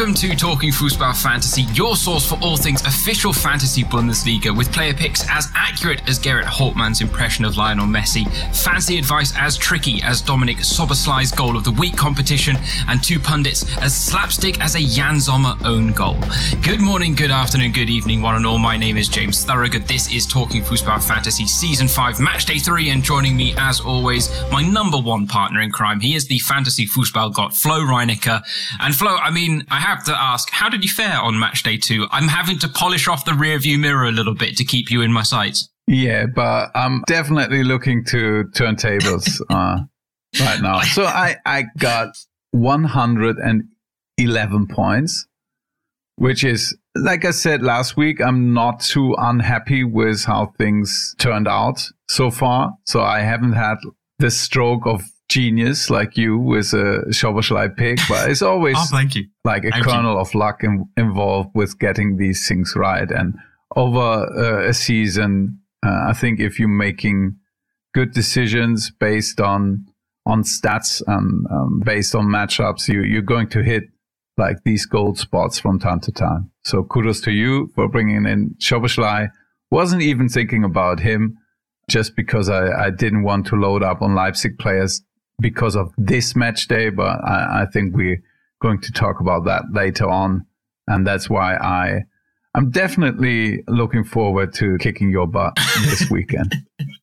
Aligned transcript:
Welcome 0.00 0.14
to 0.14 0.34
Talking 0.34 0.70
Fußball 0.70 1.22
Fantasy, 1.22 1.64
your 1.74 1.94
source 1.94 2.26
for 2.26 2.38
all 2.40 2.56
things 2.56 2.80
official 2.86 3.34
fantasy 3.34 3.84
Bundesliga, 3.84 4.56
with 4.56 4.72
player 4.72 4.94
picks 4.94 5.28
as 5.28 5.48
accurate 5.54 6.00
as 6.08 6.18
Gerrit 6.18 6.44
Holtmann's 6.44 7.02
impression 7.02 7.44
of 7.44 7.58
Lionel 7.58 7.84
Messi, 7.84 8.26
fancy 8.56 8.96
advice 8.96 9.34
as 9.36 9.58
tricky 9.58 10.00
as 10.02 10.22
Dominic 10.22 10.56
Szoboszlai's 10.56 11.30
goal 11.30 11.54
of 11.54 11.64
the 11.64 11.72
week 11.72 11.98
competition, 11.98 12.56
and 12.88 13.02
two 13.02 13.20
pundits 13.20 13.76
as 13.76 13.94
slapstick 13.94 14.58
as 14.62 14.74
a 14.74 14.80
Yann 14.80 15.20
Sommer 15.20 15.54
own 15.66 15.92
goal. 15.92 16.16
Good 16.62 16.80
morning, 16.80 17.14
good 17.14 17.30
afternoon, 17.30 17.72
good 17.72 17.90
evening, 17.90 18.22
one 18.22 18.36
and 18.36 18.46
all. 18.46 18.58
My 18.58 18.78
name 18.78 18.96
is 18.96 19.06
James 19.06 19.44
Thorogood. 19.44 19.86
This 19.86 20.10
is 20.10 20.26
Talking 20.26 20.62
Fußball 20.62 21.06
Fantasy 21.06 21.46
Season 21.46 21.86
5, 21.86 22.20
Match 22.20 22.46
Day 22.46 22.58
3, 22.58 22.88
and 22.88 23.02
joining 23.02 23.36
me, 23.36 23.54
as 23.58 23.82
always, 23.82 24.30
my 24.50 24.66
number 24.66 24.96
one 24.96 25.26
partner 25.26 25.60
in 25.60 25.70
crime. 25.70 26.00
He 26.00 26.14
is 26.14 26.26
the 26.26 26.38
fantasy 26.38 26.86
Fußball 26.86 27.34
got 27.34 27.54
Flo 27.54 27.80
Reinecker. 27.80 28.42
And 28.80 28.94
Flo, 28.94 29.14
I 29.18 29.30
mean, 29.30 29.66
I 29.70 29.80
have 29.80 29.89
to 30.04 30.16
ask, 30.16 30.50
how 30.50 30.68
did 30.68 30.82
you 30.82 30.90
fare 30.90 31.20
on 31.20 31.38
match 31.38 31.62
day 31.62 31.76
two? 31.76 32.06
I'm 32.10 32.28
having 32.28 32.58
to 32.60 32.68
polish 32.68 33.08
off 33.08 33.24
the 33.24 33.34
rear 33.34 33.58
view 33.58 33.78
mirror 33.78 34.04
a 34.04 34.12
little 34.12 34.34
bit 34.34 34.56
to 34.56 34.64
keep 34.64 34.90
you 34.90 35.02
in 35.02 35.12
my 35.12 35.22
sights. 35.22 35.68
Yeah, 35.86 36.26
but 36.26 36.70
I'm 36.74 37.02
definitely 37.06 37.64
looking 37.64 38.04
to 38.06 38.44
turntables 38.54 39.40
uh, 39.50 39.80
right 40.40 40.60
now. 40.60 40.80
So 40.82 41.04
I, 41.04 41.36
I 41.44 41.64
got 41.78 42.16
111 42.52 44.66
points, 44.68 45.26
which 46.16 46.44
is, 46.44 46.76
like 46.94 47.24
I 47.24 47.32
said 47.32 47.62
last 47.62 47.96
week, 47.96 48.20
I'm 48.20 48.54
not 48.54 48.80
too 48.80 49.16
unhappy 49.18 49.84
with 49.84 50.24
how 50.24 50.52
things 50.58 51.14
turned 51.18 51.48
out 51.48 51.82
so 52.08 52.30
far. 52.30 52.72
So 52.86 53.02
I 53.02 53.20
haven't 53.20 53.54
had 53.54 53.76
the 54.18 54.30
stroke 54.30 54.86
of 54.86 55.02
genius 55.30 55.88
like 55.90 56.16
you 56.16 56.36
with 56.36 56.72
a 56.74 57.04
Szoboszlai 57.08 57.74
pick, 57.76 57.98
but 58.08 58.28
it's 58.28 58.42
always 58.42 58.76
oh, 58.78 58.86
thank 58.90 59.14
you. 59.14 59.26
like 59.44 59.64
a 59.64 59.70
kernel 59.70 60.18
of 60.18 60.34
luck 60.34 60.62
in, 60.62 60.86
involved 60.96 61.50
with 61.54 61.78
getting 61.78 62.16
these 62.16 62.46
things 62.46 62.74
right. 62.76 63.10
And 63.10 63.34
over 63.76 64.00
uh, 64.00 64.68
a 64.68 64.74
season, 64.74 65.60
uh, 65.86 66.08
I 66.08 66.12
think 66.12 66.40
if 66.40 66.58
you're 66.58 66.68
making 66.68 67.36
good 67.94 68.12
decisions 68.12 68.90
based 68.90 69.40
on 69.40 69.86
on 70.26 70.42
stats 70.42 71.02
and 71.06 71.46
um, 71.50 71.80
based 71.84 72.14
on 72.14 72.26
matchups, 72.26 72.88
you 72.88 73.02
you're 73.02 73.22
going 73.22 73.48
to 73.50 73.62
hit 73.62 73.84
like 74.36 74.56
these 74.64 74.84
gold 74.84 75.18
spots 75.18 75.58
from 75.58 75.78
time 75.78 76.00
to 76.00 76.12
time. 76.12 76.50
So 76.64 76.82
kudos 76.82 77.20
to 77.22 77.30
you 77.30 77.70
for 77.74 77.88
bringing 77.88 78.26
in 78.26 78.56
Szoboszlai. 78.58 79.30
Wasn't 79.70 80.02
even 80.02 80.28
thinking 80.28 80.64
about 80.64 80.98
him 80.98 81.38
just 81.88 82.16
because 82.16 82.48
I, 82.48 82.86
I 82.86 82.90
didn't 82.90 83.22
want 83.22 83.46
to 83.46 83.56
load 83.56 83.82
up 83.82 84.02
on 84.02 84.14
Leipzig 84.14 84.58
players 84.58 85.02
because 85.40 85.76
of 85.76 85.92
this 85.96 86.36
match 86.36 86.68
day, 86.68 86.90
but 86.90 87.22
I, 87.24 87.62
I 87.62 87.66
think 87.72 87.96
we're 87.96 88.22
going 88.60 88.80
to 88.82 88.92
talk 88.92 89.20
about 89.20 89.44
that 89.46 89.64
later 89.72 90.08
on. 90.08 90.46
And 90.86 91.06
that's 91.06 91.30
why 91.30 91.56
I 91.56 92.04
I'm 92.54 92.70
definitely 92.70 93.62
looking 93.68 94.04
forward 94.04 94.52
to 94.54 94.76
kicking 94.78 95.10
your 95.10 95.26
butt 95.26 95.56
this 95.84 96.10
weekend. 96.10 96.54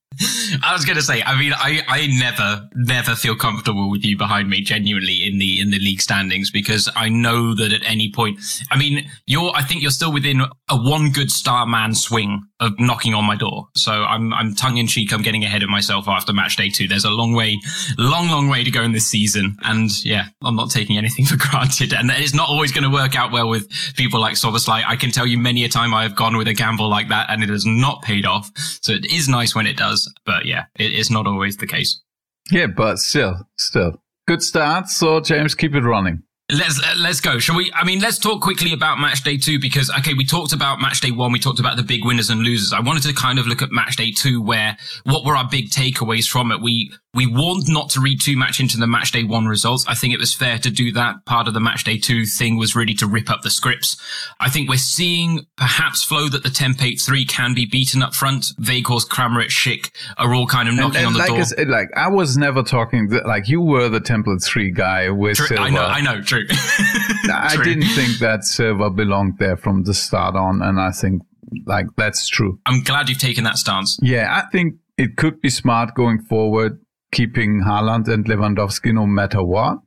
I 0.63 0.73
was 0.73 0.85
going 0.85 0.97
to 0.97 1.03
say, 1.03 1.21
I 1.23 1.37
mean, 1.37 1.53
I, 1.53 1.81
I 1.87 2.07
never, 2.07 2.67
never 2.75 3.15
feel 3.15 3.35
comfortable 3.35 3.89
with 3.89 4.03
you 4.05 4.17
behind 4.17 4.49
me 4.49 4.61
genuinely 4.61 5.25
in 5.27 5.37
the, 5.37 5.59
in 5.59 5.69
the 5.69 5.79
league 5.79 6.01
standings 6.01 6.51
because 6.51 6.89
I 6.95 7.09
know 7.09 7.53
that 7.55 7.71
at 7.73 7.81
any 7.85 8.11
point, 8.11 8.39
I 8.71 8.77
mean, 8.77 9.09
you're, 9.25 9.51
I 9.55 9.63
think 9.63 9.81
you're 9.81 9.91
still 9.91 10.13
within 10.13 10.41
a 10.41 10.77
one 10.77 11.11
good 11.11 11.31
star 11.31 11.65
man 11.65 11.93
swing 11.93 12.43
of 12.59 12.73
knocking 12.79 13.13
on 13.13 13.23
my 13.23 13.35
door. 13.35 13.67
So 13.75 13.91
I'm, 13.91 14.33
I'm 14.33 14.55
tongue 14.55 14.77
in 14.77 14.87
cheek. 14.87 15.13
I'm 15.13 15.21
getting 15.21 15.43
ahead 15.43 15.61
of 15.61 15.69
myself 15.69 16.07
after 16.07 16.33
match 16.33 16.55
day 16.55 16.69
two. 16.69 16.87
There's 16.87 17.05
a 17.05 17.11
long 17.11 17.33
way, 17.33 17.59
long, 17.97 18.29
long 18.29 18.47
way 18.47 18.63
to 18.63 18.71
go 18.71 18.81
in 18.81 18.93
this 18.93 19.05
season. 19.05 19.55
And 19.63 20.03
yeah, 20.03 20.25
I'm 20.43 20.55
not 20.55 20.71
taking 20.71 20.97
anything 20.97 21.25
for 21.25 21.37
granted. 21.37 21.93
And 21.93 22.09
it's 22.11 22.33
not 22.33 22.49
always 22.49 22.71
going 22.71 22.83
to 22.83 22.89
work 22.89 23.15
out 23.15 23.31
well 23.31 23.47
with 23.47 23.69
people 23.95 24.19
like 24.19 24.35
Szoboszlai. 24.35 24.83
I 24.87 24.95
can 24.95 25.11
tell 25.11 25.27
you 25.27 25.37
many 25.37 25.65
a 25.65 25.69
time 25.69 25.93
I 25.93 26.03
have 26.03 26.15
gone 26.15 26.35
with 26.35 26.47
a 26.47 26.53
gamble 26.53 26.89
like 26.89 27.09
that 27.09 27.29
and 27.29 27.43
it 27.43 27.49
has 27.49 27.65
not 27.65 28.01
paid 28.01 28.25
off. 28.25 28.51
So 28.81 28.93
it 28.93 29.05
is 29.05 29.27
nice 29.27 29.53
when 29.53 29.67
it 29.67 29.77
does. 29.77 30.06
But 30.25 30.45
yeah, 30.45 30.65
it 30.75 30.93
is 30.93 31.09
not 31.09 31.27
always 31.27 31.57
the 31.57 31.67
case. 31.67 32.01
Yeah, 32.49 32.67
but 32.67 32.97
still, 32.99 33.47
still 33.57 34.01
good 34.27 34.43
start. 34.43 34.87
So 34.89 35.19
James, 35.19 35.55
keep 35.55 35.73
it 35.73 35.81
running. 35.81 36.23
Let's 36.49 36.81
let's 36.95 37.19
go. 37.19 37.39
Shall 37.39 37.57
we? 37.57 37.73
I 37.73 37.83
mean, 37.83 37.99
let's 37.99 38.17
talk 38.17 38.41
quickly 38.41 38.71
about 38.71 38.99
match 38.99 39.21
day 39.21 39.35
two 39.35 39.59
because 39.59 39.91
okay, 39.99 40.13
we 40.13 40.23
talked 40.23 40.53
about 40.53 40.79
match 40.79 41.01
day 41.01 41.11
one. 41.11 41.33
We 41.33 41.39
talked 41.39 41.59
about 41.59 41.75
the 41.75 41.83
big 41.83 42.05
winners 42.05 42.29
and 42.29 42.39
losers. 42.39 42.71
I 42.71 42.79
wanted 42.79 43.03
to 43.03 43.13
kind 43.13 43.37
of 43.37 43.47
look 43.47 43.61
at 43.61 43.69
match 43.69 43.97
day 43.97 44.11
two, 44.11 44.41
where 44.41 44.77
what 45.03 45.25
were 45.25 45.35
our 45.35 45.45
big 45.49 45.71
takeaways 45.71 46.25
from 46.25 46.53
it? 46.53 46.61
We 46.61 46.93
we 47.13 47.25
warned 47.25 47.67
not 47.67 47.89
to 47.89 47.99
read 47.99 48.21
too 48.21 48.37
much 48.37 48.61
into 48.61 48.77
the 48.77 48.87
match 48.87 49.11
day 49.11 49.25
one 49.25 49.47
results. 49.47 49.83
I 49.89 49.95
think 49.95 50.13
it 50.13 50.21
was 50.21 50.33
fair 50.33 50.57
to 50.59 50.69
do 50.69 50.93
that. 50.93 51.25
Part 51.25 51.49
of 51.49 51.53
the 51.53 51.59
match 51.59 51.83
day 51.83 51.97
two 51.97 52.25
thing 52.25 52.57
was 52.57 52.77
really 52.77 52.93
to 52.93 53.07
rip 53.07 53.29
up 53.29 53.41
the 53.41 53.49
scripts. 53.49 53.97
I 54.39 54.49
think 54.49 54.69
we're 54.69 54.77
seeing 54.77 55.47
perhaps 55.57 56.03
Flo 56.03 56.29
that 56.29 56.43
the 56.43 56.49
template 56.49 57.03
three 57.03 57.25
can 57.25 57.55
be 57.55 57.65
beaten 57.65 58.01
up 58.01 58.13
front. 58.13 58.53
Weghorst, 58.61 59.09
Kramaric, 59.09 59.47
Schick 59.47 59.91
are 60.17 60.33
all 60.33 60.47
kind 60.47 60.69
of 60.69 60.75
knocking 60.75 60.97
and, 60.97 61.07
and 61.07 61.07
on 61.07 61.13
the 61.13 61.19
like 61.19 61.57
door. 61.57 61.65
Like 61.65 61.89
I 61.97 62.07
was 62.07 62.37
never 62.37 62.63
talking 62.63 63.09
like 63.25 63.49
you 63.49 63.59
were 63.59 63.89
the 63.89 63.99
template 63.99 64.45
three 64.45 64.71
guy 64.71 65.09
with 65.09 65.35
True, 65.35 65.57
I 65.57 65.69
know, 65.69 65.81
I 65.81 65.99
know, 65.99 66.21
true. 66.21 66.36
I 66.49 67.53
True. 67.55 67.63
didn't 67.63 67.89
think 67.89 68.19
that 68.19 68.43
Silva 68.43 68.89
belonged 68.89 69.37
there 69.39 69.57
from 69.57 69.83
the 69.83 69.93
start 69.93 70.35
on, 70.35 70.61
and 70.61 70.79
I 70.79 70.91
think 70.91 71.21
like 71.65 71.87
that's 71.95 72.27
true. 72.27 72.59
I'm 72.65 72.83
glad 72.83 73.09
you've 73.09 73.19
taken 73.19 73.43
that 73.45 73.57
stance. 73.57 73.97
Yeah, 74.01 74.27
I 74.31 74.49
think 74.51 74.75
it 74.97 75.15
could 75.17 75.41
be 75.41 75.49
smart 75.49 75.95
going 75.95 76.21
forward, 76.21 76.79
keeping 77.11 77.63
Haaland 77.65 78.07
and 78.07 78.25
Lewandowski 78.25 78.93
no 78.93 79.05
matter 79.05 79.43
what. 79.43 79.77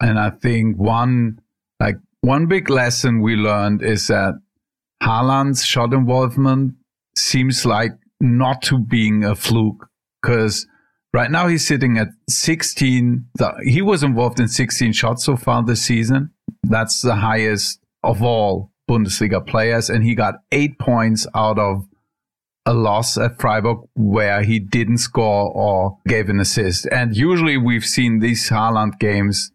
And 0.00 0.18
I 0.18 0.30
think 0.30 0.76
one 0.76 1.40
like 1.80 1.96
one 2.20 2.46
big 2.46 2.70
lesson 2.70 3.20
we 3.20 3.34
learned 3.36 3.82
is 3.82 4.08
that 4.08 4.34
Haaland's 5.02 5.64
shot 5.64 5.92
involvement 5.92 6.74
seems 7.16 7.66
like 7.66 7.92
not 8.20 8.62
to 8.62 8.78
being 8.78 9.24
a 9.24 9.34
fluke 9.34 9.88
because 10.22 10.66
right 11.16 11.30
now 11.30 11.48
he's 11.48 11.66
sitting 11.66 11.96
at 11.96 12.08
16. 12.28 13.24
He 13.64 13.80
was 13.80 14.02
involved 14.02 14.38
in 14.38 14.48
16 14.48 14.92
shots 14.92 15.24
so 15.24 15.34
far 15.34 15.64
this 15.64 15.80
season. 15.80 16.30
That's 16.62 17.00
the 17.00 17.16
highest 17.16 17.80
of 18.02 18.22
all 18.22 18.70
Bundesliga 18.88 19.44
players. 19.44 19.88
And 19.88 20.04
he 20.04 20.14
got 20.14 20.34
eight 20.52 20.78
points 20.78 21.26
out 21.34 21.58
of 21.58 21.86
a 22.66 22.74
loss 22.74 23.16
at 23.16 23.40
Freiburg 23.40 23.78
where 23.94 24.42
he 24.42 24.58
didn't 24.58 24.98
score 24.98 25.50
or 25.54 25.98
gave 26.06 26.28
an 26.28 26.38
assist. 26.38 26.86
And 26.92 27.16
usually 27.16 27.56
we've 27.56 27.86
seen 27.86 28.18
these 28.18 28.50
Haaland 28.50 28.98
games 28.98 29.52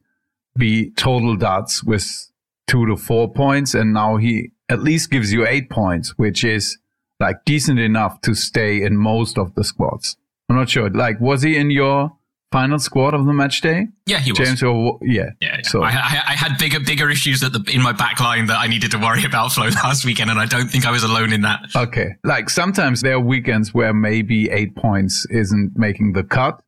be 0.57 0.89
total 0.91 1.35
duds 1.35 1.83
with 1.83 2.31
two 2.67 2.88
to 2.88 2.97
four 2.97 3.31
points. 3.31 3.75
And 3.75 3.93
now 3.93 4.17
he 4.17 4.49
at 4.67 4.81
least 4.81 5.11
gives 5.11 5.31
you 5.31 5.45
eight 5.45 5.69
points, 5.69 6.17
which 6.17 6.43
is 6.43 6.79
like 7.19 7.45
decent 7.45 7.78
enough 7.78 8.19
to 8.22 8.33
stay 8.33 8.81
in 8.81 8.97
most 8.97 9.38
of 9.38 9.53
the 9.53 9.63
squads. 9.63 10.17
I'm 10.51 10.57
not 10.57 10.69
sure. 10.69 10.89
Like, 10.89 11.22
was 11.22 11.44
he 11.44 11.56
in 11.56 11.72
your 11.72 12.12
final 12.51 12.78
squad 12.78 13.13
of 13.13 13.25
the 13.25 13.31
match 13.31 13.62
day? 13.62 13.88
Yeah, 14.06 14.19
he 14.19 14.34
was. 14.34 14.39
James, 14.39 14.62
or, 14.62 15.00
yeah. 15.01 15.29
Yeah, 15.39 15.56
yeah. 15.56 15.62
So 15.63 15.81
I, 15.81 15.91
I, 15.91 16.22
I 16.28 16.35
had 16.35 16.57
bigger 16.57 16.81
bigger 16.81 17.09
issues 17.09 17.41
at 17.41 17.53
the 17.53 17.63
in 17.73 17.81
my 17.81 17.94
back 17.94 18.19
line 18.19 18.47
that 18.47 18.59
I 18.59 18.67
needed 18.67 18.91
to 18.91 18.97
worry 18.97 19.23
about 19.23 19.51
Flo 19.53 19.69
last 19.69 20.03
weekend, 20.03 20.29
and 20.29 20.38
I 20.38 20.45
don't 20.45 20.67
think 20.67 20.85
I 20.85 20.91
was 20.91 21.03
alone 21.03 21.31
in 21.31 21.44
that. 21.44 21.69
Okay. 21.73 22.16
Like 22.25 22.50
sometimes 22.50 23.00
there 23.00 23.13
are 23.13 23.19
weekends 23.22 23.73
where 23.73 23.94
maybe 23.94 24.50
eight 24.50 24.75
points 24.75 25.25
isn't 25.29 25.78
making 25.78 26.11
the 26.11 26.23
cut, 26.25 26.61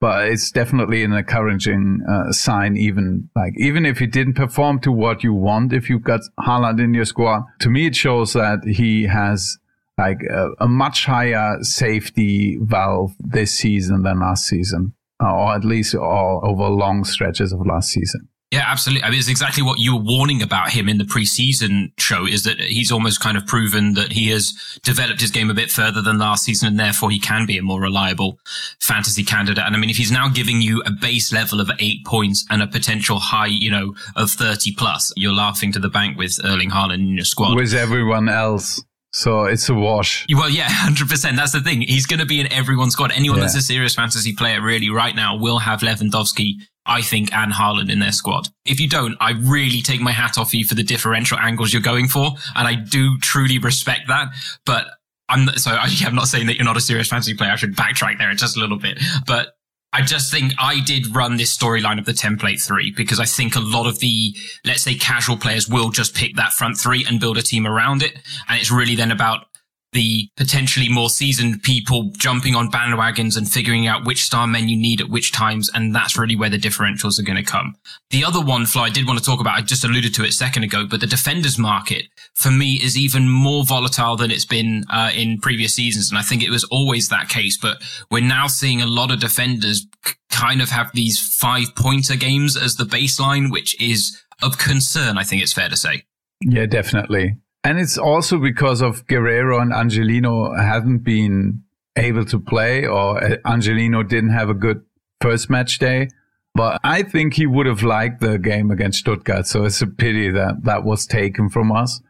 but 0.00 0.28
it's 0.28 0.52
definitely 0.52 1.02
an 1.02 1.12
encouraging 1.12 2.02
uh, 2.08 2.30
sign. 2.30 2.76
Even 2.76 3.28
like 3.34 3.54
even 3.58 3.84
if 3.84 3.98
he 3.98 4.06
didn't 4.06 4.34
perform 4.34 4.78
to 4.82 4.92
what 4.92 5.24
you 5.24 5.34
want, 5.34 5.72
if 5.72 5.90
you've 5.90 6.04
got 6.04 6.20
Haaland 6.38 6.80
in 6.80 6.94
your 6.94 7.06
squad, 7.06 7.42
to 7.58 7.70
me 7.70 7.88
it 7.88 7.96
shows 7.96 8.34
that 8.34 8.60
he 8.64 9.02
has 9.02 9.58
like 9.98 10.22
a, 10.30 10.50
a 10.60 10.68
much 10.68 11.06
higher 11.06 11.58
safety 11.62 12.58
valve 12.60 13.14
this 13.18 13.52
season 13.54 14.02
than 14.02 14.20
last 14.20 14.46
season, 14.46 14.94
uh, 15.22 15.34
or 15.34 15.54
at 15.54 15.64
least 15.64 15.94
all 15.94 16.40
over 16.44 16.68
long 16.68 17.04
stretches 17.04 17.52
of 17.52 17.66
last 17.66 17.90
season. 17.90 18.28
Yeah, 18.52 18.62
absolutely. 18.66 19.02
I 19.02 19.10
mean, 19.10 19.18
it's 19.18 19.28
exactly 19.28 19.64
what 19.64 19.80
you 19.80 19.96
were 19.96 20.02
warning 20.02 20.40
about 20.40 20.70
him 20.70 20.88
in 20.88 20.98
the 20.98 21.04
preseason 21.04 21.90
show 21.98 22.26
is 22.26 22.44
that 22.44 22.60
he's 22.60 22.92
almost 22.92 23.18
kind 23.20 23.36
of 23.36 23.44
proven 23.44 23.94
that 23.94 24.12
he 24.12 24.30
has 24.30 24.78
developed 24.84 25.20
his 25.20 25.32
game 25.32 25.50
a 25.50 25.54
bit 25.54 25.68
further 25.68 26.00
than 26.00 26.18
last 26.18 26.44
season 26.44 26.68
and 26.68 26.78
therefore 26.78 27.10
he 27.10 27.18
can 27.18 27.44
be 27.44 27.58
a 27.58 27.62
more 27.62 27.80
reliable 27.80 28.38
fantasy 28.80 29.24
candidate. 29.24 29.64
And 29.66 29.74
I 29.74 29.78
mean, 29.80 29.90
if 29.90 29.96
he's 29.96 30.12
now 30.12 30.28
giving 30.28 30.62
you 30.62 30.80
a 30.86 30.92
base 30.92 31.32
level 31.32 31.60
of 31.60 31.70
eight 31.80 32.06
points 32.06 32.46
and 32.48 32.62
a 32.62 32.68
potential 32.68 33.18
high, 33.18 33.46
you 33.46 33.70
know, 33.70 33.96
of 34.14 34.30
30 34.30 34.76
plus, 34.76 35.12
you're 35.16 35.34
laughing 35.34 35.72
to 35.72 35.80
the 35.80 35.88
bank 35.88 36.16
with 36.16 36.38
Erling 36.44 36.70
Haaland 36.70 37.00
in 37.00 37.16
your 37.16 37.24
squad. 37.24 37.56
With 37.56 37.74
everyone 37.74 38.28
else. 38.28 38.80
So 39.16 39.44
it's 39.44 39.66
a 39.70 39.74
wash. 39.74 40.26
Well, 40.30 40.50
yeah, 40.50 40.64
hundred 40.68 41.08
percent. 41.08 41.38
That's 41.38 41.52
the 41.52 41.62
thing. 41.62 41.80
He's 41.80 42.04
going 42.04 42.20
to 42.20 42.26
be 42.26 42.38
in 42.38 42.52
everyone's 42.52 42.92
squad. 42.92 43.12
Anyone 43.12 43.38
Yeah. 43.38 43.44
that's 43.44 43.56
a 43.56 43.62
serious 43.62 43.94
fantasy 43.94 44.34
player, 44.34 44.60
really, 44.60 44.90
right 44.90 45.16
now, 45.16 45.36
will 45.38 45.60
have 45.60 45.80
Lewandowski, 45.80 46.56
I 46.84 47.00
think, 47.00 47.32
and 47.32 47.50
Haaland 47.50 47.90
in 47.90 47.98
their 47.98 48.12
squad. 48.12 48.48
If 48.66 48.78
you 48.78 48.90
don't, 48.90 49.16
I 49.18 49.30
really 49.30 49.80
take 49.80 50.02
my 50.02 50.12
hat 50.12 50.36
off 50.36 50.52
you 50.52 50.66
for 50.66 50.74
the 50.74 50.82
differential 50.82 51.38
angles 51.38 51.72
you're 51.72 51.80
going 51.80 52.08
for, 52.08 52.32
and 52.54 52.68
I 52.68 52.74
do 52.74 53.16
truly 53.20 53.58
respect 53.58 54.08
that. 54.08 54.28
But 54.66 54.84
I'm 55.30 55.48
so 55.56 55.70
I, 55.80 55.88
I'm 56.04 56.14
not 56.14 56.28
saying 56.28 56.48
that 56.48 56.56
you're 56.56 56.66
not 56.66 56.76
a 56.76 56.82
serious 56.82 57.08
fantasy 57.08 57.32
player. 57.32 57.52
I 57.52 57.56
should 57.56 57.74
backtrack 57.74 58.18
there 58.18 58.34
just 58.34 58.58
a 58.58 58.60
little 58.60 58.78
bit, 58.78 59.02
but. 59.26 59.55
I 59.96 60.02
just 60.02 60.30
think 60.30 60.52
I 60.58 60.80
did 60.80 61.16
run 61.16 61.38
this 61.38 61.56
storyline 61.56 61.98
of 61.98 62.04
the 62.04 62.12
template 62.12 62.62
three 62.62 62.90
because 62.94 63.18
I 63.18 63.24
think 63.24 63.56
a 63.56 63.60
lot 63.60 63.86
of 63.86 63.98
the, 64.00 64.36
let's 64.62 64.82
say 64.82 64.94
casual 64.94 65.38
players 65.38 65.70
will 65.70 65.88
just 65.88 66.14
pick 66.14 66.36
that 66.36 66.52
front 66.52 66.76
three 66.76 67.06
and 67.08 67.18
build 67.18 67.38
a 67.38 67.42
team 67.42 67.66
around 67.66 68.02
it. 68.02 68.14
And 68.46 68.60
it's 68.60 68.70
really 68.70 68.94
then 68.94 69.10
about 69.10 69.46
the 69.92 70.28
potentially 70.36 70.88
more 70.88 71.08
seasoned 71.08 71.62
people 71.62 72.10
jumping 72.18 72.54
on 72.54 72.70
bandwagons 72.70 73.36
and 73.36 73.48
figuring 73.50 73.86
out 73.86 74.04
which 74.04 74.24
star 74.24 74.46
men 74.46 74.68
you 74.68 74.76
need 74.76 75.00
at 75.00 75.08
which 75.08 75.32
times. 75.32 75.70
And 75.74 75.94
that's 75.94 76.18
really 76.18 76.36
where 76.36 76.50
the 76.50 76.58
differentials 76.58 77.18
are 77.18 77.22
going 77.22 77.42
to 77.42 77.50
come. 77.50 77.76
The 78.10 78.24
other 78.24 78.40
one, 78.40 78.66
Flo, 78.66 78.82
I 78.82 78.90
did 78.90 79.06
want 79.06 79.18
to 79.18 79.24
talk 79.24 79.40
about, 79.40 79.56
I 79.56 79.62
just 79.62 79.84
alluded 79.84 80.14
to 80.14 80.24
it 80.24 80.30
a 80.30 80.32
second 80.32 80.64
ago, 80.64 80.86
but 80.86 81.00
the 81.00 81.06
defenders 81.06 81.58
market 81.58 82.08
for 82.34 82.50
me 82.50 82.74
is 82.74 82.98
even 82.98 83.28
more 83.28 83.64
volatile 83.64 84.16
than 84.16 84.30
it's 84.30 84.44
been 84.44 84.84
uh, 84.90 85.10
in 85.14 85.40
previous 85.40 85.74
seasons. 85.74 86.10
And 86.10 86.18
I 86.18 86.22
think 86.22 86.42
it 86.42 86.50
was 86.50 86.64
always 86.64 87.08
that 87.08 87.28
case, 87.28 87.56
but 87.56 87.78
we're 88.10 88.20
now 88.22 88.48
seeing 88.48 88.82
a 88.82 88.86
lot 88.86 89.10
of 89.10 89.20
defenders 89.20 89.86
kind 90.30 90.60
of 90.60 90.68
have 90.68 90.90
these 90.92 91.18
five 91.18 91.74
pointer 91.74 92.16
games 92.16 92.56
as 92.56 92.74
the 92.74 92.84
baseline, 92.84 93.50
which 93.50 93.80
is 93.80 94.22
of 94.42 94.58
concern. 94.58 95.16
I 95.16 95.24
think 95.24 95.42
it's 95.42 95.52
fair 95.52 95.68
to 95.68 95.76
say. 95.76 96.02
Yeah, 96.42 96.66
definitely. 96.66 97.36
And 97.66 97.80
it's 97.80 97.98
also 97.98 98.38
because 98.38 98.80
of 98.80 99.04
Guerrero 99.08 99.58
and 99.58 99.72
Angelino 99.72 100.54
hadn't 100.54 100.98
been 100.98 101.64
able 101.96 102.24
to 102.26 102.38
play, 102.38 102.86
or 102.86 103.20
uh, 103.20 103.38
Angelino 103.44 104.04
didn't 104.04 104.30
have 104.30 104.48
a 104.48 104.54
good 104.54 104.82
first 105.20 105.50
match 105.50 105.80
day. 105.80 106.06
But 106.54 106.78
I 106.84 107.02
think 107.02 107.34
he 107.34 107.44
would 107.44 107.66
have 107.66 107.82
liked 107.82 108.20
the 108.20 108.38
game 108.38 108.70
against 108.70 109.00
Stuttgart. 109.00 109.48
So 109.48 109.64
it's 109.64 109.82
a 109.82 109.88
pity 109.88 110.30
that 110.30 110.62
that 110.62 110.84
was 110.84 111.06
taken 111.06 111.50
from 111.50 111.72
us 111.72 112.00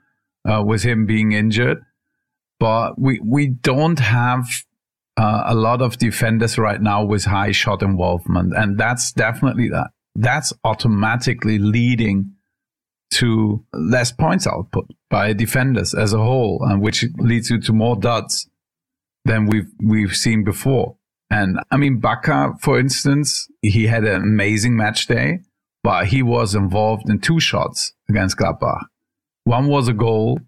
uh, 0.45 0.63
with 0.63 0.83
him 0.83 1.07
being 1.07 1.33
injured. 1.33 1.79
But 2.61 3.01
we, 3.01 3.19
we 3.25 3.47
don't 3.47 3.99
have 3.99 4.45
uh, 5.17 5.45
a 5.47 5.55
lot 5.55 5.81
of 5.81 5.97
defenders 5.97 6.59
right 6.59 6.83
now 6.83 7.03
with 7.03 7.25
high 7.25 7.53
shot 7.53 7.83
involvement. 7.83 8.53
And 8.55 8.77
that's 8.77 9.11
definitely 9.11 9.71
that. 9.71 9.89
That's 10.17 10.53
automatically 10.65 11.59
leading 11.59 12.36
to 13.11 13.65
less 13.73 14.13
points 14.13 14.47
output 14.47 14.91
by 15.11 15.33
defenders 15.33 15.95
as 15.95 16.13
a 16.13 16.19
whole, 16.19 16.61
and 16.63 16.83
which 16.83 17.05
leads 17.19 17.51
you 17.51 17.61
to 17.61 17.73
more 17.73 17.97
duds 17.97 18.49
than 19.25 19.47
we've 19.47 19.71
we've 19.83 20.15
seen 20.15 20.45
before. 20.45 20.97
And 21.31 21.59
I 21.71 21.77
mean, 21.77 22.01
Bakker, 22.01 22.61
for 22.61 22.79
instance, 22.79 23.49
he 23.63 23.87
had 23.87 24.05
an 24.05 24.23
amazing 24.23 24.77
match 24.77 25.07
day, 25.07 25.41
but 25.83 26.07
he 26.07 26.23
was 26.23 26.55
involved 26.55 27.09
in 27.09 27.21
two 27.21 27.41
shots 27.41 27.93
against 28.09 28.37
Gladbach. 28.37 28.87
One 29.45 29.67
was 29.67 29.89
a 29.89 29.93
goal, 29.93 30.41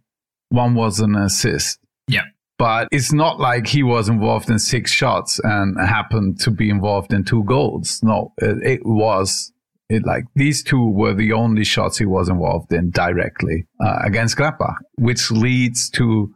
one 0.50 0.74
was 0.74 1.00
an 1.00 1.14
assist. 1.16 1.78
Yeah. 2.06 2.24
But 2.58 2.88
it's 2.90 3.12
not 3.12 3.38
like 3.38 3.68
he 3.68 3.84
was 3.84 4.08
involved 4.08 4.50
in 4.50 4.58
six 4.58 4.90
shots 4.90 5.40
and 5.44 5.78
happened 5.78 6.40
to 6.40 6.50
be 6.50 6.68
involved 6.70 7.12
in 7.12 7.24
two 7.24 7.44
goals. 7.44 8.00
No, 8.02 8.32
it, 8.38 8.58
it 8.64 8.80
was 8.84 9.52
it 9.88 10.04
like 10.04 10.24
these 10.34 10.62
two 10.62 10.90
were 10.90 11.14
the 11.14 11.32
only 11.32 11.64
shots 11.64 11.98
he 11.98 12.04
was 12.04 12.28
involved 12.28 12.72
in 12.72 12.90
directly 12.90 13.66
uh, 13.80 13.98
against 14.04 14.36
Gladbach, 14.36 14.76
which 14.96 15.30
leads 15.30 15.88
to 15.90 16.34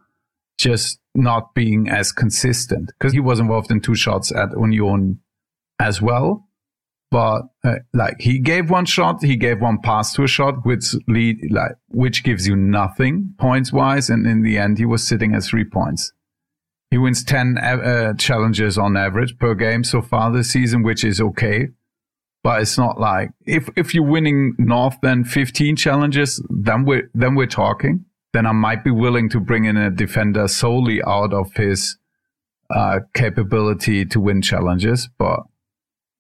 just 0.58 0.98
not 1.14 1.54
being 1.54 1.88
as 1.88 2.12
consistent 2.12 2.92
because 2.98 3.12
he 3.12 3.20
was 3.20 3.40
involved 3.40 3.70
in 3.70 3.80
two 3.80 3.94
shots 3.94 4.32
at 4.32 4.50
Union 4.52 5.20
as 5.78 6.00
well. 6.00 6.48
But 7.10 7.42
uh, 7.62 7.74
like 7.92 8.16
he 8.20 8.38
gave 8.38 8.70
one 8.70 8.86
shot, 8.86 9.22
he 9.22 9.36
gave 9.36 9.60
one 9.60 9.78
pass 9.82 10.14
to 10.14 10.22
a 10.22 10.28
shot, 10.28 10.64
which 10.64 10.94
lead 11.06 11.36
like 11.50 11.72
which 11.88 12.24
gives 12.24 12.48
you 12.48 12.56
nothing 12.56 13.34
points 13.38 13.70
wise, 13.70 14.08
and 14.08 14.26
in 14.26 14.42
the 14.42 14.56
end 14.56 14.78
he 14.78 14.86
was 14.86 15.06
sitting 15.06 15.34
at 15.34 15.42
three 15.42 15.64
points. 15.64 16.12
He 16.90 16.96
wins 16.96 17.22
ten 17.22 17.58
uh, 17.58 18.14
challenges 18.14 18.78
on 18.78 18.96
average 18.96 19.38
per 19.38 19.54
game 19.54 19.84
so 19.84 20.00
far 20.00 20.32
this 20.32 20.50
season, 20.50 20.82
which 20.82 21.04
is 21.04 21.20
okay 21.20 21.68
but 22.42 22.60
it's 22.60 22.76
not 22.76 22.98
like 22.98 23.30
if 23.46 23.68
if 23.76 23.94
you're 23.94 24.04
winning 24.04 24.54
north 24.58 24.96
then 25.02 25.24
15 25.24 25.76
challenges 25.76 26.42
then 26.48 26.84
we're 26.84 27.10
then 27.14 27.34
we're 27.34 27.46
talking. 27.46 28.04
Then 28.32 28.46
i 28.46 28.52
might 28.52 28.82
be 28.82 28.90
willing 28.90 29.28
to 29.30 29.40
bring 29.40 29.66
in 29.66 29.76
a 29.76 29.90
defender 29.90 30.48
solely 30.48 31.02
out 31.02 31.34
of 31.34 31.52
his 31.54 31.98
uh, 32.74 33.00
capability 33.12 34.06
to 34.06 34.18
win 34.18 34.40
challenges 34.40 35.10
but 35.18 35.40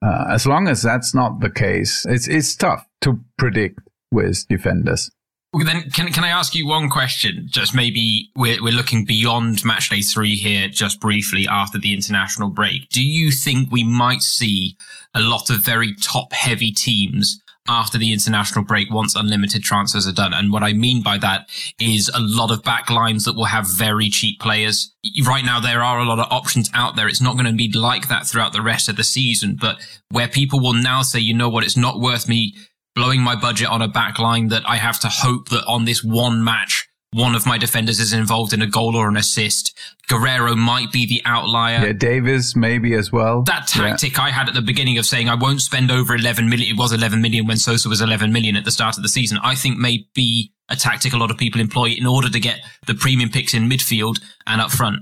uh, 0.04 0.26
as 0.28 0.46
long 0.46 0.68
as 0.68 0.82
that's 0.82 1.14
not 1.14 1.40
the 1.40 1.48
case 1.48 2.04
it's 2.06 2.28
it's 2.28 2.54
tough 2.54 2.86
to 3.00 3.18
predict 3.38 3.80
with 4.10 4.46
defenders 4.48 5.10
then 5.54 5.90
can 5.90 6.10
can 6.12 6.24
I 6.24 6.28
ask 6.28 6.54
you 6.54 6.66
one 6.66 6.88
question? 6.88 7.46
Just 7.50 7.74
maybe 7.74 8.30
we're 8.34 8.62
we're 8.62 8.72
looking 8.72 9.04
beyond 9.04 9.58
matchday 9.58 10.02
three 10.02 10.34
here, 10.34 10.68
just 10.68 11.00
briefly 11.00 11.46
after 11.46 11.78
the 11.78 11.92
international 11.92 12.48
break. 12.48 12.88
Do 12.88 13.02
you 13.02 13.30
think 13.30 13.70
we 13.70 13.84
might 13.84 14.22
see 14.22 14.76
a 15.14 15.20
lot 15.20 15.50
of 15.50 15.62
very 15.64 15.94
top 15.94 16.32
heavy 16.32 16.72
teams 16.72 17.42
after 17.68 17.96
the 17.96 18.12
international 18.12 18.64
break 18.64 18.90
once 18.90 19.14
unlimited 19.14 19.62
transfers 19.62 20.06
are 20.06 20.12
done. 20.12 20.34
And 20.34 20.52
what 20.52 20.64
I 20.64 20.72
mean 20.72 21.02
by 21.02 21.18
that 21.18 21.48
is 21.78 22.10
a 22.12 22.20
lot 22.20 22.50
of 22.50 22.62
backlines 22.62 23.24
that 23.24 23.34
will 23.34 23.44
have 23.44 23.68
very 23.68 24.08
cheap 24.08 24.40
players. 24.40 24.92
Right 25.24 25.44
now, 25.44 25.60
there 25.60 25.82
are 25.82 26.00
a 26.00 26.04
lot 26.04 26.18
of 26.18 26.26
options 26.30 26.70
out 26.74 26.96
there. 26.96 27.08
It's 27.08 27.20
not 27.20 27.34
going 27.34 27.46
to 27.46 27.52
be 27.52 27.70
like 27.72 28.08
that 28.08 28.26
throughout 28.26 28.52
the 28.52 28.62
rest 28.62 28.88
of 28.88 28.96
the 28.96 29.04
season, 29.04 29.56
but 29.60 29.76
where 30.10 30.28
people 30.28 30.60
will 30.60 30.74
now 30.74 31.02
say, 31.02 31.20
you 31.20 31.34
know 31.34 31.48
what, 31.48 31.64
it's 31.64 31.76
not 31.76 32.00
worth 32.00 32.28
me 32.28 32.56
blowing 32.94 33.20
my 33.20 33.36
budget 33.36 33.68
on 33.68 33.82
a 33.82 33.88
backline 33.88 34.50
that 34.50 34.62
I 34.68 34.76
have 34.76 35.00
to 35.00 35.08
hope 35.08 35.48
that 35.48 35.64
on 35.66 35.84
this 35.84 36.02
one 36.02 36.44
match, 36.44 36.88
one 37.14 37.34
of 37.34 37.46
my 37.46 37.58
defenders 37.58 38.00
is 38.00 38.14
involved 38.14 38.54
in 38.54 38.62
a 38.62 38.66
goal 38.66 38.96
or 38.96 39.08
an 39.08 39.18
assist. 39.18 39.78
Guerrero 40.08 40.56
might 40.56 40.90
be 40.92 41.06
the 41.06 41.20
outlier. 41.26 41.86
Yeah, 41.86 41.92
Davies 41.92 42.56
maybe 42.56 42.94
as 42.94 43.12
well. 43.12 43.42
That 43.42 43.66
tactic 43.66 44.16
yeah. 44.16 44.24
I 44.24 44.30
had 44.30 44.48
at 44.48 44.54
the 44.54 44.62
beginning 44.62 44.96
of 44.96 45.04
saying 45.04 45.28
I 45.28 45.34
won't 45.34 45.60
spend 45.60 45.90
over 45.90 46.14
11 46.14 46.48
million. 46.48 46.74
It 46.74 46.78
was 46.78 46.92
11 46.92 47.20
million 47.20 47.46
when 47.46 47.58
Sosa 47.58 47.88
was 47.88 48.00
11 48.00 48.32
million 48.32 48.56
at 48.56 48.64
the 48.64 48.70
start 48.70 48.96
of 48.96 49.02
the 49.02 49.10
season. 49.10 49.38
I 49.42 49.54
think 49.54 49.78
may 49.78 50.06
be 50.14 50.52
a 50.70 50.76
tactic 50.76 51.12
a 51.12 51.18
lot 51.18 51.30
of 51.30 51.36
people 51.36 51.60
employ 51.60 51.90
in 51.90 52.06
order 52.06 52.30
to 52.30 52.40
get 52.40 52.60
the 52.86 52.94
premium 52.94 53.28
picks 53.28 53.52
in 53.52 53.68
midfield 53.68 54.22
and 54.46 54.62
up 54.62 54.70
front. 54.70 55.00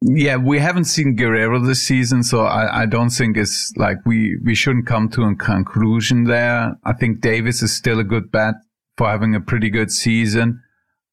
Yeah, 0.00 0.36
we 0.36 0.60
haven't 0.60 0.84
seen 0.84 1.16
Guerrero 1.16 1.58
this 1.58 1.82
season, 1.82 2.22
so 2.22 2.44
I, 2.44 2.82
I 2.82 2.86
don't 2.86 3.10
think 3.10 3.36
it's 3.36 3.72
like 3.76 3.96
we, 4.06 4.36
we 4.44 4.54
shouldn't 4.54 4.86
come 4.86 5.08
to 5.10 5.22
a 5.24 5.34
conclusion 5.34 6.24
there. 6.24 6.76
I 6.84 6.92
think 6.92 7.20
Davies 7.20 7.62
is 7.62 7.76
still 7.76 7.98
a 7.98 8.04
good 8.04 8.30
bet 8.30 8.54
for 8.96 9.08
having 9.08 9.34
a 9.34 9.40
pretty 9.40 9.70
good 9.70 9.90
season. 9.90 10.62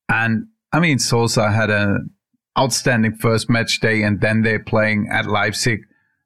And 0.07 0.47
I 0.71 0.79
mean, 0.79 0.99
Sosa 0.99 1.51
had 1.51 1.71
an 1.71 2.11
outstanding 2.59 3.15
first 3.15 3.49
match 3.49 3.79
day, 3.79 4.03
and 4.03 4.21
then 4.21 4.43
they're 4.43 4.63
playing 4.63 5.07
at 5.11 5.25
Leipzig. 5.25 5.79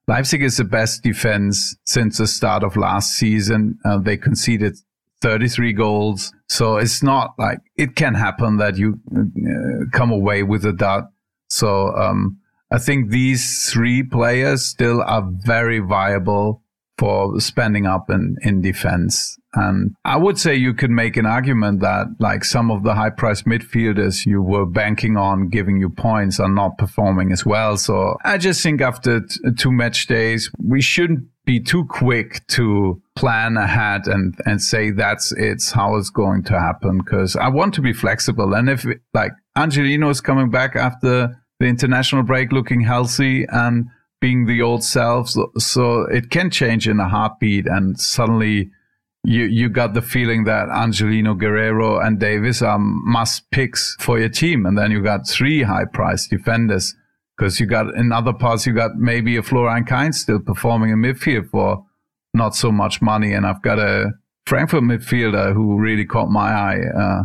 Leipzig 0.09 0.43
is 0.43 0.57
the 0.57 0.65
best 0.65 1.01
defense 1.01 1.77
since 1.85 2.17
the 2.17 2.27
start 2.27 2.63
of 2.63 2.75
last 2.75 3.13
season. 3.13 3.77
Uh, 3.85 3.99
they 3.99 4.17
conceded 4.17 4.75
33 5.21 5.71
goals. 5.73 6.33
So 6.49 6.77
it's 6.77 7.03
not 7.03 7.35
like 7.37 7.59
it 7.77 7.95
can 7.95 8.15
happen 8.15 8.57
that 8.57 8.77
you 8.77 8.99
uh, 9.15 9.85
come 9.93 10.11
away 10.11 10.43
with 10.43 10.65
a 10.65 10.73
dot. 10.73 11.11
So, 11.47 11.95
um, 11.95 12.39
I 12.71 12.77
think 12.77 13.09
these 13.09 13.71
three 13.71 14.03
players 14.03 14.63
still 14.63 15.01
are 15.01 15.27
very 15.27 15.79
viable 15.79 16.63
for 16.99 17.39
spending 17.39 17.85
up 17.85 18.09
in, 18.09 18.35
in 18.41 18.61
defense. 18.61 19.37
And 19.53 19.95
I 20.05 20.17
would 20.17 20.37
say 20.37 20.53
you 20.53 20.73
could 20.73 20.91
make 20.91 21.17
an 21.17 21.25
argument 21.25 21.79
that 21.79 22.07
like 22.19 22.43
some 22.43 22.69
of 22.69 22.83
the 22.83 22.93
high 22.93 23.09
priced 23.09 23.45
midfielders 23.45 24.25
you 24.25 24.41
were 24.41 24.65
banking 24.65 25.17
on 25.17 25.49
giving 25.49 25.77
you 25.77 25.89
points 25.89 26.39
are 26.39 26.51
not 26.51 26.77
performing 26.77 27.31
as 27.31 27.45
well. 27.45 27.77
So 27.77 28.17
I 28.25 28.37
just 28.37 28.61
think 28.61 28.81
after 28.81 29.21
t- 29.21 29.39
two 29.57 29.71
match 29.71 30.07
days, 30.07 30.51
we 30.63 30.81
shouldn't 30.81 31.21
be 31.45 31.59
too 31.59 31.85
quick 31.85 32.45
to 32.47 33.01
plan 33.15 33.57
ahead 33.57 34.05
and, 34.05 34.35
and 34.45 34.61
say 34.61 34.91
that's 34.91 35.31
it's 35.31 35.71
how 35.71 35.95
it's 35.95 36.11
going 36.11 36.43
to 36.43 36.59
happen. 36.59 37.01
Cause 37.01 37.35
I 37.35 37.47
want 37.47 37.73
to 37.75 37.81
be 37.81 37.93
flexible. 37.93 38.53
And 38.53 38.69
if 38.69 38.85
like 39.13 39.31
Angelino 39.55 40.09
is 40.09 40.21
coming 40.21 40.51
back 40.51 40.75
after 40.75 41.41
the 41.59 41.65
international 41.65 42.23
break 42.23 42.51
looking 42.51 42.81
healthy 42.81 43.45
and 43.49 43.87
being 44.21 44.45
the 44.45 44.61
old 44.61 44.83
self. 44.83 45.29
So, 45.57 46.01
it 46.03 46.29
can 46.29 46.49
change 46.49 46.87
in 46.87 46.99
a 46.99 47.07
heartbeat, 47.07 47.67
and 47.67 47.99
suddenly 47.99 48.71
you 49.23 49.43
you 49.45 49.69
got 49.69 49.93
the 49.93 50.01
feeling 50.01 50.45
that 50.45 50.69
Angelino 50.69 51.33
Guerrero 51.33 51.99
and 51.99 52.19
Davies 52.19 52.61
are 52.61 52.79
must 52.79 53.49
picks 53.51 53.95
for 53.99 54.19
your 54.19 54.29
team, 54.29 54.65
and 54.65 54.77
then 54.77 54.91
you 54.91 55.01
got 55.01 55.27
three 55.27 55.63
high 55.63 55.85
priced 55.85 56.29
defenders 56.29 56.95
because 57.37 57.59
you 57.59 57.65
got 57.65 57.93
in 57.95 58.11
other 58.11 58.33
parts 58.33 58.65
you 58.65 58.73
got 58.73 58.95
maybe 58.95 59.37
a 59.37 59.43
Florian 59.43 59.85
Kainz 59.85 60.15
still 60.15 60.39
performing 60.39 60.91
in 60.91 60.97
midfield 60.97 61.49
for 61.49 61.85
not 62.33 62.55
so 62.55 62.71
much 62.71 63.01
money, 63.01 63.33
and 63.33 63.45
I've 63.45 63.61
got 63.61 63.79
a 63.79 64.11
Frankfurt 64.45 64.83
midfielder 64.83 65.53
who 65.53 65.79
really 65.79 66.05
caught 66.05 66.29
my 66.29 66.51
eye. 66.51 66.79
Uh, 66.97 67.23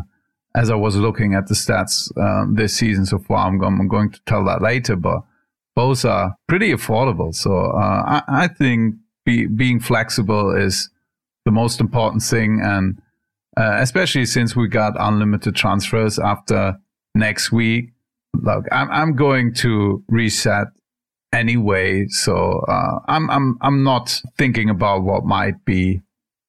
as 0.55 0.71
I 0.71 0.75
was 0.75 0.97
looking 0.97 1.35
at 1.35 1.49
the 1.49 1.55
stats 1.55 2.17
um, 2.17 2.55
this 2.55 2.77
season 2.77 3.07
so 3.07 3.19
far, 3.19 3.49
I'm, 3.49 3.63
I'm 3.63 3.89
going 3.89 4.11
to 4.11 4.21
tell 4.27 4.45
that 4.45 4.63
later, 4.63 4.97
but 4.97 5.23
both 5.75 6.05
are 6.05 6.37
pretty 6.49 6.73
affordable. 6.73 7.35
So 7.35 7.57
uh, 7.57 8.03
I, 8.07 8.23
I, 8.29 8.49
think 8.49 8.95
be, 9.25 9.47
being 9.47 9.81
flexible 9.81 10.55
is 10.55 10.91
the 11.45 11.51
most 11.51 11.81
important 11.81 12.23
thing, 12.23 12.61
and 12.63 13.01
uh, 13.57 13.79
especially 13.81 14.27
since 14.27 14.55
we 14.55 14.69
got 14.69 14.95
unlimited 14.99 15.57
transfers 15.57 16.19
after 16.19 16.79
next 17.15 17.53
week. 17.53 17.91
Look, 18.35 18.65
I'm, 18.73 18.91
I'm 18.91 19.17
going 19.17 19.55
to 19.55 20.03
reset 20.09 20.69
anyway. 21.33 22.07
So 22.09 22.65
uh, 22.69 23.01
I'm 23.07 23.31
I'm 23.31 23.59
I'm 23.61 23.83
not 23.83 24.21
thinking 24.39 24.71
about 24.71 25.03
what 25.03 25.25
might 25.25 25.65
be 25.65 26.01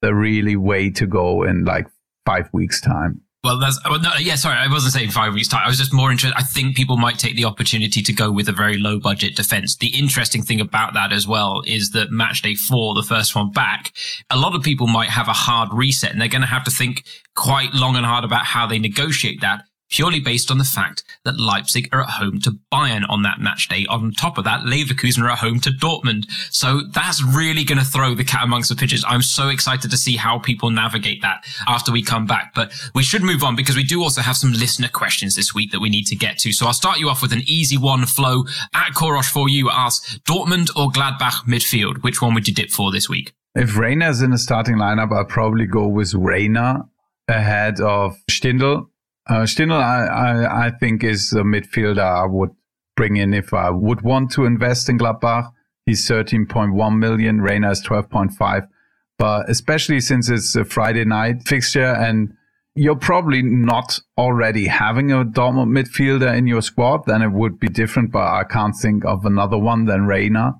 the 0.02 0.14
really 0.14 0.56
way 0.56 0.90
to 0.90 1.06
go 1.06 1.42
in 1.42 1.64
like 1.64 1.86
five 2.24 2.48
weeks 2.52 2.80
time. 2.80 3.20
Well, 3.46 3.60
that's 3.60 3.78
well, 3.88 4.00
no, 4.00 4.10
yeah. 4.18 4.34
Sorry, 4.34 4.56
I 4.56 4.66
wasn't 4.66 4.92
saying 4.92 5.12
five 5.12 5.32
weeks 5.32 5.46
time. 5.46 5.62
I 5.64 5.68
was 5.68 5.78
just 5.78 5.92
more 5.92 6.10
interested. 6.10 6.36
I 6.36 6.42
think 6.42 6.74
people 6.74 6.96
might 6.96 7.16
take 7.16 7.36
the 7.36 7.44
opportunity 7.44 8.02
to 8.02 8.12
go 8.12 8.32
with 8.32 8.48
a 8.48 8.52
very 8.52 8.76
low 8.76 8.98
budget 8.98 9.36
defense. 9.36 9.76
The 9.76 9.96
interesting 9.96 10.42
thing 10.42 10.60
about 10.60 10.94
that 10.94 11.12
as 11.12 11.28
well 11.28 11.62
is 11.64 11.90
that 11.90 12.10
match 12.10 12.42
day 12.42 12.56
four, 12.56 12.96
the 12.96 13.04
first 13.04 13.36
one 13.36 13.52
back, 13.52 13.92
a 14.30 14.36
lot 14.36 14.56
of 14.56 14.64
people 14.64 14.88
might 14.88 15.10
have 15.10 15.28
a 15.28 15.32
hard 15.32 15.68
reset, 15.72 16.10
and 16.10 16.20
they're 16.20 16.26
going 16.26 16.42
to 16.42 16.48
have 16.48 16.64
to 16.64 16.72
think 16.72 17.04
quite 17.36 17.72
long 17.72 17.94
and 17.94 18.04
hard 18.04 18.24
about 18.24 18.44
how 18.44 18.66
they 18.66 18.80
negotiate 18.80 19.40
that 19.42 19.62
purely 19.96 20.20
based 20.20 20.50
on 20.50 20.58
the 20.58 20.64
fact 20.64 21.02
that 21.24 21.40
Leipzig 21.40 21.88
are 21.90 22.02
at 22.02 22.10
home 22.10 22.38
to 22.38 22.50
Bayern 22.70 23.08
on 23.08 23.22
that 23.22 23.40
match 23.40 23.66
day. 23.68 23.86
On 23.88 24.12
top 24.12 24.36
of 24.36 24.44
that, 24.44 24.60
Leverkusen 24.60 25.22
are 25.22 25.30
at 25.30 25.38
home 25.38 25.58
to 25.60 25.70
Dortmund. 25.70 26.26
So 26.50 26.82
that's 26.92 27.24
really 27.24 27.64
going 27.64 27.78
to 27.78 27.84
throw 27.84 28.14
the 28.14 28.22
cat 28.22 28.44
amongst 28.44 28.68
the 28.68 28.76
pigeons. 28.76 29.04
I'm 29.08 29.22
so 29.22 29.48
excited 29.48 29.90
to 29.90 29.96
see 29.96 30.16
how 30.16 30.38
people 30.38 30.68
navigate 30.68 31.22
that 31.22 31.46
after 31.66 31.92
we 31.92 32.02
come 32.02 32.26
back. 32.26 32.52
But 32.54 32.74
we 32.94 33.02
should 33.02 33.22
move 33.22 33.42
on 33.42 33.56
because 33.56 33.74
we 33.74 33.84
do 33.84 34.02
also 34.02 34.20
have 34.20 34.36
some 34.36 34.52
listener 34.52 34.88
questions 34.88 35.34
this 35.34 35.54
week 35.54 35.72
that 35.72 35.80
we 35.80 35.88
need 35.88 36.04
to 36.08 36.16
get 36.16 36.36
to. 36.40 36.52
So 36.52 36.66
I'll 36.66 36.74
start 36.74 36.98
you 36.98 37.08
off 37.08 37.22
with 37.22 37.32
an 37.32 37.42
easy 37.46 37.78
one. 37.78 38.04
Flo 38.04 38.44
at 38.74 38.92
Korosh 38.92 39.30
for 39.30 39.48
you 39.48 39.70
asks 39.70 40.18
Dortmund 40.28 40.68
or 40.76 40.90
Gladbach 40.90 41.46
midfield. 41.46 42.02
Which 42.02 42.20
one 42.20 42.34
would 42.34 42.46
you 42.46 42.52
dip 42.52 42.68
for 42.68 42.92
this 42.92 43.08
week? 43.08 43.32
If 43.54 43.78
is 43.80 44.20
in 44.20 44.30
the 44.30 44.38
starting 44.38 44.76
lineup, 44.76 45.16
I'll 45.16 45.24
probably 45.24 45.64
go 45.64 45.88
with 45.88 46.12
Reyna 46.12 46.86
ahead 47.28 47.80
of 47.80 48.18
Stindl 48.30 48.88
uh, 49.28 49.42
Stindl, 49.42 49.80
I, 49.80 50.06
I, 50.06 50.66
I, 50.66 50.70
think, 50.70 51.02
is 51.02 51.32
a 51.32 51.42
midfielder 51.42 51.98
I 51.98 52.26
would 52.26 52.50
bring 52.96 53.16
in 53.16 53.34
if 53.34 53.52
I 53.52 53.70
would 53.70 54.02
want 54.02 54.30
to 54.32 54.44
invest 54.44 54.88
in 54.88 54.98
Gladbach. 54.98 55.52
He's 55.84 56.08
13.1 56.08 56.98
million. 56.98 57.40
Reyna 57.40 57.70
is 57.70 57.82
12.5. 57.82 58.68
But 59.18 59.48
especially 59.48 60.00
since 60.00 60.28
it's 60.28 60.54
a 60.56 60.64
Friday 60.64 61.04
night 61.04 61.42
fixture 61.46 61.84
and 61.84 62.34
you're 62.74 62.96
probably 62.96 63.42
not 63.42 63.98
already 64.18 64.66
having 64.66 65.10
a 65.10 65.24
Dortmund 65.24 65.70
midfielder 65.70 66.36
in 66.36 66.46
your 66.46 66.60
squad, 66.60 67.06
then 67.06 67.22
it 67.22 67.32
would 67.32 67.58
be 67.58 67.68
different. 67.68 68.12
But 68.12 68.28
I 68.28 68.44
can't 68.44 68.76
think 68.76 69.04
of 69.04 69.24
another 69.24 69.58
one 69.58 69.86
than 69.86 70.06
Reyna. 70.06 70.54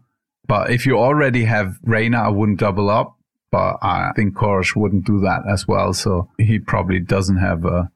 But 0.47 0.71
if 0.71 0.87
you 0.87 0.97
already 0.97 1.45
have 1.45 1.77
Reyna, 1.83 2.23
I 2.23 2.29
wouldn't 2.29 2.61
double 2.61 2.89
up. 2.89 3.17
But 3.51 3.77
I 3.83 4.13
think 4.17 4.35
Korosh 4.35 4.75
wouldn't 4.75 5.05
do 5.05 5.21
that 5.21 5.43
as 5.49 5.69
well. 5.69 5.93
So 5.93 6.31
he 6.39 6.59
probably 6.59 6.99
doesn't 6.99 7.37
have 7.37 7.65
a 7.65 7.91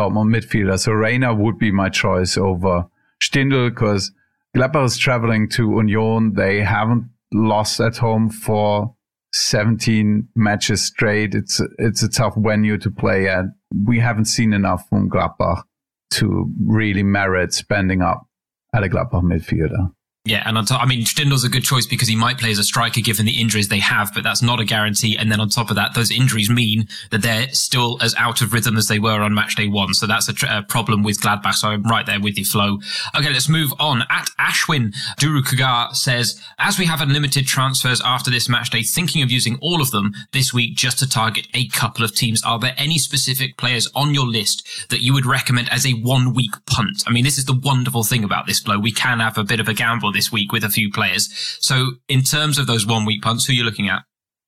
Dortmund 0.00 0.34
midfielder. 0.34 0.78
So 0.78 0.92
Reyna 0.92 1.34
would 1.34 1.58
be 1.58 1.70
my 1.70 1.90
choice 1.90 2.38
over 2.38 2.86
Stindl 3.22 3.68
because 3.68 4.12
Gladbach 4.56 4.86
is 4.86 4.96
traveling 4.96 5.48
to 5.50 5.64
Union. 5.64 6.32
They 6.34 6.62
haven't 6.62 7.10
lost 7.32 7.80
at 7.80 7.98
home 7.98 8.30
for 8.30 8.94
17 9.32 10.28
matches 10.34 10.84
straight. 10.86 11.34
It's 11.34 11.60
it's 11.78 12.02
a 12.02 12.08
tough 12.08 12.34
venue 12.36 12.78
to 12.78 12.90
play 12.90 13.28
at. 13.28 13.44
We 13.86 14.00
haven't 14.00 14.24
seen 14.24 14.52
enough 14.52 14.88
from 14.88 15.10
Gladbach 15.10 15.64
to 16.12 16.50
really 16.64 17.02
merit 17.02 17.52
spending 17.52 18.00
up 18.00 18.26
at 18.74 18.82
a 18.82 18.88
Gladbach 18.88 19.22
midfielder. 19.22 19.92
Yeah, 20.26 20.42
and 20.44 20.58
on 20.58 20.66
top, 20.66 20.82
I 20.82 20.86
mean, 20.86 21.06
Stindl's 21.06 21.44
a 21.44 21.48
good 21.48 21.64
choice 21.64 21.86
because 21.86 22.06
he 22.06 22.14
might 22.14 22.36
play 22.36 22.50
as 22.50 22.58
a 22.58 22.62
striker 22.62 23.00
given 23.00 23.24
the 23.24 23.40
injuries 23.40 23.68
they 23.68 23.78
have, 23.78 24.10
but 24.14 24.22
that's 24.22 24.42
not 24.42 24.60
a 24.60 24.66
guarantee. 24.66 25.16
And 25.16 25.32
then 25.32 25.40
on 25.40 25.48
top 25.48 25.70
of 25.70 25.76
that, 25.76 25.94
those 25.94 26.10
injuries 26.10 26.50
mean 26.50 26.88
that 27.10 27.22
they're 27.22 27.48
still 27.52 27.96
as 28.02 28.14
out 28.16 28.42
of 28.42 28.52
rhythm 28.52 28.76
as 28.76 28.86
they 28.86 28.98
were 28.98 29.22
on 29.22 29.32
match 29.32 29.56
day 29.56 29.66
one. 29.66 29.94
So 29.94 30.06
that's 30.06 30.28
a, 30.28 30.34
tr- 30.34 30.46
a 30.50 30.62
problem 30.62 31.02
with 31.02 31.22
Gladbach. 31.22 31.54
So 31.54 31.68
I'm 31.68 31.84
right 31.84 32.04
there 32.04 32.20
with 32.20 32.36
you, 32.36 32.44
Flo. 32.44 32.80
Okay, 33.16 33.32
let's 33.32 33.48
move 33.48 33.72
on. 33.80 34.02
At 34.10 34.28
Ashwin, 34.38 34.94
Duru 35.18 35.40
Kugar 35.40 35.96
says, 35.96 36.38
as 36.58 36.78
we 36.78 36.84
have 36.84 37.00
unlimited 37.00 37.46
transfers 37.46 38.02
after 38.04 38.30
this 38.30 38.46
match 38.46 38.68
day, 38.68 38.82
thinking 38.82 39.22
of 39.22 39.30
using 39.30 39.58
all 39.62 39.80
of 39.80 39.90
them 39.90 40.12
this 40.32 40.52
week 40.52 40.76
just 40.76 40.98
to 40.98 41.08
target 41.08 41.46
a 41.54 41.66
couple 41.68 42.04
of 42.04 42.14
teams, 42.14 42.44
are 42.44 42.58
there 42.58 42.74
any 42.76 42.98
specific 42.98 43.56
players 43.56 43.90
on 43.94 44.12
your 44.12 44.26
list 44.26 44.68
that 44.90 45.00
you 45.00 45.14
would 45.14 45.24
recommend 45.24 45.70
as 45.70 45.86
a 45.86 45.92
one 45.92 46.34
week 46.34 46.52
punt? 46.66 47.04
I 47.06 47.10
mean, 47.10 47.24
this 47.24 47.38
is 47.38 47.46
the 47.46 47.58
wonderful 47.58 48.04
thing 48.04 48.22
about 48.22 48.46
this, 48.46 48.60
Flo. 48.60 48.78
We 48.78 48.92
can 48.92 49.20
have 49.20 49.38
a 49.38 49.44
bit 49.44 49.60
of 49.60 49.68
a 49.68 49.72
gamble 49.72 50.09
this 50.12 50.32
week 50.32 50.52
with 50.52 50.64
a 50.64 50.68
few 50.68 50.90
players. 50.90 51.28
So 51.60 51.92
in 52.08 52.22
terms 52.22 52.58
of 52.58 52.66
those 52.66 52.86
one 52.86 53.04
week 53.04 53.22
punts, 53.22 53.46
who 53.46 53.52
are 53.52 53.56
you 53.56 53.64
looking 53.64 53.88
at? 53.88 54.02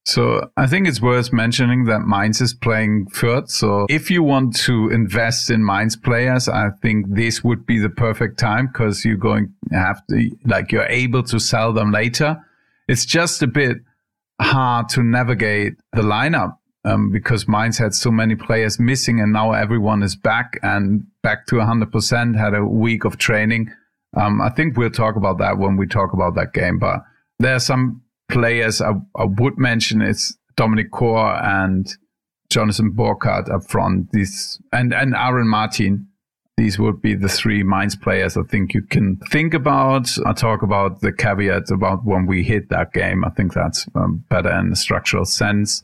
So 0.05 0.51
I 0.57 0.67
think 0.67 0.89
it's 0.89 1.01
worth 1.01 1.33
mentioning 1.33 1.85
that 1.85 2.01
Mainz 2.01 2.41
is 2.41 2.53
playing 2.53 3.07
Fürth. 3.15 3.49
So 3.49 3.87
if 3.89 4.11
you 4.11 4.23
want 4.23 4.57
to 4.63 4.91
invest 4.91 5.49
in 5.49 5.65
Mainz 5.65 5.95
players, 5.95 6.49
I 6.49 6.71
think 6.83 7.07
this 7.09 7.45
would 7.45 7.65
be 7.67 7.79
the 7.79 7.89
perfect 7.89 8.39
time 8.39 8.67
because 8.67 9.05
you're 9.05 9.17
going 9.17 9.55
to 9.71 9.79
have 9.79 10.05
to, 10.09 10.31
like, 10.45 10.73
you're 10.73 10.87
able 10.87 11.23
to 11.25 11.39
sell 11.39 11.73
them 11.73 11.93
later. 11.93 12.45
It's 12.89 13.07
just 13.07 13.43
a 13.43 13.47
bit 13.47 13.79
hard 14.41 14.89
to 14.91 15.05
navigate 15.05 15.75
the 15.93 16.03
lineup 16.03 16.57
um, 16.85 17.13
because 17.13 17.47
Mainz 17.47 17.79
had 17.79 17.95
so 17.95 18.11
many 18.11 18.35
players 18.35 18.81
missing 18.81 19.21
and 19.21 19.33
now 19.33 19.53
everyone 19.53 20.03
is 20.03 20.17
back 20.17 20.59
and 20.63 21.07
back 21.23 21.47
to 21.47 21.57
100%, 21.57 22.37
had 22.37 22.55
a 22.55 22.65
week 22.65 23.05
of 23.05 23.19
training. 23.19 23.71
Um, 24.15 24.41
I 24.41 24.51
think 24.51 24.77
we'll 24.77 24.91
talk 24.91 25.17
about 25.17 25.39
that 25.39 25.59
when 25.59 25.77
we 25.77 25.87
talk 25.87 26.13
about 26.13 26.35
that 26.35 26.53
game. 26.53 26.79
But 26.79 27.01
there 27.39 27.55
are 27.55 27.61
some 27.61 28.03
players 28.31 28.81
I, 28.81 28.93
I 29.17 29.25
would 29.25 29.59
mention. 29.59 30.03
It's 30.03 30.37
Dominic 30.57 30.91
Kohr 30.91 31.41
and 31.43 31.87
Jonathan 32.51 32.93
Burkardt 32.93 33.53
up 33.53 33.65
front. 33.65 34.13
These 34.13 34.61
and 34.73 34.93
and 34.93 35.15
Aaron 35.15 35.49
Martin. 35.49 36.09
These 36.59 36.79
would 36.79 37.01
be 37.01 37.15
the 37.15 37.31
three 37.31 37.63
Mainz 37.63 37.97
players 37.97 38.37
I 38.37 38.43
think 38.43 38.75
you 38.75 38.83
can 38.83 39.17
think 39.31 39.55
about. 39.55 40.11
I 40.27 40.35
talk 40.35 40.63
about 40.63 41.01
the 41.01 41.11
caveats 41.11 41.71
about 41.71 42.05
when 42.05 42.27
we 42.27 42.43
hit 42.43 42.69
that 42.69 42.93
game. 42.93 43.25
I 43.25 43.31
think 43.31 43.55
that's 43.55 43.87
um, 43.95 44.23
better 44.29 44.51
in 44.59 44.69
the 44.69 44.77
structural 44.77 45.25
sense. 45.25 45.83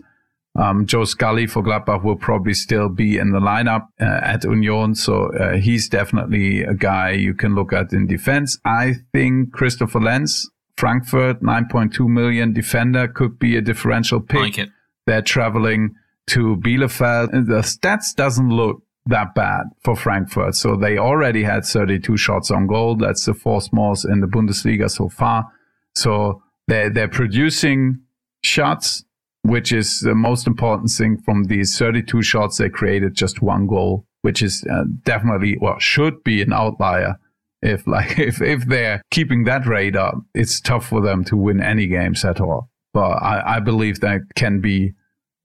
Um, 0.59 0.87
Joe 0.87 1.05
Scally 1.05 1.47
for 1.47 1.63
Gladbach 1.63 2.03
will 2.03 2.17
probably 2.17 2.53
still 2.53 2.89
be 2.89 3.17
in 3.17 3.31
the 3.31 3.39
lineup 3.39 3.87
uh, 4.01 4.05
at 4.05 4.43
Union. 4.43 4.97
So 4.97 5.33
uh, 5.37 5.57
he's 5.57 5.89
definitely 5.89 6.63
a 6.63 6.75
guy 6.75 7.13
you 7.13 7.33
can 7.33 7.55
look 7.55 7.73
at 7.73 7.93
in 7.93 8.09
defense. 8.09 8.59
I 8.65 8.95
think 9.13 9.53
Christopher 9.53 10.01
Lenz, 10.01 10.51
Frankfurt, 10.77 11.43
9.2 11.43 12.09
million 12.09 12.53
defender 12.53 13.07
could 13.07 13.39
be 13.39 13.57
a 13.57 13.61
differential 13.61 14.21
pick. 14.21 14.41
Like 14.41 14.59
They're 15.07 15.23
traveling 15.23 15.95
to 16.29 16.57
Bielefeld. 16.57 17.31
The 17.31 17.63
stats 17.63 18.13
doesn't 18.15 18.51
look 18.51 18.83
that 19.07 19.37
bad 19.37 19.67
for 19.85 19.95
Frankfurt. 19.95 20.57
So 20.57 20.75
they 20.75 20.99
already 20.99 21.45
had 21.45 21.65
32 21.65 22.17
shots 22.17 22.51
on 22.51 22.67
goal. 22.67 22.97
That's 22.97 23.25
the 23.25 23.33
fourth 23.33 23.73
most 23.73 24.05
in 24.05 24.21
the 24.21 24.27
Bundesliga 24.27 24.91
so 24.91 25.09
far. 25.09 25.47
So 25.95 26.43
they're, 26.67 26.91
they're 26.91 27.09
producing 27.09 28.01
shots 28.43 29.05
which 29.43 29.73
is 29.73 30.01
the 30.01 30.15
most 30.15 30.47
important 30.47 30.91
thing 30.91 31.17
from 31.19 31.45
these 31.45 31.79
32 31.79 32.23
shots 32.23 32.59
they 32.59 32.69
created 32.69 33.15
just 33.15 33.41
one 33.43 33.67
goal 33.67 34.05
which 34.23 34.43
is 34.43 34.65
uh, 34.71 34.85
definitely 35.05 35.57
well 35.61 35.79
should 35.79 36.23
be 36.25 36.43
an 36.43 36.53
outlier. 36.53 37.17
If 37.63 37.87
like 37.95 38.19
if 38.19 38.41
if 38.41 38.67
they're 38.67 39.03
keeping 39.11 39.45
that 39.45 39.67
rate 39.67 39.97
up 39.97 40.15
it's 40.35 40.61
tough 40.61 40.87
for 40.87 41.01
them 41.01 41.25
to 41.25 41.37
win 41.37 41.63
any 41.63 41.87
games 41.87 42.25
at 42.25 42.41
all. 42.41 42.71
But 42.93 43.23
i, 43.23 43.57
I 43.57 43.61
believe 43.61 44.01
that 44.01 44.21
can 44.35 44.61
be 44.61 44.93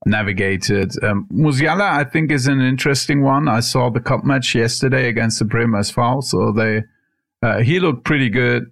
navigated. 0.06 0.92
Um, 1.02 1.26
Musiala 1.32 1.90
I 1.90 2.04
think 2.04 2.30
is 2.30 2.46
an 2.46 2.60
interesting 2.60 3.22
one. 3.22 3.48
I 3.48 3.60
saw 3.60 3.90
the 3.90 4.00
cup 4.00 4.24
match 4.24 4.54
yesterday 4.54 5.08
against 5.08 5.38
the 5.38 5.44
Bremer 5.44 5.80
SV 5.80 6.22
so 6.24 6.52
they 6.52 6.82
uh, 7.42 7.60
he 7.60 7.80
looked 7.80 8.04
pretty 8.04 8.30
good. 8.30 8.70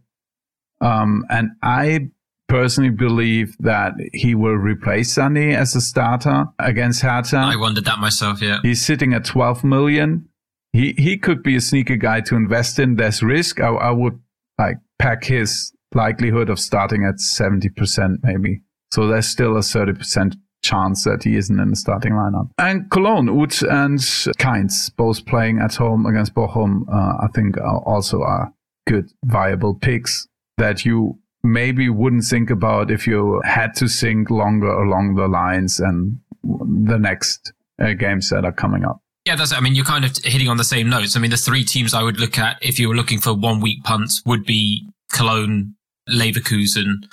Um, 0.80 1.24
and 1.30 1.50
I 1.62 2.08
personally 2.48 2.90
believe 2.90 3.56
that 3.60 3.94
he 4.12 4.34
will 4.34 4.56
replace 4.56 5.14
Sané 5.14 5.54
as 5.56 5.74
a 5.74 5.80
starter 5.80 6.46
against 6.58 7.02
Hertha. 7.02 7.38
I 7.38 7.56
wondered 7.56 7.84
that 7.86 7.98
myself, 7.98 8.42
yeah. 8.42 8.58
He's 8.62 8.84
sitting 8.84 9.14
at 9.14 9.24
12 9.24 9.64
million. 9.64 10.28
He 10.72 10.94
he 10.96 11.18
could 11.18 11.42
be 11.42 11.56
a 11.56 11.60
sneaker 11.60 11.96
guy 11.96 12.20
to 12.22 12.36
invest 12.36 12.78
in. 12.78 12.96
There's 12.96 13.22
risk. 13.22 13.60
I, 13.60 13.68
I 13.68 13.90
would 13.90 14.18
like 14.58 14.78
pack 14.98 15.24
his 15.24 15.72
likelihood 15.94 16.48
of 16.48 16.58
starting 16.58 17.04
at 17.04 17.16
70% 17.16 18.16
maybe. 18.22 18.62
So 18.92 19.06
there's 19.06 19.26
still 19.26 19.56
a 19.56 19.60
30% 19.60 20.36
chance 20.62 21.04
that 21.04 21.24
he 21.24 21.36
isn't 21.36 21.58
in 21.58 21.70
the 21.70 21.76
starting 21.76 22.12
lineup. 22.12 22.50
And 22.58 22.90
Cologne, 22.90 23.28
Uth 23.28 23.62
and 23.62 23.98
Kainz, 23.98 24.94
both 24.96 25.26
playing 25.26 25.58
at 25.58 25.74
home 25.74 26.06
against 26.06 26.34
Bochum, 26.34 26.82
uh, 26.88 27.24
I 27.24 27.28
think 27.34 27.56
also 27.60 28.22
are 28.22 28.52
good, 28.86 29.10
viable 29.24 29.74
picks 29.74 30.28
that 30.58 30.84
you 30.84 31.18
maybe 31.42 31.88
wouldn't 31.88 32.24
think 32.24 32.50
about 32.50 32.90
if 32.90 33.06
you 33.06 33.40
had 33.44 33.74
to 33.76 33.88
think 33.88 34.30
longer 34.30 34.70
along 34.70 35.14
the 35.16 35.28
lines 35.28 35.80
and 35.80 36.18
the 36.42 36.98
next 36.98 37.52
uh, 37.80 37.92
games 37.92 38.30
that 38.30 38.44
are 38.44 38.52
coming 38.52 38.84
up. 38.84 39.00
Yeah, 39.24 39.36
that's. 39.36 39.52
I 39.52 39.60
mean, 39.60 39.74
you're 39.74 39.84
kind 39.84 40.04
of 40.04 40.16
hitting 40.24 40.48
on 40.48 40.56
the 40.56 40.64
same 40.64 40.88
notes. 40.88 41.16
I 41.16 41.20
mean, 41.20 41.30
the 41.30 41.36
three 41.36 41.64
teams 41.64 41.94
I 41.94 42.02
would 42.02 42.18
look 42.18 42.38
at 42.38 42.58
if 42.60 42.80
you 42.80 42.88
were 42.88 42.96
looking 42.96 43.20
for 43.20 43.32
one 43.32 43.60
week 43.60 43.84
punts 43.84 44.20
would 44.26 44.44
be 44.44 44.88
Cologne, 45.12 45.76
Leverkusen, 46.08 47.04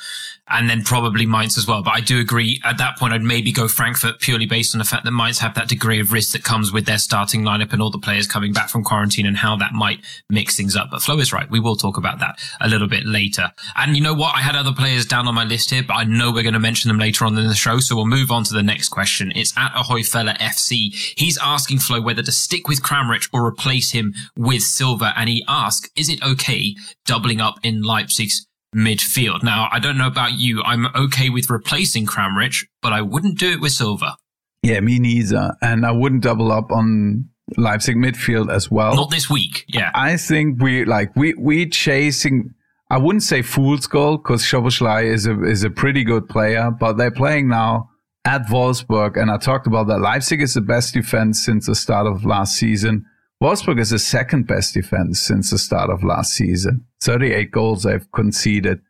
and 0.50 0.70
then 0.70 0.84
probably 0.84 1.26
Mainz 1.26 1.58
as 1.58 1.68
well. 1.68 1.84
But 1.84 1.92
I 1.92 2.02
do 2.02 2.20
agree 2.20 2.60
at 2.66 2.80
that 2.80 2.98
point, 2.98 3.14
I'd 3.14 3.22
maybe 3.22 3.52
go 3.52 3.68
Frankfurt 3.68 4.20
purely 4.20 4.48
based 4.48 4.74
on 4.74 4.80
the 4.80 4.86
fact 4.86 5.06
that 5.06 5.12
Mainz 5.12 5.38
have 5.40 5.54
that 5.56 5.68
degree 5.68 6.00
of 6.00 6.12
risk 6.12 6.34
that 6.34 6.44
comes 6.44 6.72
with 6.72 6.86
their 6.86 6.98
starting 6.98 7.44
lineup 7.44 7.72
and 7.72 7.82
all 7.82 7.92
the 7.92 8.00
players 8.00 8.26
coming 8.28 8.52
back 8.52 8.70
from 8.70 8.84
quarantine 8.84 9.28
and 9.28 9.38
how 9.38 9.56
that 9.58 9.74
might 9.74 10.00
mix 10.30 10.58
things 10.58 10.76
up. 10.76 10.90
But 10.90 11.04
Flo 11.04 11.20
is 11.20 11.32
right. 11.32 11.50
We 11.50 11.60
will 11.60 11.76
talk 11.76 11.98
about 11.98 12.20
that 12.20 12.40
a 12.62 12.68
little 12.68 12.88
bit 12.88 13.06
later. 13.06 13.52
And 13.76 13.96
you 13.96 14.02
know 14.02 14.16
what? 14.16 14.36
I 14.36 14.40
had 14.40 14.56
other 14.56 14.74
players 14.74 15.06
down 15.06 15.28
on 15.28 15.36
my 15.36 15.44
list 15.44 15.70
here, 15.70 15.84
but 15.84 15.94
I 15.94 16.04
know 16.06 16.32
we're 16.32 16.44
going 16.44 16.54
to 16.54 16.60
mention 16.60 16.90
them 16.90 16.98
later 16.98 17.26
on 17.26 17.38
in 17.38 17.48
the 17.48 17.54
show. 17.54 17.80
So 17.80 17.96
we'll 17.96 18.08
move 18.08 18.32
on 18.32 18.44
to 18.46 18.54
the 18.54 18.64
next 18.64 18.90
question. 18.90 19.32
It's 19.36 19.56
at 19.56 19.72
Ahoy 19.76 20.02
Fella 20.02 20.34
FC. 20.34 21.14
He's 21.16 21.38
asking 21.38 21.80
Flo 21.80 22.02
whether 22.02 22.24
to 22.24 22.32
stick 22.32 22.68
with 22.68 22.82
Kramaric 22.82 23.30
or 23.32 23.46
replace 23.46 23.92
him 23.92 24.16
with 24.36 24.64
Silva. 24.64 25.14
And 25.16 25.30
he 25.30 25.46
asks, 25.48 25.90
is 25.96 26.10
it 26.10 26.24
okay 26.24 26.76
doubling 27.06 27.40
up 27.40 27.60
in 27.62 27.84
Leipzig's 27.84 28.48
midfield. 28.76 29.44
Now, 29.44 29.68
I 29.72 29.80
don't 29.80 29.98
know 29.98 30.08
about 30.08 30.34
you. 30.34 30.62
I'm 30.64 30.88
okay 30.96 31.30
with 31.30 31.50
replacing 31.50 32.06
Kramaric, 32.06 32.66
but 32.82 32.94
I 32.94 33.02
wouldn't 33.02 33.40
do 33.40 33.52
it 33.52 33.62
with 33.62 33.72
Silva. 33.72 34.16
Yeah, 34.62 34.80
me 34.82 35.00
neither. 35.00 35.56
And 35.62 35.86
I 35.86 35.92
wouldn't 35.92 36.24
double 36.24 36.52
up 36.52 36.72
on 36.72 37.30
Leipzig 37.58 37.96
midfield 37.96 38.52
as 38.52 38.70
well. 38.70 38.96
Not 38.96 39.12
this 39.12 39.30
week. 39.30 39.66
Yeah. 39.68 39.92
I 39.96 40.18
think 40.18 40.62
we 40.62 40.86
like 40.86 41.16
we 41.16 41.34
we 41.34 41.68
chasing 41.68 42.54
I 42.92 42.98
wouldn't 42.98 43.24
say 43.24 43.42
fool's 43.42 43.86
gold 43.86 44.24
because 44.24 44.42
Szoboszlai 44.44 45.06
is 45.06 45.28
a 45.28 45.44
is 45.44 45.64
a 45.64 45.70
pretty 45.70 46.04
good 46.04 46.28
player, 46.28 46.72
but 46.72 46.98
they're 46.98 47.12
playing 47.12 47.48
now 47.48 47.90
at 48.26 48.48
Wolfsburg, 48.48 49.16
and 49.16 49.32
I 49.32 49.38
talked 49.38 49.68
about 49.68 49.88
that. 49.88 50.00
Leipzig 50.00 50.42
is 50.42 50.56
the 50.56 50.62
best 50.62 50.94
defense 50.94 51.44
since 51.44 51.68
the 51.68 51.76
start 51.76 52.08
of 52.08 52.26
last 52.26 52.56
season. 52.56 53.06
Wolfsburg 53.42 53.80
is 53.80 53.92
the 53.92 54.00
second 54.00 54.48
best 54.48 54.74
defense 54.74 55.20
since 55.20 55.52
the 55.52 55.58
start 55.58 55.90
of 55.90 56.04
last 56.04 56.34
season. 56.34 56.86
38 57.02 57.52
goals 57.52 57.84
they've 57.84 58.12
conceded 58.12 58.82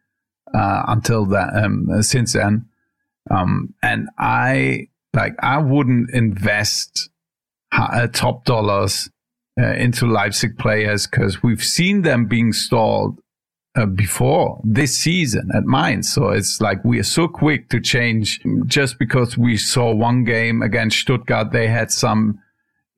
uh, 0.54 0.84
until 0.88 1.26
that 1.26 1.56
um, 1.56 2.02
since 2.02 2.34
then. 2.34 2.66
Um, 3.30 3.76
and 3.84 4.10
I 4.18 4.88
like 5.14 5.36
I 5.40 5.60
wouldn't 5.60 6.10
invest 6.12 7.10
uh, 7.72 8.08
top 8.08 8.46
dollars 8.46 9.10
uh, 9.60 9.74
into 9.74 10.08
Leipzig 10.08 10.58
players 10.58 11.06
because 11.06 11.44
we've 11.44 11.64
seen 11.64 12.02
them 12.02 12.26
being 12.26 12.52
stalled 12.52 13.20
uh, 13.76 13.86
before 13.86 14.62
this 14.64 14.98
season 14.98 15.50
at 15.54 15.66
Mainz. 15.66 16.12
So 16.12 16.30
it's 16.30 16.60
like 16.60 16.84
we 16.84 17.00
are 17.00 17.04
so 17.04 17.28
quick 17.28 17.70
to 17.70 17.80
change 17.80 18.40
just 18.66 18.98
because 18.98 19.38
we 19.38 19.58
saw 19.58 19.94
one 19.94 20.24
game 20.24 20.64
against 20.64 20.98
Stuttgart. 20.98 21.52
They 21.52 21.68
had 21.68 21.92
some 21.92 22.40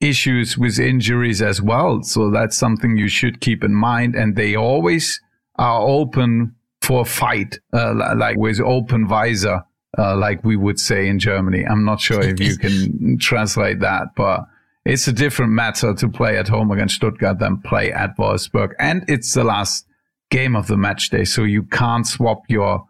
issues 0.02 0.58
with 0.58 0.80
injuries 0.80 1.42
as 1.42 1.62
well. 1.62 2.04
So 2.04 2.30
that's 2.30 2.58
something 2.58 2.98
you 2.98 3.08
should 3.08 3.40
keep 3.40 3.64
in 3.64 3.74
mind. 3.74 4.16
And 4.16 4.36
they 4.36 4.56
always 4.56 5.22
are 5.56 5.82
open 5.82 6.56
for 6.82 7.02
a 7.02 7.06
fight, 7.06 7.60
uh, 7.74 7.94
like 8.16 8.38
with 8.38 8.60
open 8.60 9.08
visor, 9.08 9.64
uh, 9.98 10.16
like 10.18 10.44
we 10.44 10.56
would 10.56 10.80
say 10.80 11.08
in 11.08 11.20
Germany. 11.20 11.64
I'm 11.64 11.86
not 11.86 12.02
sure 12.02 12.22
if 12.22 12.40
you 12.40 12.58
can 12.58 13.18
translate 13.20 13.80
that, 13.82 14.16
but 14.16 14.46
it's 14.86 15.08
a 15.08 15.14
different 15.14 15.52
matter 15.52 15.94
to 15.94 16.10
play 16.10 16.38
at 16.38 16.48
home 16.48 16.72
against 16.72 16.96
Stuttgart 16.96 17.40
than 17.40 17.62
play 17.62 17.92
at 17.92 18.18
Wolfsburg. 18.18 18.72
And 18.80 19.04
it's 19.08 19.34
the 19.34 19.44
last 19.44 19.86
game 20.32 20.56
of 20.56 20.68
the 20.68 20.78
match 20.78 21.10
day. 21.12 21.24
So 21.24 21.44
you 21.44 21.64
can't 21.64 22.08
swap 22.08 22.42
your 22.48 22.88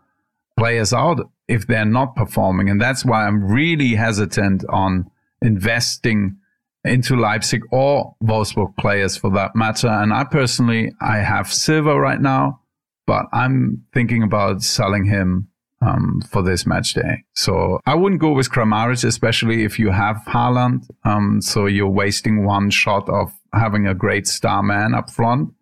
players 0.58 0.94
out 0.94 1.30
if 1.48 1.68
they're 1.68 1.84
not 1.84 2.15
performing. 2.15 2.70
And 2.70 2.80
that's 2.80 3.03
why 3.03 3.27
I'm 3.27 3.44
really 3.44 3.96
hesitant 3.96 4.63
on 4.70 5.12
investing 5.41 6.38
into 6.84 7.16
Leipzig 7.16 7.62
or 7.72 8.16
Wolfsburg 8.24 8.76
players 8.78 9.16
for 9.16 9.32
that 9.32 9.56
matter. 9.56 9.88
And 9.88 10.14
I 10.14 10.24
personally, 10.24 10.92
I 11.00 11.18
have 11.18 11.52
Silva 11.52 12.00
right 12.00 12.20
now, 12.20 12.62
but 13.06 13.26
I'm 13.34 13.84
thinking 13.94 14.24
about 14.24 14.64
selling 14.64 15.06
him 15.06 15.50
um, 15.82 16.22
for 16.30 16.42
this 16.42 16.66
match 16.66 16.94
day. 16.94 17.24
So 17.34 17.80
I 17.86 17.96
wouldn't 17.96 18.22
go 18.22 18.32
with 18.32 18.50
Kramaric, 18.50 19.04
especially 19.04 19.64
if 19.64 19.80
you 19.80 19.92
have 19.92 20.18
Haaland. 20.28 20.88
Um, 21.04 21.42
so 21.42 21.66
you're 21.66 21.90
wasting 21.90 22.46
one 22.46 22.70
shot 22.70 23.10
of 23.10 23.32
having 23.54 23.88
a 23.88 23.96
great 23.96 24.28
star 24.28 24.64
man 24.64 24.94
up 24.94 25.10
front. 25.10 25.54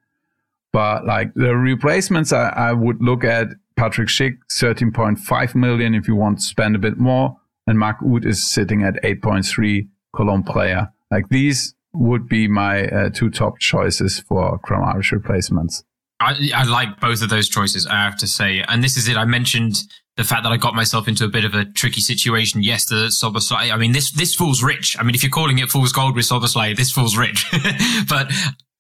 But 0.72 1.06
like 1.06 1.34
the 1.34 1.56
replacements, 1.56 2.32
I, 2.32 2.50
I 2.50 2.74
would 2.74 3.02
look 3.02 3.24
at 3.24 3.48
Patrick 3.76 4.10
Schick, 4.10 4.38
13.5 4.52 5.56
million 5.56 5.96
if 5.96 6.08
you 6.08 6.16
want 6.16 6.40
to 6.40 6.44
spend 6.44 6.76
a 6.76 6.80
bit 6.80 6.98
more. 6.98 7.38
And 7.66 7.80
Mark 7.80 7.98
Uth 8.04 8.26
is 8.26 8.46
sitting 8.46 8.84
at 8.84 9.02
8.3 9.04 9.88
Cologne 10.16 10.44
player. 10.44 10.92
Like 11.12 11.30
these 11.30 11.74
would 11.94 12.28
be 12.28 12.48
my 12.48 12.88
uh, 12.88 13.10
two 13.10 13.30
top 13.30 13.60
choices 13.60 14.20
for 14.20 14.60
Kramaric 14.60 15.12
replacements. 15.12 15.84
I, 16.20 16.52
I, 16.54 16.64
like 16.64 17.00
both 17.00 17.22
of 17.22 17.30
those 17.30 17.48
choices, 17.48 17.88
I 17.88 17.96
have 17.96 18.18
to 18.18 18.28
say. 18.28 18.64
And 18.68 18.84
this 18.84 18.98
is 18.98 19.08
it. 19.08 19.16
I 19.16 19.24
mentioned 19.24 19.84
the 20.18 20.26
fact 20.26 20.44
that 20.44 20.52
I 20.52 20.58
got 20.58 20.76
myself 20.76 21.08
into 21.08 21.24
a 21.24 21.30
bit 21.30 21.46
of 21.46 21.54
a 21.54 21.64
tricky 21.64 22.02
situation 22.02 22.62
yesterday. 22.62 23.08
Szoboszlai. 23.08 23.72
I 23.72 23.78
mean, 23.78 23.94
this 23.94 24.12
this 24.12 24.36
fool's 24.36 24.62
rich. 24.62 24.98
I 25.00 25.04
mean, 25.04 25.16
if 25.16 25.24
you're 25.24 25.32
calling 25.32 25.60
it 25.60 25.70
fool's 25.70 25.94
gold 25.94 26.16
with 26.16 26.26
Szoboszlai, 26.26 26.76
this 26.76 26.92
fool's 26.92 27.18
rich. 27.18 27.46
but 28.10 28.30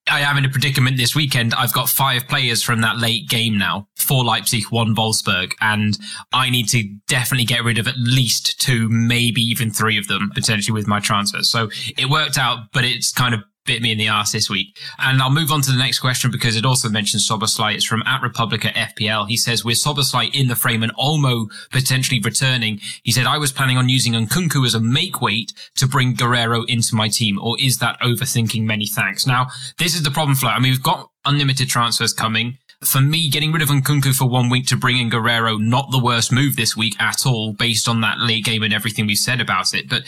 I 0.09 0.21
am 0.21 0.37
in 0.37 0.45
a 0.45 0.49
predicament 0.49 0.97
this 0.97 1.15
weekend. 1.15 1.53
I've 1.53 1.73
got 1.73 1.89
five 1.89 2.27
players 2.27 2.63
from 2.63 2.81
that 2.81 2.97
late 2.97 3.29
game 3.29 3.57
now, 3.57 3.87
four 3.95 4.23
Leipzig, 4.23 4.65
one 4.69 4.95
Wolfsburg, 4.95 5.53
and 5.61 5.97
I 6.33 6.49
need 6.49 6.69
to 6.69 6.83
definitely 7.07 7.45
get 7.45 7.63
rid 7.63 7.77
of 7.77 7.87
at 7.87 7.97
least 7.97 8.59
two, 8.59 8.89
maybe 8.89 9.41
even 9.41 9.71
three 9.71 9.97
of 9.97 10.07
them 10.07 10.31
potentially 10.33 10.73
with 10.73 10.87
my 10.87 10.99
transfers. 10.99 11.49
So 11.49 11.69
it 11.97 12.09
worked 12.09 12.37
out, 12.37 12.71
but 12.73 12.83
it's 12.83 13.11
kind 13.11 13.33
of 13.33 13.41
bit 13.69 13.83
me 13.83 13.91
in 13.91 13.99
the 13.99 14.07
ass 14.07 14.31
this 14.31 14.49
week. 14.49 14.75
And 14.97 15.21
I'll 15.21 15.29
move 15.29 15.51
on 15.51 15.61
to 15.61 15.71
the 15.71 15.77
next 15.77 15.99
question 15.99 16.31
because 16.31 16.55
it 16.55 16.65
also 16.65 16.89
mentions 16.89 17.29
Szoboszlai. 17.29 17.75
It's 17.75 17.85
from 17.85 18.01
at 18.07 18.21
Republica 18.23 18.69
FPL. 18.69 19.27
He 19.27 19.37
says, 19.37 19.63
with 19.63 19.77
Szoboszlai 19.77 20.33
in 20.33 20.47
the 20.47 20.55
frame 20.55 20.81
and 20.81 20.93
Olmo 20.95 21.49
potentially 21.71 22.19
returning, 22.19 22.79
he 23.03 23.11
said, 23.11 23.27
I 23.27 23.37
was 23.37 23.51
planning 23.51 23.77
on 23.77 23.87
using 23.87 24.13
Nkunku 24.13 24.65
as 24.65 24.73
a 24.73 24.79
make 24.79 25.21
weight 25.21 25.53
to 25.75 25.87
bring 25.87 26.15
Guerrero 26.15 26.63
into 26.63 26.95
my 26.95 27.09
team. 27.09 27.39
Or 27.39 27.57
is 27.59 27.77
that 27.77 27.99
overthinking? 28.01 28.63
Many 28.63 28.87
thanks. 28.87 29.27
Now, 29.27 29.47
this 29.77 29.95
is 29.95 30.01
the 30.01 30.11
problem, 30.11 30.35
Flo. 30.35 30.49
I 30.49 30.59
mean, 30.59 30.71
we've 30.71 30.83
got 30.83 31.11
unlimited 31.25 31.69
transfers 31.69 32.11
coming 32.11 32.57
for 32.83 33.01
me, 33.01 33.29
getting 33.29 33.51
rid 33.51 33.61
of 33.61 33.69
Nkunku 33.69 34.15
for 34.15 34.29
one 34.29 34.49
week 34.49 34.67
to 34.67 34.77
bring 34.77 34.97
in 34.97 35.09
Guerrero, 35.09 35.57
not 35.57 35.91
the 35.91 36.01
worst 36.01 36.31
move 36.31 36.55
this 36.55 36.77
week 36.77 36.95
at 37.01 37.25
all, 37.25 37.53
based 37.53 37.89
on 37.89 38.01
that 38.01 38.19
late 38.19 38.45
game 38.45 38.63
and 38.63 38.73
everything 38.73 39.05
we've 39.05 39.17
said 39.17 39.41
about 39.41 39.73
it. 39.73 39.89
But 39.89 40.03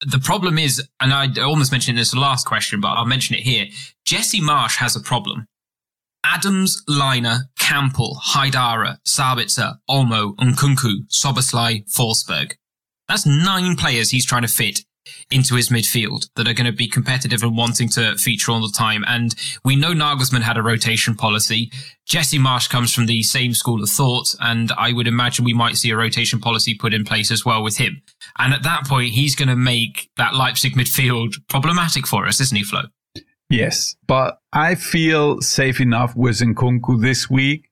the 0.00 0.18
problem 0.18 0.58
is, 0.58 0.86
and 0.98 1.12
I 1.12 1.28
almost 1.40 1.70
mentioned 1.70 1.96
this 1.96 2.14
last 2.14 2.46
question, 2.46 2.80
but 2.80 2.88
I'll 2.88 3.06
mention 3.06 3.36
it 3.36 3.42
here. 3.42 3.66
Jesse 4.04 4.40
Marsh 4.40 4.76
has 4.78 4.96
a 4.96 5.00
problem. 5.00 5.46
Adams, 6.24 6.82
Laimer, 6.88 7.42
Kampl, 7.60 8.16
Haidara, 8.16 8.98
Sabitzer, 9.06 9.76
Olmo, 9.88 10.34
Nkunku, 10.36 11.06
Szoboszlai, 11.08 11.84
Forsberg. 11.88 12.54
That's 13.06 13.24
nine 13.24 13.76
players 13.76 14.10
he's 14.10 14.26
trying 14.26 14.42
to 14.42 14.48
fit 14.48 14.80
into 15.30 15.54
his 15.54 15.68
midfield 15.68 16.28
that 16.36 16.48
are 16.48 16.54
going 16.54 16.70
to 16.70 16.76
be 16.76 16.88
competitive 16.88 17.42
and 17.42 17.56
wanting 17.56 17.88
to 17.90 18.16
feature 18.16 18.52
all 18.52 18.60
the 18.60 18.72
time. 18.76 19.04
And 19.06 19.34
we 19.64 19.76
know 19.76 19.92
Nagelsmann 19.92 20.42
had 20.42 20.56
a 20.56 20.62
rotation 20.62 21.14
policy. 21.14 21.70
Jesse 22.04 22.38
Marsh 22.38 22.68
comes 22.68 22.94
from 22.94 23.06
the 23.06 23.22
same 23.22 23.54
school 23.54 23.82
of 23.82 23.88
thought, 23.88 24.34
and 24.40 24.72
I 24.72 24.92
would 24.92 25.08
imagine 25.08 25.44
we 25.44 25.54
might 25.54 25.76
see 25.76 25.90
a 25.90 25.96
rotation 25.96 26.40
policy 26.40 26.74
put 26.74 26.94
in 26.94 27.04
place 27.04 27.30
as 27.30 27.44
well 27.44 27.62
with 27.62 27.78
him. 27.78 28.02
And 28.38 28.52
at 28.52 28.62
that 28.62 28.86
point, 28.86 29.12
he's 29.12 29.34
going 29.34 29.48
to 29.48 29.56
make 29.56 30.08
that 30.16 30.34
Leipzig 30.34 30.74
midfield 30.74 31.34
problematic 31.48 32.06
for 32.06 32.26
us, 32.26 32.40
isn't 32.40 32.56
he, 32.56 32.64
Flo? 32.64 32.82
Yes, 33.48 33.94
but 34.06 34.38
I 34.52 34.74
feel 34.74 35.40
safe 35.40 35.80
enough 35.80 36.16
with 36.16 36.40
Nkunku 36.40 37.00
this 37.00 37.30
week. 37.30 37.68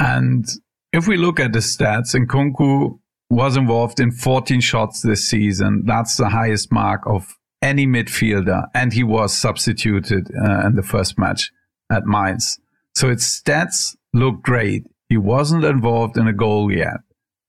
And 0.00 0.46
if 0.92 1.06
we 1.06 1.16
look 1.16 1.38
at 1.38 1.52
the 1.52 1.60
stats, 1.60 2.14
Nkunku 2.14 2.98
was 3.30 3.56
involved 3.56 4.00
in 4.00 4.12
14 4.12 4.60
shots 4.60 5.02
this 5.02 5.28
season. 5.28 5.82
That's 5.86 6.16
the 6.16 6.28
highest 6.28 6.72
mark 6.72 7.02
of 7.06 7.36
any 7.62 7.86
midfielder. 7.86 8.66
And 8.74 8.92
he 8.92 9.02
was 9.02 9.36
substituted 9.36 10.30
uh, 10.36 10.66
in 10.66 10.76
the 10.76 10.82
first 10.82 11.18
match 11.18 11.50
at 11.90 12.06
Mainz. 12.06 12.58
So 12.94 13.08
his 13.08 13.22
stats 13.22 13.96
look 14.12 14.42
great. 14.42 14.84
He 15.08 15.16
wasn't 15.16 15.64
involved 15.64 16.16
in 16.16 16.26
a 16.26 16.32
goal 16.32 16.72
yet. 16.72 16.98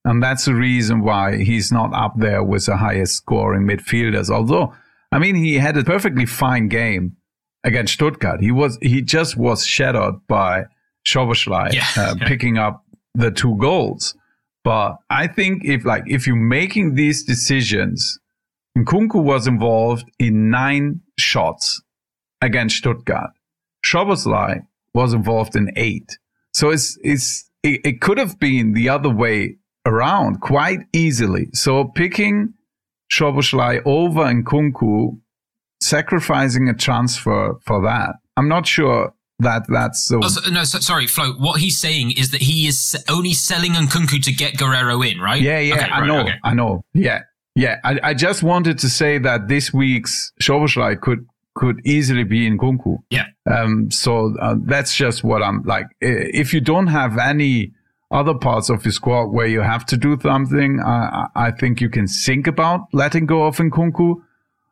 And 0.06 0.24
that's 0.24 0.46
the 0.46 0.56
reason 0.56 1.02
why 1.02 1.38
he's 1.38 1.72
not 1.72 1.94
up 1.94 2.14
there 2.18 2.44
with 2.44 2.66
the 2.66 2.78
highest 2.78 3.18
scoring 3.18 3.68
midfielders. 3.68 4.30
Although, 4.30 4.74
I 5.12 5.20
mean, 5.20 5.36
he 5.36 5.56
had 5.56 5.76
a 5.78 5.84
perfectly 5.84 6.26
fine 6.26 6.70
game 6.70 7.18
against 7.64 7.94
Stuttgart. 7.94 8.42
He 8.42 8.52
was, 8.52 8.78
he 8.82 9.02
just 9.02 9.36
was 9.36 9.66
shadowed 9.66 10.26
by 10.28 10.66
Szoboszlai, 11.06 11.74
yeah, 11.74 11.88
uh, 11.98 12.16
yeah. 12.20 12.28
picking 12.28 12.58
up 12.58 12.86
the 13.16 13.32
two 13.32 13.58
goals. 13.58 14.16
But 14.68 14.98
I 15.10 15.28
think 15.28 15.64
if 15.64 15.86
like 15.86 16.04
if 16.08 16.28
you're 16.28 16.36
making 16.36 16.96
these 16.96 17.24
decisions, 17.24 18.20
Nkunku 18.78 19.24
was 19.24 19.48
involved 19.48 20.12
in 20.20 20.50
nine 20.50 21.00
shots 21.18 21.82
against 22.42 22.76
Stuttgart. 22.76 23.30
Szoboszlai 23.86 24.68
was 24.94 25.14
involved 25.14 25.56
in 25.56 25.72
eight. 25.78 26.20
So 26.54 26.72
it's 26.72 26.98
it's 27.02 27.50
it, 27.64 27.80
it 27.86 28.02
could 28.02 28.18
have 28.18 28.40
been 28.40 28.74
the 28.74 28.90
other 28.90 29.10
way 29.10 29.56
around 29.86 30.42
quite 30.42 30.82
easily. 30.92 31.48
So 31.54 31.86
picking 31.86 32.54
Szoboszlai 33.10 33.82
over 33.86 34.26
Nkunku, 34.26 35.18
sacrificing 35.80 36.68
a 36.68 36.74
transfer 36.74 37.58
for 37.64 37.82
that, 37.84 38.16
I'm 38.36 38.50
not 38.50 38.68
sure 38.68 39.14
that 39.40 39.64
that's 39.68 40.08
so. 40.08 40.20
Oh, 40.24 40.28
so, 40.28 40.50
no, 40.50 40.64
so, 40.64 40.80
sorry, 40.80 41.08
Flo. 41.08 41.34
What 41.34 41.60
he's 41.60 41.80
saying 41.80 42.12
is 42.12 42.32
that 42.32 42.42
he 42.42 42.68
is 42.68 42.98
only 43.08 43.34
selling 43.34 43.74
Nkunku 43.74 44.24
to 44.24 44.32
get 44.32 44.58
Guerrero 44.58 45.02
in, 45.04 45.20
right? 45.20 45.42
Yeah, 45.42 45.60
yeah, 45.60 45.76
Okay, 45.76 45.86
I 45.86 46.00
right, 46.00 46.08
know, 46.08 46.22
okay. 46.22 46.34
I 46.44 46.54
know. 46.54 46.84
Yeah, 46.94 47.22
yeah. 47.56 47.80
I, 47.84 48.00
I 48.02 48.14
just 48.14 48.42
wanted 48.42 48.80
to 48.80 48.90
say 48.90 49.20
that 49.20 49.48
this 49.48 49.72
week's 49.72 50.32
Szoboszlai 50.42 51.00
could 51.02 51.28
could 51.54 51.80
easily 51.86 52.24
be 52.24 52.50
Nkunku. 52.50 52.98
Yeah. 53.12 53.26
Um. 53.50 53.92
So 53.92 54.36
uh, 54.42 54.56
that's 54.64 54.96
just 54.96 55.24
what 55.24 55.44
I'm 55.44 55.62
like. 55.64 55.86
If 56.02 56.54
you 56.54 56.62
don't 56.62 56.88
have 56.88 57.20
any 57.20 57.74
other 58.10 58.34
parts 58.34 58.70
of 58.70 58.86
your 58.86 58.92
squad 58.92 59.26
where 59.26 59.48
you 59.48 59.62
have 59.62 59.86
to 59.88 59.98
do 59.98 60.18
something, 60.20 60.80
I 60.80 61.28
I 61.36 61.48
I 61.48 61.52
think 61.52 61.80
you 61.80 61.90
can 61.90 62.08
think 62.08 62.48
about 62.48 62.88
letting 62.92 63.28
go 63.28 63.46
of 63.46 63.58
Nkunku. 63.58 64.16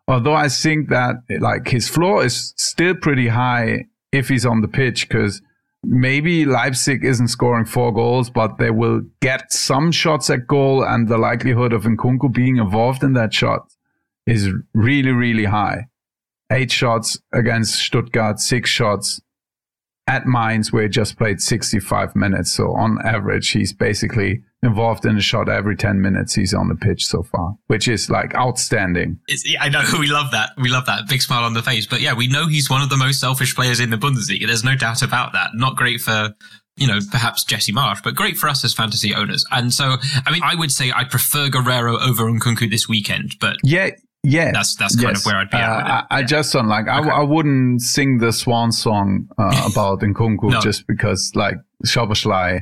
Although 0.08 0.36
I 0.36 0.50
think 0.50 0.90
that 0.90 1.16
like 1.40 1.68
his 1.68 1.88
floor 1.88 2.24
is 2.24 2.54
still 2.58 2.96
pretty 2.96 3.28
high 3.28 3.86
if 4.16 4.30
he's 4.30 4.46
on 4.46 4.62
the 4.62 4.68
pitch 4.68 5.08
because 5.08 5.42
maybe 5.84 6.46
Leipzig 6.46 7.04
isn't 7.04 7.28
scoring 7.28 7.66
four 7.66 7.94
goals, 7.94 8.30
but 8.30 8.58
they 8.58 8.72
will 8.72 9.02
get 9.22 9.52
some 9.52 9.92
shots 9.92 10.30
at 10.30 10.48
goal, 10.48 10.84
and 10.84 11.08
the 11.08 11.18
likelihood 11.18 11.74
of 11.74 11.84
Nkunku 11.84 12.34
being 12.34 12.58
involved 12.58 13.04
in 13.04 13.14
that 13.14 13.34
shot 13.34 13.68
is 14.26 14.50
really, 14.74 15.12
really 15.12 15.46
high. 15.46 15.88
Eight 16.52 16.72
shots 16.72 17.20
against 17.34 17.76
Stuttgart, 17.76 18.40
six 18.40 18.70
shots 18.70 19.22
at 20.08 20.26
Mainz, 20.26 20.72
where 20.72 20.84
he 20.84 20.90
just 20.90 21.18
played 21.18 21.42
65 21.42 22.16
minutes. 22.16 22.54
So 22.54 22.74
on 22.76 23.00
average, 23.04 23.50
he's 23.50 23.74
basically 23.74 24.44
involved 24.62 25.06
in 25.06 25.18
a 25.18 25.22
shot 25.22 25.50
every 25.50 25.76
10 25.76 26.02
minutes 26.02 26.34
he's 26.34 26.54
on 26.54 26.68
the 26.68 26.76
pitch 26.76 27.06
so 27.06 27.24
far, 27.24 27.56
which 27.68 27.88
is 27.88 28.10
like 28.10 28.36
outstanding. 28.36 29.20
It's, 29.28 29.44
I 29.60 29.70
know 29.70 29.84
we 30.00 30.08
love 30.08 30.32
that. 30.32 30.52
We 30.58 30.70
love 30.70 30.86
that 30.88 31.08
big 31.08 31.22
smile 31.22 31.44
on 31.44 31.54
the 31.54 31.62
face. 31.64 31.86
But 31.86 32.02
yeah, 32.02 32.14
we 32.14 32.28
know 32.28 32.48
he's 32.48 32.70
one 32.70 32.82
of 32.82 32.90
the 32.90 32.98
most 32.98 33.20
selfish 33.20 33.56
players 33.56 33.80
in 33.80 33.90
the 33.90 33.98
Bundesliga. 33.98 34.48
There's 34.48 34.64
no 34.64 34.76
doubt 34.76 35.02
about 35.02 35.34
that. 35.34 35.52
Not 35.54 35.76
great 35.76 36.02
for 36.02 36.34
you 36.78 36.88
know 36.88 37.00
perhaps 37.10 37.44
Jesse 37.44 37.72
Marsh, 37.72 38.02
but 38.04 38.16
great 38.16 38.38
for 38.38 38.50
us 38.50 38.64
as 38.66 38.74
fantasy 38.74 39.14
owners. 39.14 39.46
And 39.52 39.74
so, 39.74 39.96
I 40.26 40.32
mean, 40.32 40.42
I 40.44 40.56
would 40.56 40.72
say 40.72 40.92
I 40.92 41.04
prefer 41.04 41.50
Guerrero 41.50 42.00
over 42.00 42.24
Nkunku 42.26 42.70
this 42.70 42.90
weekend, 42.90 43.36
but 43.40 43.58
Yeah. 43.64 43.92
Yeah. 44.26 44.52
that's 44.52 44.76
that's 44.76 44.96
kind 44.96 45.10
Yes. 45.16 45.22
of 45.22 45.26
where 45.28 45.36
I'd 45.42 45.50
be 45.50 45.58
at. 45.58 45.70
Uh. 45.70 46.04
I, 46.10 46.18
I 46.20 46.24
just 46.24 46.52
don't 46.54 46.68
like. 46.68 46.88
I, 46.88 47.00
Okay. 47.00 47.10
I 47.10 47.22
wouldn't 47.22 47.82
sing 47.82 48.18
the 48.18 48.32
swan 48.32 48.72
song 48.72 49.28
uh, 49.38 49.70
about 49.72 50.00
Nkunku 50.02 50.52
No. 50.52 50.60
just 50.62 50.88
because 50.88 51.32
like 51.36 51.56
Szoboszlai 51.86 52.62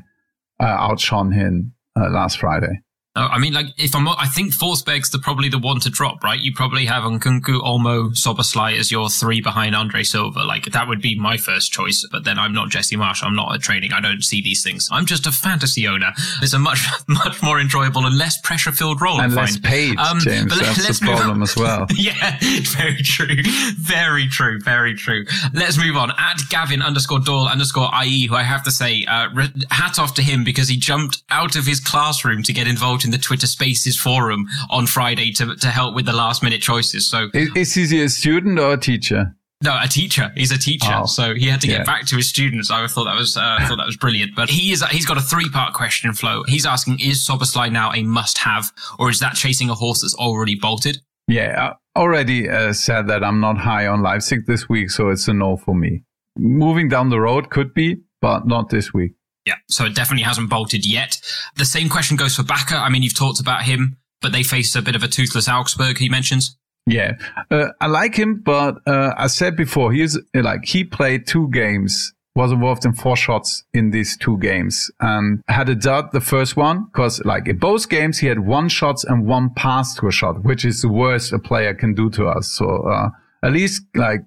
uh, 0.60 0.64
outshone 0.66 1.32
him 1.32 1.74
uh, 2.00 2.10
last 2.10 2.40
Friday. 2.40 2.82
Uh, 3.16 3.28
I 3.32 3.38
mean, 3.38 3.54
like, 3.54 3.68
if 3.78 3.94
I'm, 3.96 4.08
I 4.08 4.26
think 4.26 4.54
Forsberg's 4.54 5.12
the 5.12 5.20
probably 5.20 5.48
the 5.48 5.60
one 5.60 5.80
to 5.82 5.90
drop, 5.92 6.24
right? 6.24 6.40
You 6.40 6.52
probably 6.52 6.88
have 6.88 7.04
Nkunku, 7.04 7.62
Olmo, 7.62 8.10
Szoboszlai 8.10 8.80
as 8.80 8.92
your 8.92 9.08
three 9.08 9.40
behind 9.40 9.76
Andre 9.76 10.02
Silva. 10.02 10.40
Like, 10.44 10.66
that 10.66 10.88
would 10.88 11.00
be 11.00 11.20
my 11.20 11.38
first 11.38 11.72
choice. 11.72 12.04
But 12.12 12.24
then 12.24 12.40
I'm 12.40 12.54
not 12.54 12.70
Jesse 12.70 12.96
Marsh. 12.96 13.22
I'm 13.24 13.36
not 13.36 13.54
a 13.56 13.60
training. 13.60 13.94
I 13.94 14.02
don't 14.02 14.24
see 14.24 14.42
these 14.42 14.64
things. 14.64 14.90
I'm 14.92 15.06
just 15.06 15.28
a 15.28 15.32
fantasy 15.32 15.88
owner. 15.88 16.12
It's 16.42 16.54
a 16.54 16.60
much, 16.60 16.80
much 17.08 17.44
more 17.44 17.60
enjoyable 17.60 18.04
and 18.08 18.18
less 18.18 18.40
pressure 18.42 18.72
filled 18.72 19.00
role. 19.00 19.22
And 19.22 19.36
less 19.36 19.60
paid, 19.60 20.00
Um, 20.00 20.20
James. 20.20 20.50
but 20.50 20.64
That's 20.66 20.84
let's 20.84 21.00
the 21.00 21.06
problem 21.06 21.30
on. 21.38 21.44
as 21.44 21.56
well. 21.56 21.86
yeah, 21.96 22.40
very 22.64 23.04
true. 23.04 23.44
Very 23.78 24.28
true. 24.28 24.60
Very 24.62 24.96
true. 24.96 25.24
Let's 25.54 25.78
move 25.78 25.98
on. 25.98 26.10
At 26.18 26.42
Gavin 26.50 26.82
underscore 26.82 27.20
Doyle 27.20 27.48
underscore 27.48 27.92
IE, 28.04 28.26
who 28.26 28.34
I 28.36 28.42
have 28.44 28.64
to 28.64 28.72
say, 28.72 29.06
uh, 29.08 29.30
hat 29.70 30.00
off 30.00 30.16
to 30.16 30.24
him 30.24 30.44
because 30.44 30.68
he 30.68 30.78
jumped 30.78 31.22
out 31.30 31.56
of 31.56 31.68
his 31.68 31.80
classroom 31.80 32.42
to 32.42 32.54
get 32.54 32.68
involved 32.68 33.03
in 33.06 33.12
the 33.12 33.18
Twitter 33.18 33.48
Spaces 33.48 34.00
forum 34.00 34.48
on 34.70 34.88
Friday 34.88 35.32
to, 35.34 35.56
to 35.56 35.68
help 35.68 35.96
with 35.96 36.06
the 36.06 36.14
last 36.14 36.44
minute 36.44 36.62
choices. 36.62 37.08
So, 37.08 37.30
Is, 37.34 37.76
is 37.78 37.90
he 37.92 38.02
a 38.04 38.10
student 38.10 38.60
or 38.60 38.74
a 38.74 38.78
teacher? 38.78 39.36
no, 39.64 39.78
a 39.82 39.88
teacher. 39.88 40.30
He's 40.36 40.52
a 40.52 40.58
teacher, 40.58 40.92
Oh, 40.92 41.06
so 41.06 41.34
he 41.36 41.48
had 41.48 41.62
to 41.62 41.68
get 41.68 41.80
yeah. 41.80 41.84
back 41.86 42.06
to 42.08 42.18
his 42.18 42.28
students. 42.28 42.70
I 42.70 42.86
thought 42.88 43.06
that 43.06 43.16
was, 43.18 43.38
uh, 43.38 43.58
I 43.60 43.66
thought 43.66 43.78
that 43.78 43.86
was 43.86 43.96
brilliant. 43.96 44.36
But 44.36 44.50
he 44.50 44.74
is, 44.74 44.84
he's 44.92 45.06
got 45.06 45.18
a 45.18 45.22
three 45.22 45.50
part 45.50 45.74
question 45.74 46.12
Flo. 46.12 46.44
He's 46.48 46.66
asking, 46.66 47.00
is 47.00 47.26
Szoboszlai 47.26 47.72
now 47.72 47.94
a 47.94 48.04
must 48.04 48.40
have 48.40 48.72
or 49.00 49.10
is 49.10 49.20
that 49.22 49.36
chasing 49.36 49.70
a 49.70 49.74
horse 49.74 50.02
that's 50.02 50.16
already 50.16 50.56
bolted? 50.56 50.98
Yeah, 51.30 51.76
I 51.96 52.00
already 52.00 52.50
uh, 52.50 52.74
said 52.74 53.08
that 53.08 53.24
I'm 53.24 53.40
not 53.40 53.58
high 53.58 53.88
on 53.88 54.02
Leipzig 54.02 54.46
this 54.48 54.68
week, 54.68 54.90
so 54.92 55.08
it's 55.10 55.30
a 55.30 55.34
no 55.34 55.56
for 55.56 55.74
me. 55.74 56.04
Moving 56.38 56.90
down 56.90 57.08
the 57.10 57.22
road 57.22 57.50
could 57.50 57.74
be, 57.74 58.02
but 58.20 58.46
not 58.46 58.70
this 58.70 58.94
week. 58.94 59.14
Yeah, 59.46 59.56
so 59.70 59.86
it 59.86 59.96
definitely 59.96 60.24
hasn't 60.24 60.50
bolted 60.50 60.86
yet. 60.86 61.22
The 61.58 61.66
same 61.66 61.90
question 61.90 62.16
goes 62.16 62.36
for 62.36 62.44
Bakker. 62.44 62.80
I 62.80 62.90
mean, 62.90 63.04
you've 63.04 63.18
talked 63.18 63.40
about 63.40 63.64
him, 63.64 63.98
but 64.22 64.32
they 64.32 64.44
face 64.44 64.76
a 64.76 64.82
bit 64.82 64.96
of 64.96 65.04
a 65.04 65.08
toothless 65.08 65.50
Augsburg, 65.50 65.98
he 65.98 66.10
mentions. 66.10 66.58
Yeah, 66.86 67.14
uh, 67.50 67.70
I 67.80 67.88
like 67.88 68.16
him, 68.16 68.42
but 68.44 68.76
uh, 68.86 69.14
I 69.18 69.28
said 69.28 69.56
before, 69.56 69.94
he's 69.94 70.18
uh, 70.18 70.42
like 70.42 70.66
he 70.66 70.84
played 70.84 71.26
two 71.28 71.50
games, 71.50 72.14
was 72.36 72.52
involved 72.52 72.84
in 72.84 72.94
four 72.94 73.16
shots 73.16 73.64
in 73.74 73.92
these 73.92 74.18
two 74.18 74.38
games, 74.40 74.92
and 75.00 75.42
had 75.48 75.70
a 75.70 75.76
dud 75.76 76.12
the 76.12 76.20
first 76.20 76.58
one 76.58 76.86
because 76.86 77.24
like 77.24 77.48
in 77.48 77.58
both 77.58 77.88
games 77.88 78.18
he 78.18 78.28
had 78.28 78.40
one 78.40 78.68
shots 78.68 79.06
and 79.06 79.26
one 79.26 79.50
pass 79.54 79.96
to 79.96 80.08
a 80.08 80.12
shot, 80.12 80.44
which 80.44 80.66
is 80.66 80.82
the 80.82 80.90
worst 80.90 81.32
a 81.32 81.40
player 81.40 81.74
can 81.74 81.94
do 81.94 82.10
to 82.10 82.28
us. 82.28 82.50
So 82.50 82.68
uh, 82.90 83.10
at 83.44 83.54
least 83.54 83.84
like 83.96 84.22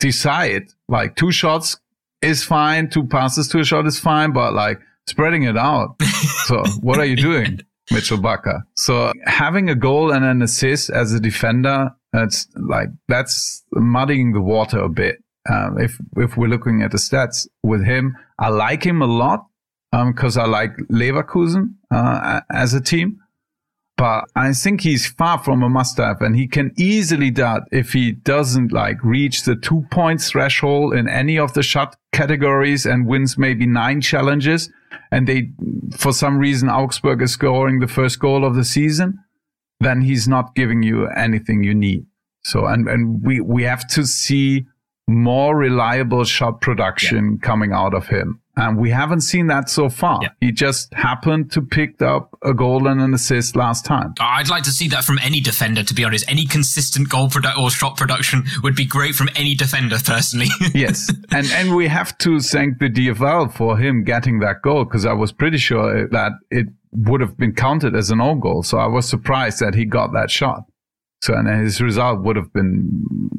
decide 0.00 0.64
like 0.88 1.14
two 1.14 1.30
shots 1.30 1.78
is 2.24 2.44
fine, 2.44 2.88
two 2.88 3.06
passes 3.06 3.48
to 3.48 3.60
a 3.60 3.64
shot 3.64 3.86
is 3.86 3.98
fine, 3.98 4.32
but 4.32 4.54
like 4.54 4.80
spreading 5.06 5.44
it 5.44 5.56
out. 5.56 5.96
so 6.46 6.62
what 6.80 6.98
are 6.98 7.04
you 7.04 7.16
doing? 7.16 7.60
Mitchell 7.90 8.18
Bakker. 8.18 8.62
So 8.76 9.12
having 9.26 9.68
a 9.68 9.74
goal 9.74 10.10
and 10.10 10.24
an 10.24 10.42
assist 10.42 10.90
as 10.90 11.12
a 11.12 11.20
defender, 11.20 11.90
that's 12.12 12.48
like 12.56 12.88
that's 13.08 13.62
muddying 13.72 14.32
the 14.32 14.40
water 14.40 14.78
a 14.78 14.88
bit. 14.88 15.22
Um, 15.50 15.78
if 15.78 15.98
if 16.16 16.36
we're 16.36 16.48
looking 16.48 16.82
at 16.82 16.92
the 16.92 16.98
stats 16.98 17.46
with 17.62 17.84
him, 17.84 18.16
I 18.38 18.48
like 18.48 18.84
him 18.84 19.02
a 19.02 19.06
lot 19.06 19.46
because 19.92 20.36
I 20.36 20.46
like 20.46 20.76
Leverkusen 20.90 21.74
uh, 21.90 22.40
as 22.50 22.74
a 22.74 22.80
team. 22.80 23.20
But 23.96 24.24
I 24.34 24.52
think 24.52 24.80
he's 24.80 25.06
far 25.06 25.38
from 25.38 25.62
a 25.62 25.68
must-have, 25.68 26.20
and 26.20 26.34
he 26.34 26.48
can 26.48 26.72
easily 26.76 27.30
dud 27.30 27.62
if 27.70 27.92
he 27.92 28.10
doesn't 28.10 28.72
like 28.72 29.02
reach 29.04 29.44
the 29.44 29.54
two 29.54 29.86
points 29.90 30.30
threshold 30.30 30.94
in 30.94 31.08
any 31.08 31.38
of 31.38 31.54
the 31.54 31.62
shot 31.62 31.96
categories 32.12 32.86
and 32.86 33.06
wins 33.06 33.38
maybe 33.38 33.66
nine 33.66 34.00
challenges. 34.00 34.68
And 35.12 35.28
they, 35.28 35.52
for 35.96 36.12
some 36.12 36.38
reason, 36.38 36.68
Augsburg 36.68 37.22
is 37.22 37.32
scoring 37.32 37.78
the 37.78 37.86
first 37.86 38.18
goal 38.18 38.44
of 38.44 38.56
the 38.56 38.64
season. 38.64 39.20
Then 39.78 40.00
he's 40.00 40.26
not 40.26 40.56
giving 40.56 40.82
you 40.82 41.06
anything 41.08 41.62
you 41.62 41.74
need. 41.74 42.06
So, 42.42 42.66
and 42.66 42.88
and 42.88 43.22
we 43.22 43.40
we 43.40 43.62
have 43.62 43.86
to 43.88 44.04
see 44.06 44.66
more 45.06 45.56
reliable 45.56 46.24
shot 46.24 46.60
production 46.60 47.38
coming 47.38 47.72
out 47.72 47.94
of 47.94 48.08
him. 48.08 48.40
And 48.56 48.78
we 48.78 48.90
haven't 48.90 49.22
seen 49.22 49.48
that 49.48 49.68
so 49.68 49.88
far. 49.88 50.20
Yeah. 50.22 50.28
He 50.40 50.52
just 50.52 50.92
happened 50.94 51.50
to 51.52 51.62
pick 51.62 52.00
up 52.00 52.36
a 52.42 52.54
goal 52.54 52.86
and 52.86 53.00
an 53.00 53.12
assist 53.12 53.56
last 53.56 53.84
time. 53.84 54.14
I'd 54.20 54.48
like 54.48 54.62
to 54.64 54.70
see 54.70 54.88
that 54.88 55.04
from 55.04 55.18
any 55.22 55.40
defender, 55.40 55.82
to 55.82 55.94
be 55.94 56.04
honest. 56.04 56.24
Any 56.28 56.46
consistent 56.46 57.08
goal 57.08 57.28
produ- 57.28 57.56
or 57.58 57.70
shot 57.70 57.96
production 57.96 58.44
would 58.62 58.76
be 58.76 58.84
great 58.84 59.14
from 59.14 59.28
any 59.34 59.54
defender, 59.54 59.96
personally. 60.04 60.46
yes. 60.74 61.12
And 61.32 61.46
and 61.52 61.74
we 61.74 61.88
have 61.88 62.16
to 62.18 62.38
thank 62.40 62.78
the 62.78 62.88
DFL 62.88 63.52
for 63.52 63.76
him 63.76 64.04
getting 64.04 64.38
that 64.40 64.62
goal 64.62 64.84
because 64.84 65.04
I 65.04 65.12
was 65.12 65.32
pretty 65.32 65.58
sure 65.58 66.08
that 66.08 66.32
it 66.50 66.66
would 66.92 67.20
have 67.20 67.36
been 67.36 67.54
counted 67.54 67.96
as 67.96 68.10
an 68.10 68.20
own 68.20 68.38
goal. 68.38 68.62
So 68.62 68.78
I 68.78 68.86
was 68.86 69.08
surprised 69.08 69.58
that 69.60 69.74
he 69.74 69.84
got 69.84 70.12
that 70.12 70.30
shot. 70.30 70.62
So 71.22 71.34
and 71.34 71.48
his 71.48 71.80
result 71.80 72.22
would 72.22 72.36
have 72.36 72.52
been 72.52 73.30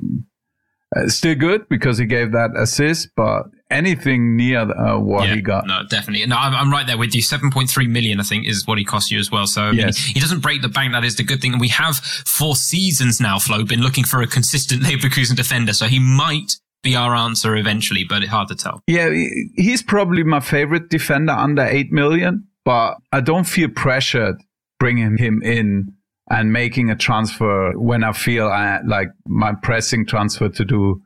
uh, 0.95 1.08
still 1.08 1.36
good 1.36 1.67
because 1.69 1.97
he 1.97 2.05
gave 2.05 2.31
that 2.31 2.51
assist, 2.58 3.10
but 3.15 3.43
anything 3.71 4.36
near 4.38 4.60
uh, 4.60 4.97
what 4.99 5.29
he 5.29 5.41
got. 5.41 5.65
No, 5.67 5.81
definitely. 5.89 6.25
No, 6.27 6.36
I'm, 6.38 6.53
I'm 6.53 6.71
right 6.71 6.86
there 6.88 6.97
with 6.97 7.13
you. 7.15 7.21
7.3 7.21 7.89
million, 7.89 8.19
I 8.19 8.23
think, 8.23 8.47
is 8.47 8.65
what 8.67 8.77
he 8.77 8.86
cost 8.86 9.12
you 9.12 9.19
as 9.19 9.31
well. 9.31 9.47
So 9.47 9.63
I 9.63 9.71
mean, 9.71 9.79
Yes. 9.79 9.97
he 9.97 10.19
doesn't 10.19 10.39
break 10.41 10.62
the 10.62 10.69
bank. 10.69 10.93
That 10.93 11.03
is 11.03 11.15
the 11.15 11.23
good 11.23 11.41
thing. 11.41 11.51
And 11.53 11.60
we 11.62 11.69
have 11.69 11.97
four 11.97 12.55
seasons 12.55 13.19
now, 13.19 13.39
Flo, 13.39 13.63
been 13.65 13.81
looking 13.81 14.03
for 14.03 14.21
a 14.21 14.27
consistent 14.27 14.84
Leverkusen 14.86 15.36
defender. 15.36 15.73
So 15.73 15.88
he 15.88 15.99
might 15.99 16.58
be 16.84 16.95
our 16.95 17.15
answer 17.15 17.55
eventually, 17.55 18.05
but 18.08 18.21
it's 18.21 18.31
hard 18.31 18.47
to 18.49 18.55
tell. 18.55 18.81
Yeah, 18.88 19.10
he's 19.55 19.81
probably 19.81 20.23
my 20.23 20.39
favorite 20.39 20.89
defender 20.89 21.34
under 21.34 21.63
8 21.65 21.91
million, 21.91 22.47
but 22.63 22.97
I 23.12 23.21
don't 23.21 23.45
feel 23.45 23.69
pressured 23.69 24.36
bringing 24.79 25.17
him 25.17 25.41
in 25.41 25.93
and 26.29 26.51
making 26.51 26.89
a 26.89 26.95
transfer 26.95 27.73
when 27.77 28.03
I 28.03 28.13
feel 28.13 28.47
I, 28.47 28.79
like 28.85 29.09
my 29.27 29.53
pressing 29.61 30.05
transfer 30.05 30.49
to 30.49 30.65
do 30.65 31.01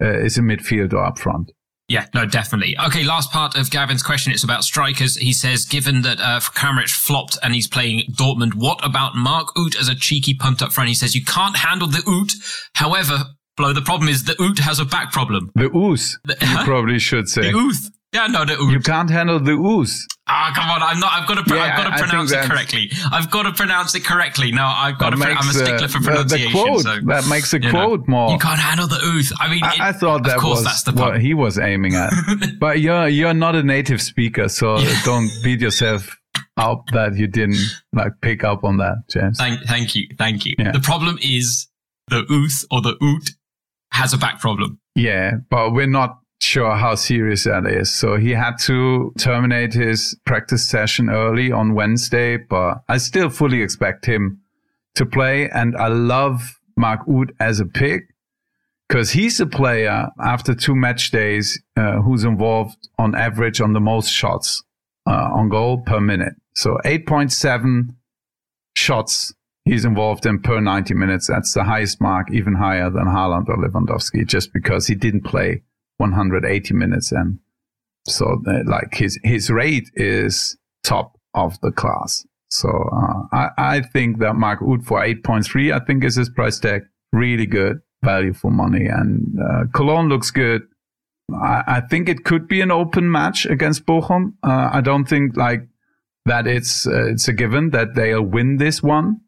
uh, 0.00 0.20
is 0.20 0.38
a 0.38 0.42
midfielder 0.42 1.06
up 1.06 1.18
front. 1.18 1.52
Yeah, 1.88 2.06
no, 2.14 2.24
definitely. 2.24 2.76
Okay, 2.86 3.02
last 3.02 3.32
part 3.32 3.56
of 3.56 3.68
Gavin's 3.68 4.04
question. 4.04 4.32
It's 4.32 4.44
about 4.44 4.62
strikers. 4.62 5.16
He 5.16 5.32
says, 5.32 5.64
given 5.64 6.02
that 6.02 6.20
uh, 6.20 6.38
Kramaric 6.38 6.88
flopped 6.88 7.36
and 7.42 7.52
he's 7.52 7.66
playing 7.66 8.04
Dortmund, 8.12 8.54
what 8.54 8.78
about 8.84 9.16
Mark 9.16 9.48
Oot 9.58 9.76
as 9.76 9.88
a 9.88 9.96
cheeky 9.96 10.34
punt 10.34 10.62
up 10.62 10.72
front? 10.72 10.88
He 10.88 10.94
says, 10.94 11.16
you 11.16 11.24
can't 11.24 11.56
handle 11.56 11.88
the 11.88 12.08
Oot. 12.08 12.32
However, 12.74 13.24
Flo, 13.56 13.72
the 13.72 13.82
problem 13.82 14.08
is 14.08 14.24
the 14.24 14.40
Oot 14.40 14.60
has 14.60 14.78
a 14.78 14.84
back 14.84 15.12
problem. 15.12 15.50
The 15.54 15.68
ooze, 15.76 16.18
you 16.28 16.56
probably 16.64 16.98
should 16.98 17.28
say. 17.28 17.50
The 17.50 17.58
Ooth. 17.58 17.90
Yeah, 18.12 18.26
no, 18.26 18.44
the 18.44 18.54
You 18.72 18.80
can't 18.80 19.08
handle 19.08 19.38
the 19.38 19.52
ooze. 19.52 20.04
Ah, 20.26 20.50
oh, 20.50 20.54
come 20.54 20.68
on! 20.70 20.82
I'm 20.82 20.98
not. 20.98 21.12
I've 21.12 21.28
got 21.28 21.34
to. 21.34 21.42
Pro- 21.44 21.56
Yeah, 21.56 21.64
I've 21.64 21.76
got 21.76 21.84
to 21.84 21.90
I- 21.90 21.94
I 21.94 21.98
pronounce 22.00 22.30
think 22.30 22.44
it 22.44 22.48
correctly. 22.48 22.90
I've 23.12 23.30
got 23.30 23.42
to 23.44 23.52
pronounce 23.52 23.94
it 23.94 24.04
correctly. 24.04 24.50
No, 24.52 24.64
I've 24.64 24.98
got 24.98 25.10
to. 25.10 25.16
I'm 25.24 25.38
a 25.48 25.52
stickler 25.52 25.86
for 25.88 26.00
the- 26.00 26.04
pronunciation. 26.06 26.52
The 26.52 26.58
quote 26.58 26.80
so, 26.82 26.98
that 27.06 27.26
makes 27.28 27.50
the 27.52 27.62
you 27.62 27.70
know, 27.72 27.86
quote 27.86 28.08
more. 28.08 28.32
You 28.32 28.38
can't 28.38 28.58
handle 28.58 28.88
the 28.88 29.00
ooth. 29.04 29.32
I 29.40 29.48
mean, 29.48 29.58
it- 29.64 29.80
I, 29.80 29.88
I 29.88 29.92
thought 29.92 30.24
that 30.24 30.36
of 30.36 30.42
course 30.42 30.58
was 30.58 30.64
that's 30.64 30.82
the 30.84 30.92
what 30.92 31.20
he 31.20 31.34
was 31.34 31.58
aiming 31.58 31.94
at. 31.94 32.12
but 32.60 32.80
you're 32.80 33.06
you're 33.08 33.34
not 33.34 33.54
a 33.54 33.62
native 33.62 34.02
speaker, 34.02 34.48
so 34.48 34.78
don't 35.04 35.30
beat 35.44 35.60
yourself 35.60 36.16
up 36.56 36.84
that 36.92 37.14
you 37.16 37.26
didn't 37.28 37.58
like 37.92 38.12
pick 38.22 38.42
up 38.44 38.64
on 38.64 38.78
that, 38.78 38.96
James. 39.10 39.38
Thank, 39.38 39.62
thank 39.64 39.94
you, 39.94 40.06
thank 40.18 40.44
you. 40.46 40.54
Yeah. 40.58 40.72
The 40.72 40.80
problem 40.80 41.18
is 41.22 41.68
the 42.08 42.24
ooth 42.30 42.64
or 42.72 42.80
the 42.82 42.96
oot 43.02 43.30
has 43.92 44.12
a 44.12 44.18
back 44.18 44.40
problem. 44.40 44.78
Yeah, 44.96 45.32
but 45.48 45.72
we're 45.72 45.86
not 45.86 46.18
sure 46.50 46.74
how 46.74 46.96
serious 46.96 47.44
that 47.44 47.64
is. 47.66 47.94
So 47.94 48.16
he 48.16 48.30
had 48.30 48.58
to 48.62 49.12
terminate 49.18 49.72
his 49.72 50.18
practice 50.26 50.68
session 50.68 51.08
early 51.08 51.52
on 51.52 51.74
Wednesday, 51.74 52.36
but 52.36 52.82
I 52.88 52.98
still 52.98 53.30
fully 53.30 53.62
expect 53.62 54.04
him 54.06 54.40
to 54.96 55.06
play. 55.06 55.48
And 55.48 55.76
I 55.76 55.88
love 55.88 56.60
Mark 56.76 57.00
Uth 57.08 57.30
as 57.38 57.60
a 57.60 57.66
pick 57.66 58.02
because 58.88 59.12
he's 59.12 59.38
a 59.38 59.46
player 59.46 60.08
after 60.20 60.54
two 60.54 60.74
match 60.74 61.12
days 61.12 61.62
uh, 61.76 62.02
who's 62.02 62.24
involved 62.24 62.88
on 62.98 63.14
average 63.14 63.60
on 63.60 63.72
the 63.72 63.80
most 63.80 64.08
shots 64.10 64.64
uh, 65.06 65.30
on 65.32 65.48
goal 65.48 65.78
per 65.78 66.00
minute. 66.00 66.34
So 66.54 66.78
8.7 66.84 67.94
shots 68.74 69.32
he's 69.64 69.84
involved 69.84 70.26
in 70.26 70.40
per 70.40 70.60
90 70.60 70.94
minutes. 70.94 71.28
That's 71.28 71.54
the 71.54 71.62
highest 71.62 72.00
mark, 72.00 72.32
even 72.32 72.54
higher 72.54 72.90
than 72.90 73.04
Haaland 73.04 73.48
or 73.48 73.56
Lewandowski, 73.56 74.26
just 74.26 74.52
because 74.52 74.88
he 74.88 74.96
didn't 74.96 75.22
play 75.22 75.62
180 76.00 76.74
minutes. 76.74 77.12
And 77.12 77.38
so, 78.06 78.42
uh, 78.46 78.60
like, 78.66 78.94
his, 78.94 79.18
his 79.22 79.50
rate 79.50 79.90
is 79.94 80.56
top 80.82 81.18
of 81.34 81.60
the 81.60 81.70
class. 81.70 82.24
So, 82.48 82.68
uh, 82.68 83.22
I, 83.32 83.48
I 83.58 83.80
think 83.82 84.18
that 84.18 84.34
Mark 84.34 84.60
Uth 84.62 84.84
for 84.84 85.00
8.3, 85.00 85.72
I 85.72 85.84
think 85.84 86.02
is 86.02 86.16
his 86.16 86.30
price 86.30 86.58
tag. 86.58 86.82
Really 87.12 87.46
good 87.46 87.80
value 88.02 88.32
for 88.32 88.50
money. 88.50 88.86
And, 88.86 89.38
uh, 89.40 89.64
Cologne 89.72 90.08
looks 90.08 90.30
good. 90.30 90.62
I, 91.32 91.62
I 91.66 91.80
think 91.80 92.08
it 92.08 92.24
could 92.24 92.48
be 92.48 92.60
an 92.60 92.70
open 92.70 93.10
match 93.10 93.46
against 93.46 93.86
Bochum. 93.86 94.34
Uh, 94.42 94.70
I 94.72 94.80
don't 94.80 95.08
think 95.08 95.36
like 95.36 95.68
that 96.24 96.46
it's, 96.46 96.86
uh, 96.86 97.08
it's 97.08 97.28
a 97.28 97.32
given 97.32 97.70
that 97.70 97.94
they'll 97.94 98.22
win 98.22 98.56
this 98.56 98.82
one 98.82 99.20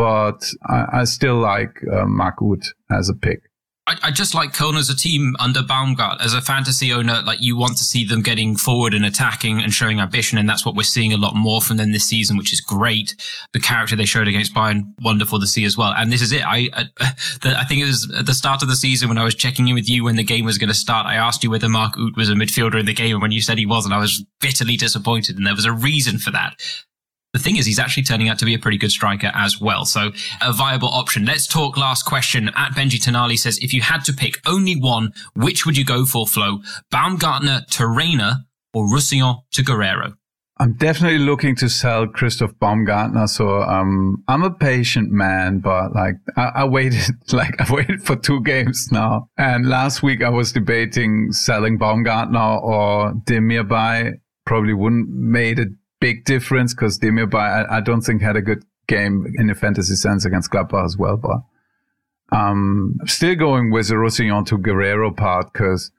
but 0.00 0.50
I, 0.66 1.00
I 1.00 1.04
still 1.04 1.36
like 1.36 1.82
Mark 1.82 2.36
Uth 2.40 2.72
as 2.90 3.10
a 3.10 3.14
pick. 3.14 3.49
I, 3.90 4.08
I 4.08 4.10
just 4.12 4.36
like 4.36 4.52
Köln 4.52 4.78
as 4.78 4.88
a 4.88 4.96
team 4.96 5.34
under 5.40 5.60
Baumgart. 5.60 6.20
As 6.20 6.32
a 6.32 6.40
fantasy 6.40 6.92
owner, 6.92 7.22
like 7.22 7.40
you 7.40 7.56
want 7.56 7.76
to 7.78 7.82
see 7.82 8.04
them 8.04 8.22
getting 8.22 8.56
forward 8.56 8.94
and 8.94 9.04
attacking 9.04 9.60
and 9.60 9.72
showing 9.72 9.98
ambition, 9.98 10.38
and 10.38 10.48
that's 10.48 10.64
what 10.64 10.76
we're 10.76 10.84
seeing 10.84 11.12
a 11.12 11.16
lot 11.16 11.34
more 11.34 11.60
from 11.60 11.76
them 11.76 11.90
this 11.90 12.04
season, 12.04 12.36
which 12.36 12.52
is 12.52 12.60
great. 12.60 13.16
The 13.52 13.58
character 13.58 13.96
they 13.96 14.04
showed 14.04 14.28
against 14.28 14.54
Bayern, 14.54 14.94
wonderful 15.02 15.40
to 15.40 15.46
see 15.46 15.64
as 15.64 15.76
well. 15.76 15.92
And 15.96 16.12
this 16.12 16.22
is 16.22 16.30
it. 16.30 16.46
I 16.46 16.68
I, 16.72 16.84
the, 17.42 17.56
I 17.58 17.64
think 17.64 17.82
it 17.82 17.86
was 17.86 18.12
at 18.16 18.26
the 18.26 18.34
start 18.34 18.62
of 18.62 18.68
the 18.68 18.76
season 18.76 19.08
when 19.08 19.18
I 19.18 19.24
was 19.24 19.34
checking 19.34 19.66
in 19.66 19.74
with 19.74 19.88
you 19.88 20.04
when 20.04 20.16
the 20.16 20.24
game 20.24 20.44
was 20.44 20.56
going 20.56 20.68
to 20.68 20.74
start. 20.74 21.06
I 21.06 21.16
asked 21.16 21.42
you 21.42 21.50
whether 21.50 21.68
Mark 21.68 21.98
Uth 21.98 22.16
was 22.16 22.30
a 22.30 22.34
midfielder 22.34 22.78
in 22.78 22.86
the 22.86 22.94
game, 22.94 23.16
and 23.16 23.22
when 23.22 23.32
you 23.32 23.42
said 23.42 23.58
he 23.58 23.66
wasn't, 23.66 23.94
I 23.94 23.98
was 23.98 24.24
bitterly 24.40 24.76
disappointed, 24.76 25.36
and 25.36 25.46
there 25.46 25.54
was 25.54 25.64
a 25.64 25.72
reason 25.72 26.18
for 26.18 26.30
that. 26.30 26.54
The 27.32 27.38
thing 27.38 27.56
is, 27.56 27.66
he's 27.66 27.78
actually 27.78 28.02
turning 28.02 28.28
out 28.28 28.38
to 28.40 28.44
be 28.44 28.54
a 28.54 28.58
pretty 28.58 28.78
good 28.78 28.90
striker 28.90 29.30
as 29.34 29.60
well. 29.60 29.84
So 29.84 30.10
a 30.42 30.52
viable 30.52 30.88
option. 30.88 31.24
Let's 31.24 31.46
talk 31.46 31.76
last 31.76 32.04
question. 32.04 32.48
At 32.56 32.72
Benji 32.72 32.98
Tanali 33.00 33.38
says, 33.38 33.58
if 33.58 33.72
you 33.72 33.82
had 33.82 34.04
to 34.06 34.12
pick 34.12 34.40
only 34.46 34.74
one, 34.74 35.12
which 35.36 35.64
would 35.64 35.76
you 35.76 35.84
go 35.84 36.04
for, 36.04 36.26
Flo? 36.26 36.60
Baumgartner 36.90 37.62
to 37.72 37.86
Reyna 37.86 38.46
or 38.74 38.90
Roussillon 38.92 39.36
to 39.52 39.62
Guerrero? 39.62 40.14
I'm 40.58 40.74
definitely 40.74 41.20
looking 41.20 41.56
to 41.56 41.70
sell 41.70 42.06
Christoph 42.06 42.52
Baumgartner. 42.58 43.28
So 43.28 43.62
um, 43.62 44.22
I'm 44.28 44.42
a 44.42 44.50
patient 44.50 45.10
man, 45.10 45.60
but 45.60 45.94
like 45.94 46.16
I, 46.36 46.50
I 46.56 46.64
waited, 46.64 47.14
like 47.32 47.58
I 47.58 47.72
waited 47.72 48.02
for 48.02 48.14
two 48.16 48.42
games 48.42 48.88
now. 48.92 49.28
And 49.38 49.68
last 49.68 50.02
week 50.02 50.22
I 50.22 50.28
was 50.28 50.52
debating 50.52 51.32
selling 51.32 51.78
Baumgartner 51.78 52.58
or 52.58 53.14
Demirbay. 53.24 54.14
Probably 54.44 54.74
wouldn't 54.74 55.08
made 55.08 55.60
a 55.60 55.66
big 56.00 56.24
difference 56.24 56.74
because 56.74 56.98
Demirbay, 56.98 57.68
I, 57.70 57.76
I 57.76 57.80
don't 57.80 58.00
think 58.00 58.22
had 58.22 58.36
a 58.36 58.42
good 58.42 58.64
game 58.88 59.32
in 59.36 59.46
the 59.46 59.54
fantasy 59.54 59.94
sense 59.94 60.24
against 60.24 60.50
Gladbach 60.50 60.84
as 60.84 60.96
well. 60.96 61.16
But 61.16 62.36
um, 62.36 62.96
still 63.06 63.34
going 63.34 63.70
with 63.70 63.88
the 63.88 63.98
Roussillon 63.98 64.44
to 64.46 64.58
Guerrero 64.58 65.10
part 65.10 65.52
because 65.52 65.90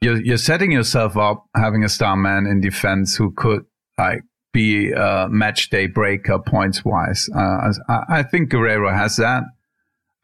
you're, 0.00 0.20
you're 0.22 0.36
setting 0.38 0.72
yourself 0.72 1.16
up 1.16 1.46
having 1.54 1.84
a 1.84 1.88
star 1.88 2.16
man 2.16 2.46
in 2.46 2.60
defense 2.60 3.16
who 3.16 3.32
could 3.32 3.64
like 3.98 4.22
be 4.52 4.92
a 4.92 5.28
match 5.30 5.68
day 5.70 5.86
breaker 5.86 6.38
points 6.38 6.84
wise. 6.84 7.28
Uh, 7.34 7.72
I, 7.88 8.02
I 8.08 8.22
think 8.22 8.50
Guerrero 8.50 8.92
has 8.92 9.16
that. 9.16 9.44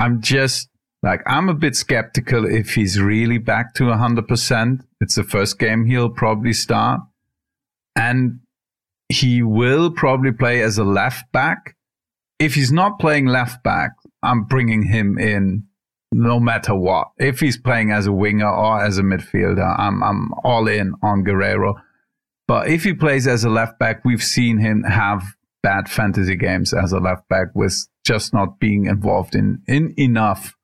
I'm 0.00 0.20
just 0.20 0.68
like, 1.02 1.22
I'm 1.26 1.48
a 1.48 1.54
bit 1.54 1.76
skeptical 1.76 2.46
if 2.46 2.74
he's 2.74 3.00
really 3.00 3.38
back 3.38 3.74
to 3.74 3.84
100%. 3.84 4.84
It's 5.00 5.16
the 5.16 5.24
first 5.24 5.58
game 5.58 5.86
he'll 5.86 6.10
probably 6.10 6.52
start. 6.52 7.00
And 7.96 8.40
he 9.12 9.42
will 9.42 9.90
probably 9.90 10.32
play 10.32 10.62
as 10.62 10.78
a 10.78 10.84
left 10.84 11.30
back. 11.32 11.76
If 12.38 12.54
he's 12.54 12.72
not 12.72 12.98
playing 12.98 13.26
left 13.26 13.62
back, 13.62 13.92
I'm 14.22 14.44
bringing 14.44 14.82
him 14.82 15.18
in 15.18 15.64
no 16.12 16.38
matter 16.40 16.74
what. 16.74 17.08
If 17.18 17.40
he's 17.40 17.56
playing 17.56 17.90
as 17.90 18.06
a 18.06 18.12
winger 18.12 18.48
or 18.48 18.82
as 18.82 18.98
a 18.98 19.02
midfielder, 19.02 19.78
I'm 19.78 20.02
I'm 20.02 20.32
all 20.44 20.68
in 20.68 20.94
on 21.02 21.24
Guerrero. 21.24 21.76
But 22.48 22.68
if 22.68 22.84
he 22.84 22.92
plays 22.92 23.26
as 23.26 23.44
a 23.44 23.50
left 23.50 23.78
back, 23.78 24.04
we've 24.04 24.22
seen 24.22 24.58
him 24.58 24.82
have 24.82 25.22
bad 25.62 25.88
fantasy 25.88 26.36
games 26.36 26.74
as 26.74 26.92
a 26.92 26.98
left 26.98 27.28
back 27.28 27.48
with 27.54 27.86
just 28.04 28.34
not 28.34 28.58
being 28.58 28.86
involved 28.86 29.34
in 29.34 29.62
in 29.68 29.94
enough 29.96 30.54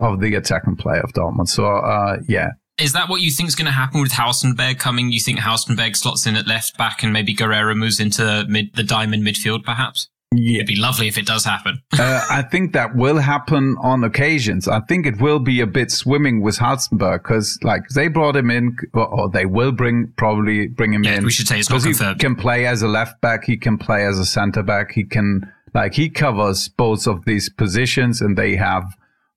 of 0.00 0.20
the 0.20 0.34
attacking 0.34 0.76
play 0.76 0.98
of 0.98 1.12
Dortmund. 1.12 1.48
So 1.48 1.66
uh, 1.66 2.18
yeah, 2.28 2.52
Is 2.78 2.92
that 2.92 3.08
what 3.08 3.20
you 3.20 3.30
think 3.30 3.48
is 3.48 3.54
going 3.56 3.66
to 3.66 3.72
happen 3.72 4.00
with 4.00 4.12
Halstenberg 4.12 4.78
coming? 4.78 5.10
You 5.10 5.20
think 5.20 5.40
Halstenberg 5.40 5.96
slots 5.96 6.26
in 6.26 6.36
at 6.36 6.46
left 6.46 6.78
back 6.78 7.02
and 7.02 7.12
maybe 7.12 7.34
Guerrero 7.34 7.74
moves 7.74 7.98
into 8.00 8.44
mid, 8.48 8.74
the 8.74 8.82
diamond 8.84 9.24
midfield, 9.26 9.64
perhaps? 9.64 10.08
yeah. 10.34 10.56
It'd 10.56 10.66
be 10.66 10.76
lovely 10.76 11.08
if 11.08 11.16
it 11.16 11.24
does 11.26 11.44
happen. 11.44 11.80
uh, 11.98 12.20
I 12.30 12.42
think 12.42 12.74
that 12.74 12.94
will 12.94 13.16
happen 13.16 13.76
on 13.82 14.04
occasions. 14.04 14.68
I 14.68 14.80
think 14.80 15.06
it 15.06 15.20
will 15.20 15.38
be 15.38 15.60
a 15.62 15.66
bit 15.66 15.90
swimming 15.90 16.42
with 16.42 16.58
Halstenberg 16.58 17.22
because, 17.22 17.58
like, 17.62 17.88
they 17.94 18.08
brought 18.08 18.36
him 18.36 18.50
in, 18.50 18.76
or, 18.92 19.06
or 19.06 19.30
they 19.30 19.46
will 19.46 19.72
bring 19.72 20.12
probably 20.18 20.68
bring 20.68 20.92
him 20.92 21.02
Yeah, 21.02 21.16
in. 21.16 21.24
we 21.24 21.30
should 21.30 21.48
say 21.48 21.58
it's 21.58 21.70
not 21.70 21.76
'cause 21.76 21.84
he 21.84 21.90
confirmed. 21.92 22.20
can 22.20 22.36
play 22.36 22.66
as 22.66 22.82
a 22.82 22.88
left 22.88 23.20
back. 23.22 23.44
He 23.44 23.56
can 23.56 23.78
play 23.78 24.04
as 24.04 24.18
a 24.18 24.26
center 24.26 24.62
back. 24.62 24.92
He 24.92 25.02
can 25.04 25.50
like 25.74 25.94
he 25.94 26.10
covers 26.10 26.68
both 26.68 27.06
of 27.08 27.24
these 27.24 27.48
positions, 27.48 28.20
and 28.20 28.36
they 28.36 28.54
have 28.56 28.84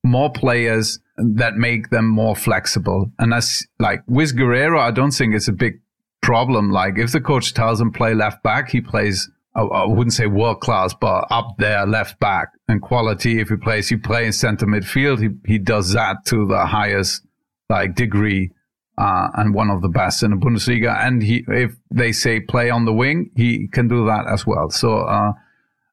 more 0.04 0.30
players 0.32 1.00
that 1.22 1.56
make 1.56 1.90
them 1.90 2.08
more 2.08 2.36
flexible. 2.36 3.12
And 3.20 3.34
as 3.34 3.66
like 3.80 4.02
with 4.08 4.36
Guerrero, 4.36 4.80
I 4.80 4.92
don't 4.92 5.12
think 5.12 5.36
it's 5.36 5.48
a 5.48 5.54
big 5.54 5.80
problem. 6.22 6.72
Like 6.72 6.98
if 6.98 7.12
the 7.12 7.22
coach 7.22 7.54
tells 7.54 7.80
him 7.82 7.92
play 7.92 8.14
left 8.14 8.44
back, 8.44 8.70
he 8.70 8.82
plays. 8.82 9.30
I 9.54 9.84
wouldn't 9.84 10.14
say 10.14 10.28
world 10.28 10.62
class, 10.62 10.94
but 10.94 11.28
up 11.30 11.56
there 11.58 11.86
left 11.86 12.18
back 12.22 12.48
and 12.70 12.82
quality. 12.82 13.42
If 13.42 13.50
he 13.50 13.58
plays, 13.58 13.90
he 13.90 13.98
plays 13.98 14.40
center 14.40 14.66
midfield. 14.66 15.20
He 15.20 15.30
he 15.46 15.58
does 15.58 15.92
that 15.92 16.24
to 16.28 16.48
the 16.48 16.66
highest 16.66 17.22
like 17.70 17.94
degree, 17.96 18.52
uh, 18.98 19.28
and 19.34 19.54
one 19.54 19.70
of 19.70 19.82
the 19.82 19.90
best 19.90 20.24
in 20.24 20.32
the 20.32 20.38
Bundesliga. 20.38 20.98
And 21.06 21.22
he, 21.22 21.44
if 21.50 21.74
they 21.94 22.14
say 22.14 22.40
play 22.40 22.70
on 22.70 22.86
the 22.86 22.94
wing, 22.94 23.32
he 23.36 23.68
can 23.68 23.90
do 23.90 24.06
that 24.06 24.26
as 24.26 24.48
well. 24.48 24.70
So 24.70 25.00
uh, 25.00 25.34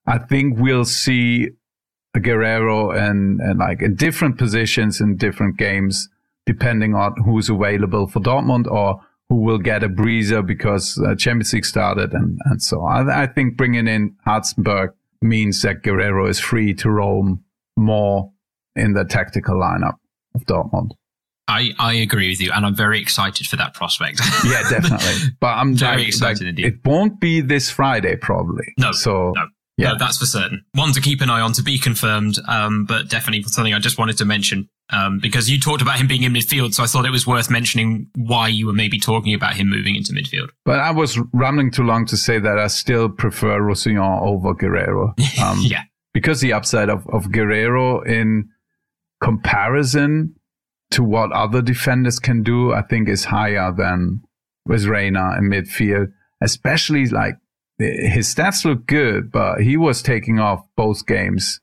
I 0.06 0.18
think 0.18 0.58
we'll 0.58 0.84
see 0.84 1.48
Guerrero 2.14 2.90
and 2.90 3.40
and 3.40 3.58
like 3.58 3.80
in 3.82 3.94
different 3.94 4.38
positions 4.38 5.00
in 5.00 5.16
different 5.16 5.56
games, 5.56 6.08
depending 6.46 6.94
on 6.94 7.14
who's 7.24 7.48
available 7.48 8.06
for 8.08 8.20
Dortmund 8.20 8.66
or 8.70 9.00
who 9.28 9.36
will 9.36 9.58
get 9.58 9.82
a 9.84 9.88
breather 9.88 10.42
because 10.42 10.98
uh, 11.06 11.14
Champions 11.14 11.52
League 11.52 11.66
started 11.66 12.12
and, 12.14 12.38
and 12.46 12.62
so 12.62 12.82
I, 12.84 13.24
I 13.24 13.26
think 13.26 13.56
bringing 13.58 13.86
in 13.86 14.16
Halstenberg 14.26 14.94
means 15.20 15.60
that 15.62 15.82
Guerrero 15.82 16.26
is 16.28 16.40
free 16.40 16.72
to 16.74 16.90
roam 16.90 17.44
more 17.76 18.32
in 18.74 18.94
the 18.94 19.04
tactical 19.04 19.56
lineup 19.56 19.96
of 20.34 20.44
Dortmund. 20.46 20.92
I, 21.50 21.72
I 21.78 21.94
agree 21.94 22.28
with 22.28 22.40
you, 22.42 22.52
and 22.52 22.66
I'm 22.66 22.74
very 22.74 23.00
excited 23.00 23.46
for 23.46 23.56
that 23.56 23.72
prospect. 23.72 24.20
Yeah, 24.44 24.62
definitely. 24.70 25.30
But 25.40 25.54
I'm 25.56 25.74
Very 25.74 25.96
like- 25.98 26.06
excited 26.08 26.40
like, 26.42 26.48
indeed. 26.50 26.66
It 26.66 26.74
won't 26.84 27.20
be 27.20 27.40
this 27.40 27.70
Friday, 27.70 28.16
probably. 28.16 28.66
No, 28.78 28.92
So 28.92 29.32
no. 29.34 29.46
Yeah, 29.78 29.92
No, 29.92 29.98
that's 29.98 30.18
for 30.18 30.26
certain. 30.26 30.64
One 30.74 30.92
to 30.92 31.00
keep 31.00 31.20
an 31.20 31.30
eye 31.30 31.40
on 31.40 31.52
to 31.52 31.62
be 31.62 31.78
confirmed, 31.78 32.36
um, 32.48 32.84
but 32.84 33.08
definitely 33.08 33.42
something 33.44 33.72
I 33.72 33.78
just 33.78 33.96
wanted 33.96 34.18
to 34.18 34.24
mention 34.24 34.68
um, 34.90 35.20
because 35.20 35.48
you 35.48 35.60
talked 35.60 35.82
about 35.82 35.98
him 36.00 36.08
being 36.08 36.24
in 36.24 36.32
midfield, 36.32 36.74
so 36.74 36.82
I 36.82 36.86
thought 36.86 37.06
it 37.06 37.10
was 37.10 37.26
worth 37.26 37.48
mentioning 37.48 38.08
why 38.16 38.48
you 38.48 38.66
were 38.66 38.72
maybe 38.72 38.98
talking 38.98 39.34
about 39.34 39.54
him 39.54 39.68
moving 39.70 39.94
into 39.94 40.12
midfield. 40.12 40.48
but 40.64 40.80
I 40.80 40.90
was 40.90 41.18
rambling 41.32 41.70
too 41.70 41.84
long 41.84 42.06
to 42.06 42.16
say 42.16 42.38
that 42.38 42.58
I 42.58 42.66
still 42.66 43.08
prefer 43.08 43.62
Roussillon 43.62 44.20
over 44.22 44.52
Guerrero. 44.54 45.14
Um, 45.42 45.60
yeah, 45.62 45.82
because 46.12 46.40
the 46.40 46.52
upside 46.52 46.88
of, 46.90 47.06
of 47.12 47.30
Guerrero 47.30 48.02
in 48.02 48.48
comparison 49.22 50.34
to 50.90 51.04
what 51.04 51.30
other 51.32 51.62
defenders 51.62 52.18
can 52.18 52.42
do, 52.42 52.72
I 52.72 52.82
think 52.82 53.08
is 53.08 53.24
higher 53.24 53.72
than 53.76 54.22
with 54.64 54.86
Reyna 54.86 55.36
in 55.38 55.50
midfield, 55.50 56.08
especially 56.40 57.06
like 57.06 57.34
his 57.78 58.34
stats 58.34 58.64
look 58.64 58.86
good, 58.86 59.30
but 59.30 59.60
he 59.60 59.76
was 59.76 60.02
taking 60.02 60.38
off 60.38 60.66
both 60.76 61.06
games. 61.06 61.60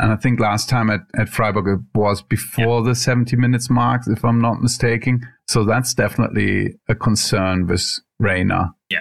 And 0.00 0.12
I 0.12 0.16
think 0.16 0.38
last 0.38 0.68
time 0.68 0.90
at, 0.90 1.00
at 1.16 1.28
Freiburg 1.28 1.66
it 1.66 1.98
was 1.98 2.22
before 2.22 2.82
the 2.82 2.94
70 2.94 3.34
minutes 3.36 3.68
mark, 3.68 4.02
if 4.06 4.24
I'm 4.24 4.40
not 4.40 4.62
mistaken. 4.62 5.26
So 5.48 5.64
that's 5.64 5.92
definitely 5.92 6.76
a 6.88 6.94
concern 6.94 7.66
with 7.66 8.00
Reyna. 8.20 8.74
Yeah. 8.88 9.00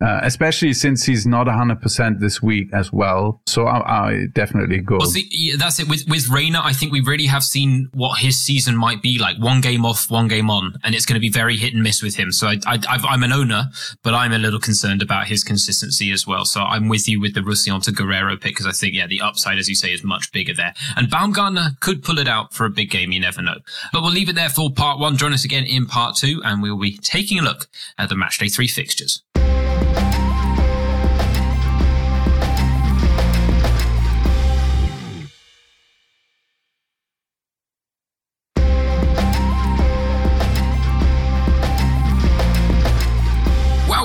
Uh, 0.00 0.20
especially 0.22 0.72
since 0.72 1.04
he's 1.04 1.26
not 1.26 1.48
100% 1.48 2.20
this 2.20 2.40
week 2.40 2.68
as 2.72 2.92
well. 2.92 3.42
So 3.48 3.66
I, 3.66 4.10
I 4.10 4.26
definitely 4.32 4.78
go. 4.78 4.98
Well, 4.98 5.08
see, 5.08 5.56
that's 5.58 5.80
it. 5.80 5.88
With, 5.88 6.04
with 6.08 6.28
Reyna, 6.28 6.60
I 6.62 6.72
think 6.72 6.92
we 6.92 7.00
really 7.00 7.26
have 7.26 7.42
seen 7.42 7.88
what 7.94 8.20
his 8.20 8.40
season 8.40 8.76
might 8.76 9.02
be 9.02 9.18
like 9.18 9.38
one 9.38 9.60
game 9.60 9.84
off, 9.84 10.08
one 10.08 10.28
game 10.28 10.50
on, 10.50 10.74
and 10.84 10.94
it's 10.94 11.04
going 11.04 11.14
to 11.14 11.20
be 11.20 11.30
very 11.30 11.56
hit 11.56 11.74
and 11.74 11.82
miss 11.82 12.00
with 12.00 12.14
him. 12.14 12.30
So 12.30 12.46
I, 12.46 12.78
I, 12.88 13.12
am 13.12 13.24
an 13.24 13.32
owner, 13.32 13.70
but 14.04 14.14
I'm 14.14 14.32
a 14.32 14.38
little 14.38 14.60
concerned 14.60 15.02
about 15.02 15.26
his 15.26 15.42
consistency 15.42 16.12
as 16.12 16.28
well. 16.28 16.44
So 16.44 16.60
I'm 16.60 16.88
with 16.88 17.08
you 17.08 17.20
with 17.20 17.34
the 17.34 17.42
Roussillon 17.42 17.80
to 17.80 17.90
Guerrero 17.90 18.36
pick 18.36 18.52
because 18.52 18.68
I 18.68 18.72
think, 18.72 18.94
yeah, 18.94 19.08
the 19.08 19.20
upside, 19.20 19.58
as 19.58 19.68
you 19.68 19.74
say, 19.74 19.92
is 19.92 20.04
much 20.04 20.30
bigger 20.30 20.54
there. 20.54 20.74
And 20.94 21.10
Baumgartner 21.10 21.70
could 21.80 22.04
pull 22.04 22.20
it 22.20 22.28
out 22.28 22.54
for 22.54 22.66
a 22.66 22.70
big 22.70 22.90
game. 22.90 23.10
You 23.10 23.18
never 23.18 23.42
know. 23.42 23.56
But 23.92 24.02
we'll 24.02 24.12
leave 24.12 24.28
it 24.28 24.36
there 24.36 24.48
for 24.48 24.70
part 24.70 25.00
one. 25.00 25.16
Join 25.16 25.32
us 25.32 25.44
again 25.44 25.64
in 25.64 25.86
part 25.86 26.14
two, 26.14 26.40
and 26.44 26.62
we'll 26.62 26.78
be 26.78 26.96
taking 26.98 27.40
a 27.40 27.42
look 27.42 27.66
at 27.98 28.08
the 28.08 28.14
matchday 28.14 28.54
three 28.54 28.68
fixtures. 28.68 29.24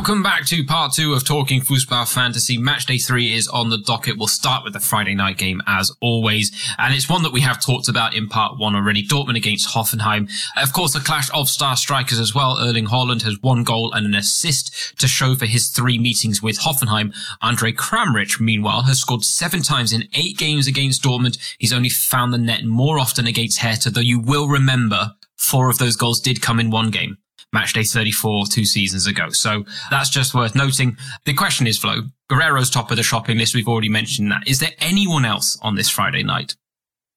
Welcome 0.04 0.22
back 0.22 0.46
to 0.48 0.66
part 0.66 0.92
two 0.92 1.14
of 1.14 1.24
Talking 1.24 1.62
Fußball 1.62 2.14
Fantasy. 2.14 2.58
Match 2.58 2.88
day 2.88 2.98
three 2.98 3.34
is 3.34 3.48
on 3.48 3.70
the 3.70 3.78
docket. 3.78 4.18
We'll 4.18 4.28
start 4.28 4.66
with 4.66 4.74
the 4.74 4.82
Friday 4.82 5.16
night 5.16 5.38
game 5.38 5.62
as 5.66 5.94
always. 6.02 6.52
And 6.78 6.94
it's 6.94 7.08
one 7.08 7.24
that 7.24 7.32
we 7.32 7.40
have 7.40 7.62
talked 7.62 7.88
about 7.88 8.14
in 8.14 8.28
part 8.28 8.60
one 8.60 8.76
already. 8.76 9.08
Dortmund 9.08 9.38
against 9.38 9.70
Hoffenheim. 9.70 10.30
Of 10.62 10.74
course, 10.74 10.94
a 10.94 11.00
clash 11.00 11.30
of 11.34 11.48
star 11.48 11.78
strikers 11.78 12.20
as 12.20 12.36
well. 12.36 12.58
Erling 12.60 12.88
Haaland 12.88 13.22
has 13.22 13.38
one 13.40 13.64
goal 13.64 13.94
and 13.94 14.06
an 14.06 14.14
assist 14.14 15.00
to 15.00 15.08
show 15.08 15.36
for 15.36 15.46
his 15.46 15.70
three 15.70 15.98
meetings 15.98 16.44
with 16.44 16.60
Hoffenheim. 16.60 17.16
Andre 17.42 17.72
Kramaric, 17.72 18.42
meanwhile, 18.42 18.82
has 18.82 19.00
scored 19.00 19.24
seven 19.24 19.62
times 19.62 19.94
in 19.94 20.10
eight 20.16 20.38
games 20.38 20.68
against 20.68 21.02
Dortmund. 21.02 21.38
He's 21.60 21.72
only 21.72 21.88
found 21.88 22.34
the 22.34 22.38
net 22.38 22.66
more 22.66 23.00
often 23.00 23.26
against 23.26 23.60
Hertha, 23.60 23.90
though 23.90 24.02
you 24.02 24.20
will 24.20 24.50
remember 24.50 25.14
four 25.38 25.70
of 25.70 25.78
those 25.78 25.96
goals 25.96 26.20
did 26.20 26.42
come 26.42 26.60
in 26.60 26.72
one 26.72 26.92
game 26.92 27.20
match 27.54 27.74
day 27.74 27.84
34 27.84 28.48
two 28.48 28.66
seasons 28.66 29.08
ago. 29.08 29.30
So 29.30 29.64
that's 29.90 30.10
just 30.10 30.34
worth 30.34 30.56
noting. 30.56 30.98
The 31.26 31.34
question 31.34 31.68
is, 31.68 31.78
Flo, 31.78 32.02
Guerrero's 32.30 32.70
top 32.70 32.92
of 32.92 32.98
the 32.98 33.04
shopping 33.04 33.38
list. 33.38 33.56
We've 33.56 33.68
already 33.68 33.90
mentioned 33.90 34.32
that. 34.32 34.48
Is 34.48 34.60
there 34.60 34.72
anyone 34.80 35.26
else 35.26 35.58
on 35.62 35.76
this 35.76 35.90
Friday 35.90 36.24
night? 36.24 36.56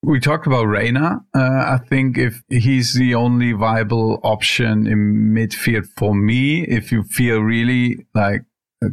We 0.02 0.20
talked 0.20 0.46
about 0.46 0.66
Reyna. 0.66 1.24
Uh, 1.34 1.40
I 1.40 1.80
think 1.88 2.16
if 2.16 2.42
he's 2.48 2.94
the 2.94 3.14
only 3.14 3.52
viable 3.52 4.20
option 4.22 4.86
in 4.86 5.34
midfield 5.34 5.86
for 5.96 6.14
me, 6.14 6.62
if 6.62 6.92
you 6.92 7.02
feel 7.02 7.40
really 7.40 8.06
like 8.14 8.42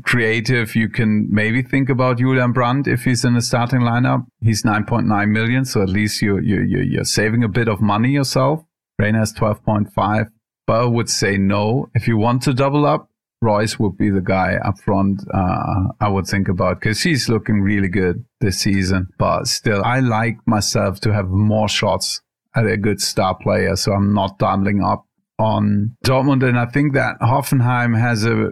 creative, 0.03 0.75
you 0.75 0.89
can 0.89 1.27
maybe 1.29 1.61
think 1.61 1.89
about 1.89 2.17
Julian 2.17 2.51
Brandt 2.51 2.87
if 2.87 3.03
he's 3.03 3.23
in 3.25 3.33
the 3.33 3.41
starting 3.41 3.81
lineup. 3.81 4.25
He's 4.41 4.63
9.9 4.63 5.29
million, 5.29 5.65
so 5.65 5.81
at 5.81 5.89
least 5.89 6.21
you 6.21 6.39
you 6.39 6.61
you're 6.61 7.03
saving 7.03 7.43
a 7.43 7.49
bit 7.49 7.67
of 7.67 7.81
money 7.81 8.11
yourself. 8.11 8.63
Reyna 8.97 9.21
is 9.21 9.33
12.5. 9.33 10.29
I 10.67 10.85
would 10.85 11.09
say 11.09 11.37
no. 11.37 11.89
If 11.93 12.07
you 12.07 12.17
want 12.17 12.41
to 12.43 12.53
double 12.53 12.85
up, 12.85 13.09
Reus 13.41 13.77
would 13.77 13.97
be 13.97 14.09
the 14.09 14.21
guy 14.21 14.55
up 14.63 14.79
front 14.79 15.21
uh, 15.33 15.87
I 15.99 16.07
would 16.07 16.25
think 16.25 16.47
about 16.47 16.79
because 16.79 17.01
he's 17.01 17.27
looking 17.27 17.61
really 17.61 17.89
good 17.89 18.23
this 18.39 18.59
season. 18.59 19.09
But 19.19 19.47
still, 19.47 19.83
I 19.83 19.99
like 19.99 20.37
myself 20.45 21.01
to 21.01 21.13
have 21.13 21.27
more 21.27 21.67
shots 21.67 22.21
at 22.55 22.65
a 22.65 22.77
good 22.77 23.01
star 23.01 23.35
player, 23.35 23.75
so 23.75 23.91
I'm 23.91 24.13
not 24.13 24.39
doubling 24.39 24.81
up 24.81 25.05
on 25.39 25.97
Dortmund. 26.05 26.47
And 26.47 26.57
I 26.57 26.65
think 26.65 26.93
that 26.93 27.19
Hoffenheim 27.19 27.99
has 27.99 28.25
a, 28.25 28.51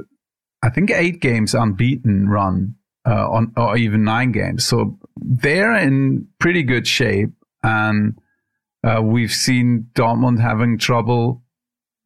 I 0.62 0.69
think 0.69 0.91
eight 0.91 1.21
games 1.21 1.54
unbeaten 1.54 2.28
run 2.28 2.76
uh, 3.08 3.30
on, 3.30 3.54
or 3.56 3.78
even 3.78 4.04
nine 4.04 4.32
games. 4.32 4.65
So 4.65 5.00
they're 5.15 5.76
in 5.76 6.28
pretty 6.39 6.63
good 6.63 6.88
shape, 6.88 7.30
and 7.63 8.17
uh, 8.84 9.02
we've 9.02 9.32
seen 9.32 9.88
Dortmund 9.93 10.39
having 10.41 10.78
trouble 10.78 11.40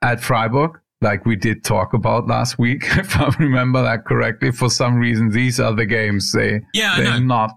at 0.05 0.21
Freiburg, 0.21 0.79
like 1.01 1.25
we 1.25 1.35
did 1.35 1.63
talk 1.63 1.93
about 1.93 2.27
last 2.27 2.59
week, 2.59 2.83
if 2.97 3.17
I 3.17 3.33
remember 3.39 3.81
that 3.83 4.05
correctly. 4.05 4.51
For 4.51 4.69
some 4.69 4.95
reason, 4.95 5.31
these 5.31 5.59
are 5.59 5.73
the 5.73 5.85
games 5.85 6.31
they 6.31 6.61
yeah, 6.73 6.97
they're 6.97 7.19
not 7.19 7.51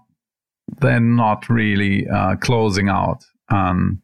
they're 0.81 0.99
not 0.99 1.47
really 1.49 2.07
uh, 2.07 2.35
closing 2.37 2.89
out. 2.89 3.23
Um, 3.49 4.01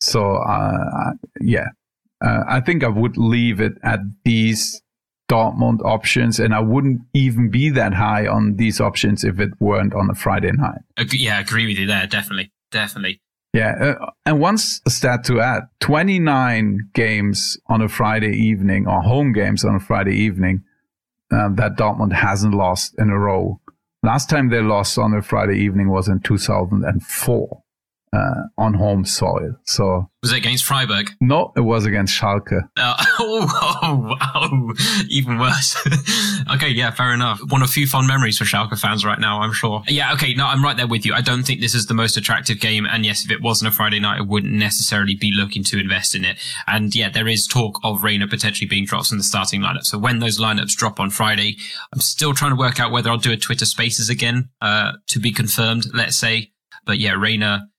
so 0.00 0.36
uh, 0.36 1.12
yeah, 1.40 1.68
uh, 2.24 2.44
I 2.48 2.60
think 2.60 2.84
I 2.84 2.88
would 2.88 3.16
leave 3.16 3.60
it 3.60 3.72
at 3.82 4.00
these 4.24 4.80
Dortmund 5.28 5.80
options, 5.84 6.40
and 6.40 6.54
I 6.54 6.60
wouldn't 6.60 7.02
even 7.12 7.50
be 7.50 7.70
that 7.70 7.94
high 7.94 8.26
on 8.26 8.56
these 8.56 8.80
options 8.80 9.24
if 9.24 9.38
it 9.38 9.50
weren't 9.60 9.94
on 9.94 10.10
a 10.10 10.14
Friday 10.14 10.52
night. 10.52 10.80
Yeah, 11.12 11.38
I 11.38 11.40
agree 11.40 11.66
with 11.66 11.78
you 11.78 11.86
there. 11.86 12.06
Definitely, 12.06 12.52
definitely. 12.70 13.20
Yeah, 13.52 13.96
uh, 14.00 14.10
and 14.24 14.40
once 14.40 14.80
a 14.86 14.90
stat 14.90 15.24
to 15.24 15.40
add: 15.40 15.64
twenty-nine 15.80 16.90
games 16.94 17.58
on 17.66 17.82
a 17.82 17.88
Friday 17.88 18.32
evening, 18.32 18.86
or 18.86 19.02
home 19.02 19.32
games 19.32 19.64
on 19.64 19.74
a 19.74 19.80
Friday 19.80 20.14
evening, 20.14 20.62
um, 21.32 21.56
that 21.56 21.76
Dortmund 21.76 22.12
hasn't 22.12 22.54
lost 22.54 22.94
in 22.98 23.10
a 23.10 23.18
row. 23.18 23.60
Last 24.02 24.30
time 24.30 24.50
they 24.50 24.60
lost 24.60 24.98
on 24.98 25.12
a 25.14 25.22
Friday 25.22 25.58
evening 25.58 25.90
was 25.90 26.08
in 26.08 26.20
2004 26.20 27.62
uh, 28.12 28.42
on 28.58 28.74
home 28.74 29.04
soil. 29.04 29.54
So 29.64 30.10
was 30.22 30.32
it 30.32 30.38
against 30.38 30.64
Freiburg? 30.64 31.12
No, 31.20 31.52
it 31.56 31.60
was 31.60 31.86
against 31.86 32.20
Schalke. 32.20 32.60
Uh, 32.76 32.96
oh, 33.20 33.78
oh, 33.82 34.14
oh, 34.34 34.72
even 35.08 35.38
worse. 35.38 35.76
okay, 36.54 36.68
yeah, 36.68 36.90
fair 36.90 37.14
enough. 37.14 37.40
One 37.48 37.62
of 37.62 37.70
few 37.70 37.86
fond 37.86 38.08
memories 38.08 38.36
for 38.36 38.44
Schalke 38.44 38.78
fans 38.78 39.04
right 39.04 39.18
now, 39.18 39.40
I'm 39.40 39.52
sure. 39.52 39.82
Yeah, 39.86 40.12
okay, 40.14 40.34
no, 40.34 40.46
I'm 40.46 40.62
right 40.62 40.76
there 40.76 40.88
with 40.88 41.06
you. 41.06 41.14
I 41.14 41.20
don't 41.20 41.44
think 41.44 41.60
this 41.60 41.74
is 41.74 41.86
the 41.86 41.94
most 41.94 42.16
attractive 42.16 42.60
game. 42.60 42.84
And 42.84 43.06
yes, 43.06 43.24
if 43.24 43.30
it 43.30 43.42
wasn't 43.42 43.72
a 43.72 43.74
Friday 43.74 44.00
night, 44.00 44.18
I 44.18 44.22
wouldn't 44.22 44.52
necessarily 44.52 45.14
be 45.14 45.32
looking 45.32 45.62
to 45.64 45.78
invest 45.78 46.14
in 46.14 46.24
it. 46.24 46.36
And 46.66 46.94
yeah, 46.94 47.08
there 47.08 47.28
is 47.28 47.46
talk 47.46 47.78
of 47.84 48.02
Reyna 48.02 48.26
potentially 48.26 48.68
being 48.68 48.84
dropped 48.84 49.08
from 49.08 49.18
the 49.18 49.24
starting 49.24 49.60
lineup. 49.60 49.84
So 49.84 49.98
when 49.98 50.18
those 50.18 50.38
lineups 50.38 50.76
drop 50.76 50.98
on 50.98 51.10
Friday, 51.10 51.56
I'm 51.94 52.00
still 52.00 52.34
trying 52.34 52.52
to 52.52 52.58
work 52.58 52.80
out 52.80 52.90
whether 52.90 53.08
I'll 53.08 53.18
do 53.18 53.32
a 53.32 53.36
Twitter 53.36 53.64
Spaces 53.64 54.10
again 54.10 54.50
uh, 54.60 54.92
to 55.06 55.20
be 55.20 55.32
confirmed. 55.32 55.86
Let's 55.94 56.16
say. 56.16 56.50
But 56.86 56.98
yeah, 56.98 57.12
Reyna 57.12 57.69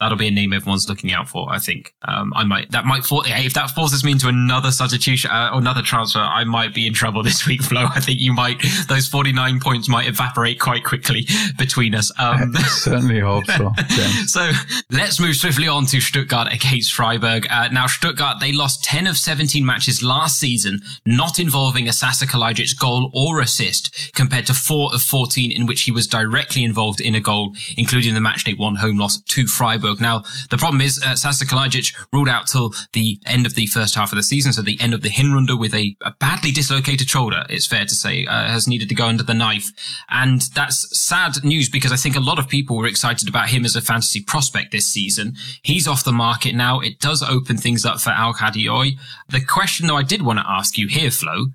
that'll 0.00 0.18
be 0.18 0.28
a 0.28 0.30
name 0.30 0.52
everyone's 0.52 0.88
looking 0.88 1.12
out 1.12 1.28
for. 1.28 1.50
I 1.50 1.58
think 1.58 1.94
um, 2.02 2.32
I 2.34 2.44
might 2.44 2.70
that 2.72 2.84
might 2.84 3.04
for, 3.04 3.22
if 3.24 3.54
that 3.54 3.70
forces 3.70 4.04
me 4.04 4.12
into 4.12 4.28
another 4.28 4.70
substitution 4.70 5.30
uh, 5.30 5.50
or 5.52 5.58
another 5.58 5.82
transfer, 5.82 6.18
I 6.18 6.44
might 6.44 6.74
be 6.74 6.86
in 6.86 6.92
trouble 6.92 7.22
this 7.22 7.46
week, 7.46 7.62
Flo. 7.62 7.86
I 7.94 8.00
think 8.00 8.20
you 8.20 8.32
might 8.32 8.62
those 8.88 9.08
forty 9.08 9.32
nine 9.32 9.60
points 9.60 9.88
might 9.88 10.06
evaporate 10.06 10.60
quite 10.60 10.84
quickly 10.84 11.26
between 11.58 11.94
us. 11.94 12.12
Um, 12.18 12.52
I 12.56 12.62
certainly 12.62 13.20
hope 13.20 13.46
so. 13.46 13.72
so 14.26 14.50
let's 14.90 15.18
move 15.20 15.36
swiftly 15.36 15.68
on 15.68 15.86
to 15.86 16.00
Stuttgart 16.00 16.52
against 16.52 16.92
Freiburg. 16.92 17.46
Uh, 17.50 17.68
now 17.68 17.86
Stuttgart 17.86 18.40
they 18.40 18.52
lost 18.52 18.84
ten 18.84 19.06
of 19.06 19.16
seventeen 19.16 19.64
matches 19.64 20.02
last 20.02 20.38
season, 20.38 20.80
not 21.06 21.38
involving 21.38 21.88
a 21.88 21.92
Sasa 21.92 22.26
Kalajdzic 22.26 22.78
goal 22.78 23.10
or 23.14 23.40
assist, 23.40 24.12
compared 24.14 24.46
to 24.46 24.54
four 24.54 24.94
of 24.94 25.02
fourteen 25.02 25.50
in 25.50 25.66
which 25.66 25.82
he 25.82 25.92
was 25.92 26.06
directly 26.06 26.64
involved 26.64 27.00
in 27.00 27.14
a 27.14 27.20
goal, 27.20 27.54
including 27.76 28.14
the 28.14 28.20
matchday 28.20 28.56
one 28.56 28.76
home 28.76 28.98
loss 28.98 29.20
to 29.22 29.46
Freiburg. 29.46 29.85
Freiburg. 29.86 30.00
Now, 30.00 30.22
the 30.50 30.58
problem 30.58 30.80
is 30.80 31.02
uh, 31.02 31.14
Sasa 31.14 31.44
Kalajdzic 31.44 31.94
ruled 32.12 32.28
out 32.28 32.46
till 32.46 32.74
the 32.92 33.20
end 33.26 33.46
of 33.46 33.54
the 33.54 33.66
first 33.66 33.94
half 33.94 34.12
of 34.12 34.16
the 34.16 34.22
season, 34.22 34.52
so 34.52 34.62
the 34.62 34.80
end 34.80 34.94
of 34.94 35.02
the 35.02 35.08
Hinrunde 35.08 35.58
with 35.58 35.74
a, 35.74 35.96
a 36.02 36.12
badly 36.12 36.50
dislocated 36.50 37.08
shoulder, 37.08 37.44
it's 37.48 37.66
fair 37.66 37.84
to 37.84 37.94
say, 37.94 38.26
uh, 38.26 38.48
has 38.48 38.66
needed 38.66 38.88
to 38.88 38.94
go 38.94 39.06
under 39.06 39.22
the 39.22 39.34
knife. 39.34 39.70
And 40.10 40.42
that's 40.54 40.98
sad 40.98 41.44
news 41.44 41.68
because 41.68 41.92
I 41.92 41.96
think 41.96 42.16
a 42.16 42.20
lot 42.20 42.38
of 42.38 42.48
people 42.48 42.76
were 42.76 42.86
excited 42.86 43.28
about 43.28 43.48
him 43.48 43.64
as 43.64 43.76
a 43.76 43.80
fantasy 43.80 44.22
prospect 44.22 44.72
this 44.72 44.86
season. 44.86 45.34
He's 45.62 45.86
off 45.86 46.04
the 46.04 46.12
market 46.12 46.54
now. 46.54 46.80
It 46.80 47.00
does 47.00 47.22
open 47.22 47.56
things 47.56 47.84
up 47.84 48.00
for 48.00 48.10
Al 48.10 48.34
Ghaddioui. 48.34 48.98
The 49.28 49.44
question 49.44 49.86
though 49.86 49.96
I 49.96 50.02
did 50.02 50.22
want 50.22 50.38
to 50.38 50.44
ask 50.48 50.78
you 50.78 50.88
here, 50.88 51.10
Flo, 51.10 51.46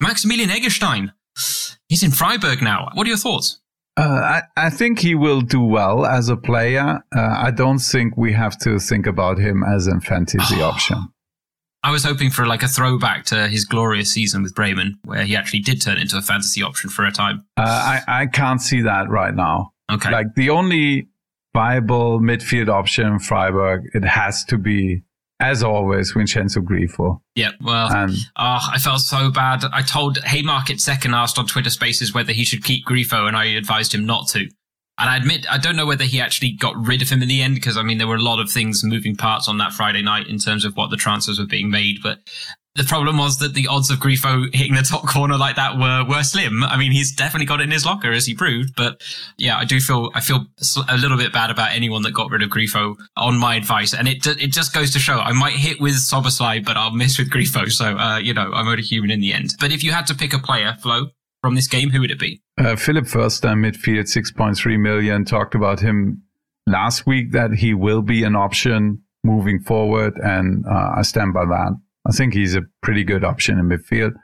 Maximilian 0.00 0.50
Eggestein, 0.50 1.12
he's 1.88 2.02
in 2.02 2.10
Freiburg 2.10 2.62
now. 2.62 2.90
What 2.94 3.06
are 3.06 3.10
your 3.10 3.16
thoughts? 3.16 3.59
Uh, 4.00 4.40
I, 4.56 4.66
I, 4.66 4.70
think 4.70 4.98
he 4.98 5.14
will 5.14 5.42
do 5.42 5.60
well 5.60 6.06
as 6.06 6.30
a 6.30 6.36
player. 6.36 7.00
Uh, 7.14 7.20
I 7.20 7.50
don't 7.50 7.80
think 7.80 8.16
we 8.16 8.32
have 8.32 8.58
to 8.60 8.78
think 8.78 9.06
about 9.06 9.38
him 9.38 9.62
as 9.62 9.86
a 9.86 10.00
fantasy 10.00 10.62
option. 10.62 11.08
I 11.82 11.90
was 11.90 12.04
hoping 12.04 12.30
for 12.30 12.46
like 12.46 12.62
a 12.62 12.68
throwback 12.68 13.26
to 13.26 13.46
his 13.48 13.66
glorious 13.66 14.10
season 14.10 14.42
with 14.42 14.54
Bremen, 14.54 14.98
where 15.04 15.24
he 15.24 15.36
actually 15.36 15.60
did 15.60 15.82
turn 15.82 15.98
into 15.98 16.16
a 16.16 16.22
fantasy 16.22 16.62
option 16.62 16.88
for 16.88 17.04
a 17.04 17.12
time. 17.12 17.44
Uh, 17.58 18.00
I, 18.08 18.22
I 18.22 18.26
can't 18.26 18.62
see 18.62 18.82
that 18.82 19.10
right 19.10 19.34
now. 19.34 19.72
Okay. 19.92 20.10
Like 20.10 20.34
the 20.34 20.48
only 20.48 21.08
viable 21.52 22.20
midfield 22.20 22.68
option 22.68 23.06
in 23.06 23.18
Freiburg, 23.18 23.82
it 23.92 24.04
has 24.04 24.44
to 24.46 24.56
be 24.56 25.02
as 25.40 25.62
always, 25.62 26.12
Vincenzo 26.12 26.60
Grifo. 26.60 27.20
Yeah, 27.34 27.50
well, 27.60 27.90
and, 27.90 28.10
oh, 28.36 28.60
I 28.72 28.78
felt 28.78 29.00
so 29.00 29.30
bad. 29.30 29.64
I 29.72 29.82
told 29.82 30.18
Haymarket 30.18 30.80
second 30.80 31.14
asked 31.14 31.38
on 31.38 31.46
Twitter 31.46 31.70
Spaces 31.70 32.14
whether 32.14 32.32
he 32.32 32.44
should 32.44 32.62
keep 32.62 32.86
Grifo, 32.86 33.26
and 33.26 33.36
I 33.36 33.46
advised 33.46 33.94
him 33.94 34.06
not 34.06 34.28
to. 34.28 34.48
And 34.98 35.08
I 35.08 35.16
admit, 35.16 35.46
I 35.50 35.56
don't 35.56 35.76
know 35.76 35.86
whether 35.86 36.04
he 36.04 36.20
actually 36.20 36.52
got 36.52 36.76
rid 36.76 37.00
of 37.00 37.08
him 37.08 37.22
in 37.22 37.28
the 37.28 37.40
end, 37.40 37.54
because 37.54 37.78
I 37.78 37.82
mean, 37.82 37.96
there 37.96 38.06
were 38.06 38.16
a 38.16 38.22
lot 38.22 38.38
of 38.38 38.50
things 38.50 38.84
moving 38.84 39.16
parts 39.16 39.48
on 39.48 39.56
that 39.56 39.72
Friday 39.72 40.02
night 40.02 40.26
in 40.26 40.38
terms 40.38 40.66
of 40.66 40.76
what 40.76 40.90
the 40.90 40.98
transfers 40.98 41.38
were 41.38 41.46
being 41.46 41.70
made. 41.70 42.02
But 42.02 42.18
the 42.76 42.84
problem 42.84 43.18
was 43.18 43.38
that 43.38 43.54
the 43.54 43.66
odds 43.66 43.90
of 43.90 43.98
Grifo 43.98 44.54
hitting 44.54 44.74
the 44.74 44.82
top 44.82 45.06
corner 45.06 45.36
like 45.36 45.56
that 45.56 45.76
were 45.76 46.04
were 46.08 46.22
slim. 46.22 46.62
I 46.62 46.76
mean, 46.76 46.92
he's 46.92 47.12
definitely 47.12 47.46
got 47.46 47.60
it 47.60 47.64
in 47.64 47.70
his 47.70 47.84
locker 47.84 48.12
as 48.12 48.26
he 48.26 48.34
proved, 48.34 48.76
but 48.76 49.02
yeah, 49.38 49.56
I 49.56 49.64
do 49.64 49.80
feel 49.80 50.10
I 50.14 50.20
feel 50.20 50.46
a 50.88 50.96
little 50.96 51.18
bit 51.18 51.32
bad 51.32 51.50
about 51.50 51.72
anyone 51.72 52.02
that 52.02 52.12
got 52.12 52.30
rid 52.30 52.42
of 52.42 52.50
Grifo 52.50 52.96
on 53.16 53.38
my 53.38 53.56
advice, 53.56 53.92
and 53.92 54.06
it 54.06 54.24
it 54.26 54.52
just 54.52 54.72
goes 54.72 54.92
to 54.92 55.00
show 55.00 55.18
I 55.18 55.32
might 55.32 55.54
hit 55.54 55.80
with 55.80 55.94
Szoboszlai, 55.94 56.64
but 56.64 56.76
I'll 56.76 56.92
miss 56.92 57.18
with 57.18 57.30
Grifo. 57.30 57.70
So 57.70 57.98
uh, 57.98 58.18
you 58.18 58.32
know, 58.32 58.52
I'm 58.52 58.68
only 58.68 58.82
human 58.82 59.10
in 59.10 59.20
the 59.20 59.32
end. 59.32 59.54
But 59.58 59.72
if 59.72 59.82
you 59.82 59.90
had 59.90 60.06
to 60.06 60.14
pick 60.14 60.32
a 60.32 60.38
player, 60.38 60.76
Flo, 60.80 61.08
from 61.42 61.56
this 61.56 61.66
game, 61.66 61.90
who 61.90 62.00
would 62.00 62.12
it 62.12 62.20
be? 62.20 62.40
Uh, 62.56 62.76
Philipp 62.76 63.06
Förster, 63.06 63.54
midfield, 63.54 64.04
6.3 64.04 64.78
million. 64.78 65.24
Talked 65.24 65.54
about 65.56 65.80
him 65.80 66.22
last 66.66 67.06
week 67.06 67.32
that 67.32 67.52
he 67.54 67.74
will 67.74 68.02
be 68.02 68.22
an 68.22 68.36
option 68.36 69.02
moving 69.24 69.60
forward, 69.60 70.14
and 70.22 70.64
uh, 70.66 70.92
I 70.96 71.02
stand 71.02 71.34
by 71.34 71.44
that. 71.46 71.76
I 72.10 72.12
think 72.12 72.34
he's 72.34 72.56
a 72.56 72.62
pretty 72.82 73.04
good 73.04 73.22
option 73.22 73.56
in 73.56 73.68
midfield. 73.68 74.14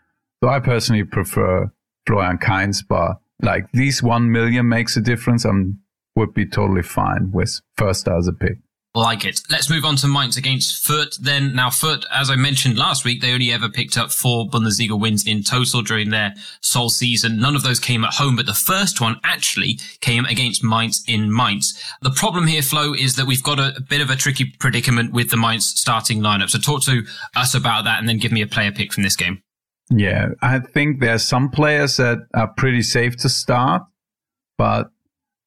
So 0.43 0.51
I 0.51 0.59
personally 0.59 1.05
prefer 1.05 1.71
Florian 2.05 2.39
Kainz, 2.39 2.83
but 2.87 3.21
like 3.41 3.71
these 3.73 4.03
one 4.03 4.33
million 4.33 4.69
makes 4.69 4.97
a 4.97 5.01
difference. 5.01 5.47
I 5.47 5.53
would 6.17 6.35
be 6.35 6.47
totally 6.47 6.83
fine 6.83 7.31
with 7.31 7.61
First 7.77 8.09
as 8.09 8.27
a 8.27 8.33
pick. 8.33 8.59
Like 8.97 9.27
it. 9.27 9.43
Let's 9.51 9.69
move 9.69 9.85
on 9.85 9.97
to 9.97 10.09
Mainz 10.09 10.39
against 10.39 10.83
Fürth 10.83 11.19
then. 11.19 11.55
Now, 11.55 11.69
Fürth, 11.69 12.05
as 12.11 12.31
I 12.31 12.35
mentioned 12.35 12.79
last 12.79 13.05
week, 13.05 13.21
they 13.21 13.35
only 13.35 13.53
ever 13.53 13.69
picked 13.69 13.99
up 13.99 14.11
four 14.11 14.47
Bundesliga 14.47 14.99
wins 14.99 15.27
in 15.27 15.43
total 15.43 15.83
during 15.83 16.09
their 16.09 16.33
sole 16.63 16.89
season. 16.89 17.39
None 17.39 17.55
of 17.55 17.63
those 17.63 17.79
came 17.79 18.05
at 18.05 18.15
home, 18.15 18.37
but 18.37 18.47
the 18.47 18.55
first 18.55 18.99
one 18.99 19.21
actually 19.23 19.79
came 20.01 20.25
against 20.25 20.65
Mainz 20.65 21.05
in 21.07 21.31
Mainz. 21.31 21.79
The 22.01 22.11
problem 22.11 22.47
here, 22.47 22.63
Flo, 22.63 22.95
is 22.95 23.17
that 23.17 23.27
we've 23.27 23.43
got 23.43 23.59
a, 23.59 23.77
a 23.77 23.83
bit 23.83 24.01
of 24.01 24.09
a 24.09 24.17
tricky 24.17 24.47
predicament 24.59 25.13
with 25.13 25.29
the 25.29 25.37
Mainz 25.37 25.67
starting 25.67 26.21
lineup. 26.21 26.49
So 26.49 26.59
talk 26.59 26.81
to 26.85 27.05
us 27.37 27.55
about 27.55 27.85
that 27.85 27.99
and 27.99 28.09
then 28.09 28.17
give 28.17 28.33
me 28.33 28.41
a 28.41 28.47
player 28.47 28.73
pick 28.73 28.95
from 28.95 29.03
this 29.03 29.15
game. 29.15 29.43
Yeah, 29.91 30.29
I 30.41 30.61
think 30.61 31.01
there 31.01 31.13
are 31.13 31.19
some 31.19 31.51
players 31.51 31.99
that 31.99 32.27
are 32.33 32.49
pretty 32.49 32.81
safe 32.81 33.19
to 33.19 33.29
start, 33.29 33.83
but 34.57 34.91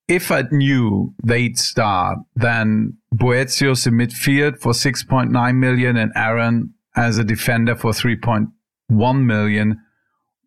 if 0.09 0.31
I 0.31 0.43
knew 0.51 1.13
they'd 1.23 1.57
start, 1.57 2.17
then 2.35 2.97
Boetius 3.13 3.85
in 3.85 3.93
midfield 3.93 4.59
for 4.59 4.73
6.9 4.73 5.55
million 5.55 5.97
and 5.97 6.11
Aaron 6.15 6.73
as 6.95 7.19
a 7.19 7.23
defender 7.23 7.75
for 7.75 7.91
3.1 7.91 9.23
million 9.23 9.79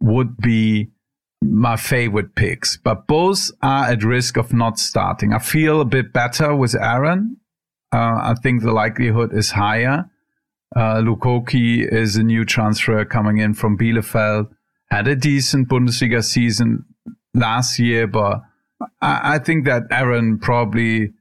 would 0.00 0.36
be 0.36 0.90
my 1.40 1.76
favorite 1.76 2.34
picks. 2.34 2.76
But 2.76 3.06
both 3.06 3.50
are 3.62 3.86
at 3.86 4.02
risk 4.02 4.36
of 4.36 4.52
not 4.52 4.80
starting. 4.80 5.32
I 5.32 5.38
feel 5.38 5.80
a 5.80 5.84
bit 5.84 6.12
better 6.12 6.54
with 6.56 6.74
Aaron. 6.74 7.36
Uh, 7.92 8.18
I 8.20 8.34
think 8.42 8.62
the 8.62 8.72
likelihood 8.72 9.32
is 9.32 9.52
higher. 9.52 10.10
Uh, 10.74 10.96
Lucoqui 10.96 11.86
is 11.86 12.16
a 12.16 12.22
new 12.24 12.44
transfer 12.44 13.04
coming 13.04 13.38
in 13.38 13.54
from 13.54 13.78
Bielefeld. 13.78 14.48
Had 14.90 15.06
a 15.06 15.14
decent 15.14 15.68
Bundesliga 15.68 16.24
season 16.24 16.84
last 17.34 17.78
year, 17.78 18.06
but 18.06 18.42
I, 19.00 19.38
think 19.38 19.64
that 19.66 19.84
Aaron 19.90 20.38
probably 20.38 21.12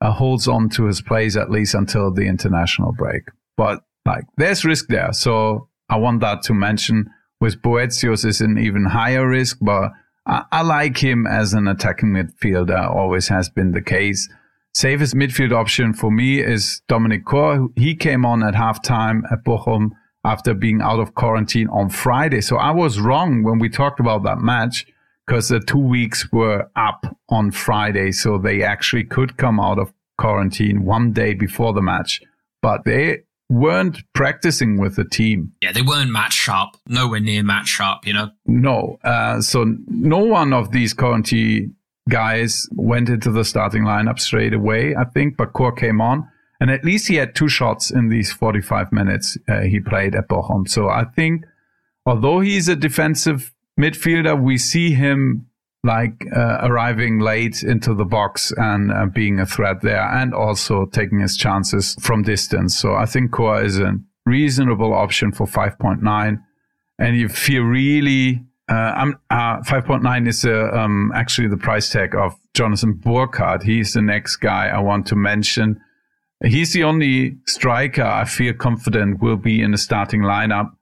uh, 0.00 0.12
holds 0.12 0.48
on 0.48 0.68
to 0.70 0.84
his 0.84 1.00
place 1.02 1.36
at 1.36 1.50
least 1.50 1.74
until 1.74 2.12
the 2.12 2.26
international 2.26 2.92
break. 2.92 3.22
But 3.56 3.80
like, 4.06 4.24
there's 4.36 4.64
risk 4.64 4.86
there. 4.88 5.12
So 5.12 5.68
I 5.88 5.98
want 5.98 6.20
that 6.20 6.42
to 6.44 6.54
mention. 6.54 7.10
With 7.40 7.62
Boetius 7.62 8.24
is 8.26 8.42
an 8.42 8.58
even 8.58 8.84
higher 8.84 9.26
risk, 9.26 9.58
but 9.62 9.92
I, 10.26 10.44
I 10.52 10.62
like 10.62 10.98
him 10.98 11.26
as 11.26 11.54
an 11.54 11.68
attacking 11.68 12.10
midfielder. 12.10 12.88
Always 12.94 13.28
has 13.28 13.48
been 13.48 13.72
the 13.72 13.80
case. 13.82 14.28
Safest 14.74 15.14
midfield 15.14 15.52
option 15.52 15.94
for 15.94 16.10
me 16.10 16.40
is 16.40 16.82
Dominik 16.88 17.24
Kohr. 17.24 17.68
He 17.76 17.96
came 17.96 18.24
on 18.24 18.42
at 18.42 18.54
halftime 18.54 19.22
at 19.32 19.42
Bochum 19.44 19.90
after 20.24 20.54
being 20.54 20.80
out 20.82 21.00
of 21.00 21.14
quarantine 21.14 21.68
on 21.68 21.88
Friday. 21.88 22.40
So 22.40 22.56
I 22.56 22.70
was 22.70 23.00
wrong 23.00 23.42
when 23.42 23.58
we 23.58 23.68
talked 23.68 24.00
about 24.00 24.22
that 24.24 24.38
match 24.38 24.86
because 25.30 25.48
the 25.48 25.60
two 25.60 25.78
weeks 25.78 26.26
were 26.32 26.68
up 26.74 27.06
on 27.28 27.52
Friday. 27.52 28.10
So 28.10 28.36
they 28.36 28.64
actually 28.64 29.04
could 29.04 29.36
come 29.36 29.60
out 29.60 29.78
of 29.78 29.92
quarantine 30.18 30.84
one 30.84 31.12
day 31.12 31.34
before 31.34 31.72
the 31.72 31.80
match, 31.80 32.20
but 32.62 32.84
they 32.84 33.20
weren't 33.48 34.02
practicing 34.12 34.76
with 34.80 34.96
the 34.96 35.04
team. 35.04 35.52
Yeah, 35.62 35.70
they 35.70 35.82
weren't 35.82 36.10
match 36.10 36.32
sharp, 36.32 36.70
nowhere 36.88 37.20
near 37.20 37.44
match 37.44 37.68
sharp, 37.68 38.08
you 38.08 38.12
know? 38.12 38.30
No. 38.44 38.98
Uh, 39.04 39.40
so 39.40 39.72
no 39.86 40.18
one 40.18 40.52
of 40.52 40.72
these 40.72 40.92
quarantine 40.92 41.76
guys 42.08 42.68
went 42.72 43.08
into 43.08 43.30
the 43.30 43.44
starting 43.44 43.84
lineup 43.84 44.18
straight 44.18 44.52
away, 44.52 44.96
I 44.96 45.04
think, 45.04 45.36
but 45.36 45.52
Kohr 45.52 45.70
came 45.70 46.00
on. 46.00 46.28
And 46.58 46.72
at 46.72 46.84
least 46.84 47.06
he 47.06 47.14
had 47.14 47.36
two 47.36 47.48
shots 47.48 47.92
in 47.92 48.08
these 48.08 48.32
45 48.32 48.90
minutes 48.90 49.38
uh, 49.48 49.60
he 49.60 49.78
played 49.78 50.16
at 50.16 50.28
Bochum. 50.28 50.68
So 50.68 50.88
I 50.88 51.04
think, 51.04 51.44
although 52.04 52.40
he's 52.40 52.68
a 52.68 52.74
defensive 52.74 53.52
midfielder, 53.80 54.40
we 54.40 54.58
see 54.58 54.92
him 54.92 55.46
like 55.82 56.26
uh, 56.36 56.58
arriving 56.60 57.20
late 57.20 57.62
into 57.62 57.94
the 57.94 58.04
box 58.04 58.52
and 58.56 58.92
uh, 58.92 59.06
being 59.06 59.40
a 59.40 59.46
threat 59.46 59.80
there 59.80 60.02
and 60.02 60.34
also 60.34 60.86
taking 60.86 61.20
his 61.20 61.36
chances 61.36 61.96
from 62.00 62.22
distance. 62.22 62.76
So 62.76 62.94
I 62.94 63.06
think 63.06 63.30
Kohr 63.30 63.64
is 63.64 63.78
a 63.78 63.94
reasonable 64.26 64.92
option 64.92 65.32
for 65.32 65.46
5.9. 65.46 66.42
And 66.98 67.16
if 67.16 67.48
you 67.48 67.64
really, 67.64 68.44
uh, 68.68 69.12
uh 69.30 69.60
5.9 69.62 70.28
is 70.28 70.44
uh, 70.44 70.70
um, 70.72 71.12
actually 71.14 71.48
the 71.48 71.56
price 71.56 71.88
tag 71.88 72.14
of 72.14 72.38
Jonathan 72.52 72.94
Burkardt. 72.94 73.62
He's 73.62 73.94
the 73.94 74.02
next 74.02 74.36
guy 74.36 74.68
I 74.68 74.80
want 74.80 75.06
to 75.06 75.16
mention. 75.16 75.80
He's 76.44 76.72
the 76.72 76.84
only 76.84 77.38
striker 77.46 78.02
I 78.02 78.24
feel 78.26 78.52
confident 78.52 79.20
will 79.22 79.36
be 79.36 79.62
in 79.62 79.72
the 79.72 79.78
starting 79.78 80.20
lineup 80.22 80.72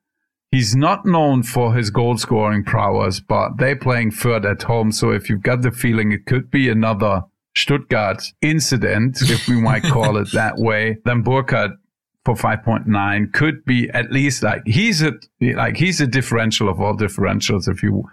He's 0.51 0.75
not 0.75 1.05
known 1.05 1.43
for 1.43 1.75
his 1.75 1.91
goal 1.91 2.17
scoring 2.17 2.65
prowess, 2.65 3.21
but 3.21 3.59
they're 3.59 3.77
playing 3.77 4.13
Fürth 4.13 4.51
at 4.51 4.63
home. 4.63 4.93
So 4.93 5.11
if 5.11 5.29
you've 5.29 5.43
got 5.43 5.61
the 5.63 5.71
feeling 5.71 6.11
it 6.13 6.25
could 6.25 6.51
be 6.51 6.71
another 6.71 7.23
Stuttgart 7.55 8.23
incident, 8.41 9.19
if 9.23 9.47
we 9.47 9.61
might 9.61 9.83
call 9.83 10.17
it 10.17 10.33
that 10.33 10.57
way, 10.57 10.99
then 11.05 11.23
Burkardt 11.23 11.77
for 12.25 12.35
5.9 12.35 13.33
could 13.33 13.65
be 13.65 13.89
at 13.91 14.11
least 14.11 14.43
like 14.43 14.63
he's 14.67 15.03
a 15.03 15.13
like 15.41 15.77
he's 15.79 16.01
a 16.01 16.07
differential 16.07 16.69
of 16.69 16.79
all 16.79 16.95
differentials 16.95 17.69
if 17.69 17.83
you 17.83 18.05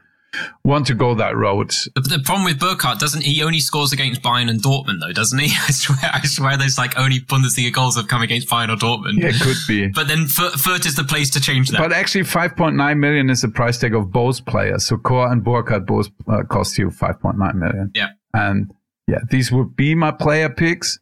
want 0.63 0.87
to 0.87 0.95
go 0.95 1.15
that 1.15 1.35
road. 1.35 1.69
The, 1.95 2.01
the, 2.01 2.19
problem 2.19 2.45
with 2.45 2.59
Burkardt 2.59 2.99
doesn't 2.99 3.21
he 3.21 3.43
only 3.43 3.59
scores 3.59 3.93
against 3.93 4.21
Bayern 4.21 4.49
and 4.49 4.61
Dortmund 4.61 4.99
though, 5.01 5.13
doesn't 5.13 5.39
he? 5.39 5.45
I 5.67 5.71
swear, 5.71 6.11
I 6.13 6.21
swear, 6.23 6.57
there's 6.57 6.77
like 6.77 6.97
only 6.97 7.19
Bundesliga 7.19 7.73
goals 7.73 7.95
have 7.95 8.07
come 8.07 8.21
against 8.21 8.49
Bayern 8.49 8.69
or 8.69 8.75
Dortmund. 8.75 9.21
Yeah, 9.21 9.31
could 9.41 9.57
be. 9.67 9.87
But 9.95 10.07
then 10.07 10.25
Fürth 10.25 10.85
is 10.85 10.95
the 10.95 11.03
place 11.03 11.29
to 11.31 11.41
change 11.41 11.69
that. 11.69 11.79
But 11.79 11.93
actually, 11.93 12.23
5.9 12.23 12.97
million 12.97 13.29
is 13.29 13.41
the 13.41 13.47
price 13.47 13.77
tag 13.77 13.95
of 13.95 14.11
both 14.11 14.45
players. 14.45 14.85
So 14.85 14.97
Kohr 14.97 15.31
and 15.31 15.43
Burkardt 15.43 15.85
both 15.85 16.09
uh, 16.27 16.43
cost 16.43 16.77
you 16.77 16.89
5.9 16.89 17.55
million. 17.55 17.91
Yeah. 17.93 18.09
And 18.33 18.71
yeah, 19.07 19.19
these 19.29 19.51
would 19.51 19.75
be 19.75 19.95
my 19.95 20.11
player 20.11 20.49
picks 20.49 20.99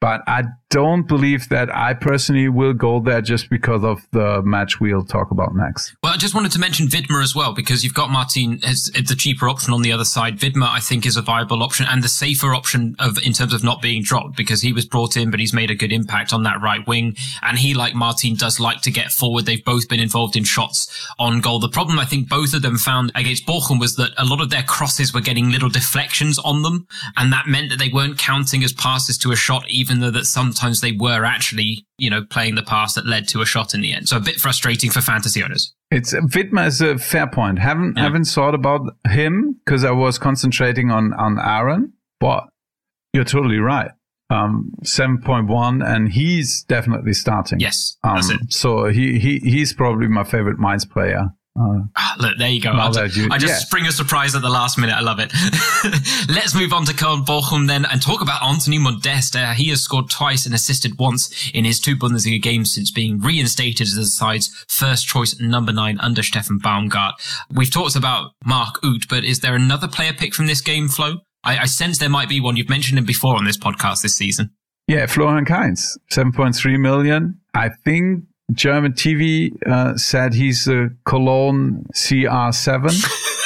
but 0.00 0.22
I 0.26 0.44
don't 0.70 1.06
believe 1.06 1.48
that 1.48 1.74
I 1.74 1.94
personally 1.94 2.48
will 2.48 2.72
go 2.72 3.00
there 3.00 3.20
just 3.20 3.50
because 3.50 3.82
of 3.82 4.06
the 4.12 4.40
match 4.42 4.80
we'll 4.80 5.04
talk 5.04 5.30
about 5.32 5.54
next. 5.54 5.94
Well, 6.02 6.12
I 6.12 6.16
just 6.16 6.34
wanted 6.34 6.52
to 6.52 6.60
mention 6.60 6.86
Widmer 6.86 7.22
as 7.22 7.34
well 7.34 7.52
because 7.52 7.82
you've 7.82 7.94
got 7.94 8.08
Martin 8.08 8.60
as 8.64 8.84
the 8.94 9.16
cheaper 9.16 9.48
option 9.48 9.74
on 9.74 9.82
the 9.82 9.92
other 9.92 10.04
side. 10.04 10.38
Widmer, 10.38 10.68
I 10.68 10.78
think, 10.78 11.06
is 11.06 11.16
a 11.16 11.22
viable 11.22 11.62
option 11.62 11.86
and 11.88 12.04
the 12.04 12.08
safer 12.08 12.54
option 12.54 12.94
of 12.98 13.18
in 13.18 13.32
terms 13.32 13.52
of 13.52 13.64
not 13.64 13.82
being 13.82 14.02
dropped 14.02 14.36
because 14.36 14.62
he 14.62 14.72
was 14.72 14.86
brought 14.86 15.16
in, 15.16 15.30
but 15.30 15.40
he's 15.40 15.52
made 15.52 15.70
a 15.70 15.74
good 15.74 15.92
impact 15.92 16.32
on 16.32 16.44
that 16.44 16.62
right 16.62 16.86
wing. 16.86 17.16
And 17.42 17.58
he, 17.58 17.74
like 17.74 17.94
Martin, 17.94 18.36
does 18.36 18.60
like 18.60 18.80
to 18.82 18.92
get 18.92 19.10
forward. 19.10 19.44
They've 19.46 19.64
both 19.64 19.88
been 19.88 20.00
involved 20.00 20.36
in 20.36 20.44
shots 20.44 20.88
on 21.18 21.40
goal. 21.40 21.58
The 21.58 21.68
problem 21.68 21.98
I 21.98 22.04
think 22.04 22.28
both 22.28 22.54
of 22.54 22.62
them 22.62 22.78
found 22.78 23.10
against 23.16 23.44
Bochum 23.44 23.80
was 23.80 23.96
that 23.96 24.12
a 24.16 24.24
lot 24.24 24.40
of 24.40 24.50
their 24.50 24.62
crosses 24.62 25.12
were 25.12 25.20
getting 25.20 25.50
little 25.50 25.68
deflections 25.68 26.38
on 26.38 26.62
them, 26.62 26.86
and 27.16 27.32
that 27.32 27.48
meant 27.48 27.70
that 27.70 27.80
they 27.80 27.88
weren't 27.88 28.18
counting 28.18 28.62
as 28.62 28.72
passes 28.72 29.18
to 29.18 29.32
a 29.32 29.36
shot 29.36 29.68
even 29.68 29.89
even 29.90 30.00
though 30.00 30.10
that 30.10 30.24
sometimes 30.24 30.80
they 30.80 30.92
were 30.92 31.24
actually, 31.24 31.84
you 31.98 32.08
know, 32.08 32.24
playing 32.24 32.54
the 32.54 32.62
pass 32.62 32.94
that 32.94 33.06
led 33.06 33.26
to 33.28 33.40
a 33.40 33.46
shot 33.46 33.74
in 33.74 33.80
the 33.80 33.92
end. 33.92 34.08
So 34.08 34.16
a 34.16 34.20
bit 34.20 34.36
frustrating 34.36 34.90
for 34.90 35.00
fantasy 35.00 35.42
owners. 35.42 35.74
It's 35.90 36.14
Widmer 36.14 36.66
is 36.66 36.80
a 36.80 36.98
fair 36.98 37.26
point. 37.26 37.58
Haven't 37.58 37.96
yeah. 37.96 38.04
haven't 38.04 38.26
thought 38.26 38.54
about 38.54 38.82
him 39.08 39.60
because 39.64 39.84
I 39.84 39.90
was 39.90 40.18
concentrating 40.18 40.90
on 40.90 41.12
on 41.14 41.38
Aaron, 41.40 41.92
but 42.20 42.44
you're 43.12 43.24
totally 43.24 43.58
right. 43.58 43.90
Um, 44.30 44.72
seven 44.84 45.20
point 45.20 45.48
one, 45.48 45.82
and 45.82 46.12
he's 46.12 46.62
definitely 46.62 47.14
starting. 47.14 47.58
Yes, 47.58 47.96
um, 48.04 48.22
So 48.48 48.86
he 48.86 49.18
he 49.18 49.40
he's 49.40 49.72
probably 49.72 50.06
my 50.06 50.22
favorite 50.22 50.60
Mainz 50.60 50.84
player 50.84 51.30
Uh, 51.58 51.80
ah, 51.96 52.16
Look, 52.20 52.38
there 52.38 52.48
you 52.48 52.60
go. 52.60 52.72
I 52.72 52.90
just, 52.90 53.16
you, 53.16 53.28
I 53.30 53.38
just 53.38 53.52
yeah. 53.52 53.58
spring 53.58 53.86
a 53.86 53.92
surprise 53.92 54.34
at 54.34 54.42
the 54.42 54.48
last 54.48 54.78
minute. 54.78 54.94
I 54.94 55.00
love 55.00 55.18
it. 55.18 55.32
Let's 56.28 56.54
move 56.54 56.72
on 56.72 56.84
to 56.86 56.92
Köln 56.92 57.26
Bochum 57.26 57.66
then 57.66 57.84
and 57.84 58.00
talk 58.00 58.22
about 58.22 58.42
Anthony 58.42 58.78
Modeste. 58.78 59.36
Uh, 59.36 59.52
he 59.52 59.68
has 59.70 59.80
scored 59.80 60.08
twice 60.08 60.46
and 60.46 60.54
assisted 60.54 60.98
once 60.98 61.50
in 61.52 61.64
his 61.64 61.80
two 61.80 61.96
Bundesliga 61.96 62.40
games 62.40 62.72
since 62.72 62.90
being 62.90 63.20
reinstated 63.20 63.82
as 63.82 63.94
the 63.94 64.06
side's 64.06 64.64
first 64.68 65.08
choice 65.08 65.38
number 65.40 65.72
nine 65.72 65.98
under 66.00 66.22
Steffen 66.22 66.58
Baumgart. 66.60 67.14
We've 67.52 67.70
talked 67.70 67.96
about 67.96 68.32
Mark 68.44 68.78
Uth, 68.84 69.08
but 69.08 69.24
is 69.24 69.40
there 69.40 69.56
another 69.56 69.88
player 69.88 70.12
pick 70.12 70.34
from 70.34 70.46
this 70.46 70.60
game, 70.60 70.88
Flo? 70.88 71.18
I, 71.42 71.58
I 71.58 71.64
sense 71.66 71.98
there 71.98 72.08
might 72.08 72.28
be 72.28 72.40
one. 72.40 72.56
You've 72.56 72.68
mentioned 72.68 72.98
him 72.98 73.06
before 73.06 73.36
on 73.36 73.44
this 73.44 73.58
podcast 73.58 74.02
this 74.02 74.14
season. 74.14 74.50
Yeah, 74.86 75.06
Florian 75.06 75.44
Kainz, 75.44 75.98
7.3 76.12 76.78
million. 76.78 77.40
I 77.54 77.70
think 77.84 78.24
German 78.52 78.92
TV 78.92 79.50
uh, 79.66 79.96
said 79.96 80.34
he's 80.34 80.66
a 80.66 80.90
Cologne 81.04 81.86
CR7. 81.94 83.26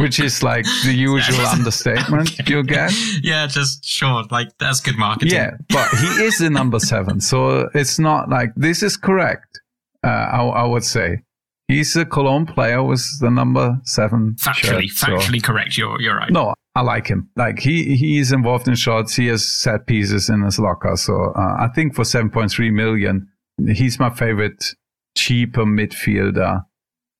which 0.00 0.18
is 0.18 0.42
like 0.42 0.64
the 0.84 0.92
usual 0.92 1.46
understatement 1.46 2.40
okay. 2.40 2.52
you 2.52 2.62
get. 2.62 2.92
Yeah, 3.22 3.46
just 3.46 3.84
short. 3.84 4.32
Like 4.32 4.48
that's 4.58 4.80
good 4.80 4.98
marketing. 4.98 5.32
Yeah, 5.32 5.52
but 5.68 5.88
he 5.90 6.24
is 6.24 6.38
the 6.38 6.50
number 6.50 6.78
seven, 6.78 7.20
so 7.20 7.68
it's 7.74 7.98
not 7.98 8.28
like 8.28 8.50
this 8.56 8.82
is 8.82 8.96
correct. 8.96 9.60
Uh, 10.02 10.08
I, 10.08 10.44
I, 10.44 10.66
would 10.66 10.84
say 10.84 11.22
he's 11.68 11.96
a 11.96 12.04
Cologne 12.04 12.44
player 12.44 12.82
with 12.82 13.04
the 13.20 13.30
number 13.30 13.78
seven. 13.84 14.36
Factually, 14.38 14.88
shirt, 14.90 15.10
factually 15.10 15.40
so. 15.40 15.46
correct. 15.46 15.78
You're 15.78 16.00
you're 16.00 16.16
right. 16.16 16.30
No, 16.30 16.54
I 16.74 16.82
like 16.82 17.06
him. 17.06 17.30
Like 17.36 17.60
he 17.60 17.96
he 17.96 18.18
is 18.18 18.32
involved 18.32 18.68
in 18.68 18.74
shots. 18.74 19.14
He 19.14 19.26
has 19.28 19.48
set 19.48 19.86
pieces 19.86 20.28
in 20.28 20.42
his 20.42 20.58
locker. 20.58 20.96
So 20.96 21.32
uh, 21.36 21.56
I 21.58 21.68
think 21.74 21.94
for 21.94 22.04
seven 22.04 22.30
point 22.30 22.50
three 22.50 22.70
million 22.70 23.28
he's 23.58 23.98
my 23.98 24.10
favorite 24.10 24.74
cheaper 25.16 25.64
midfielder 25.64 26.64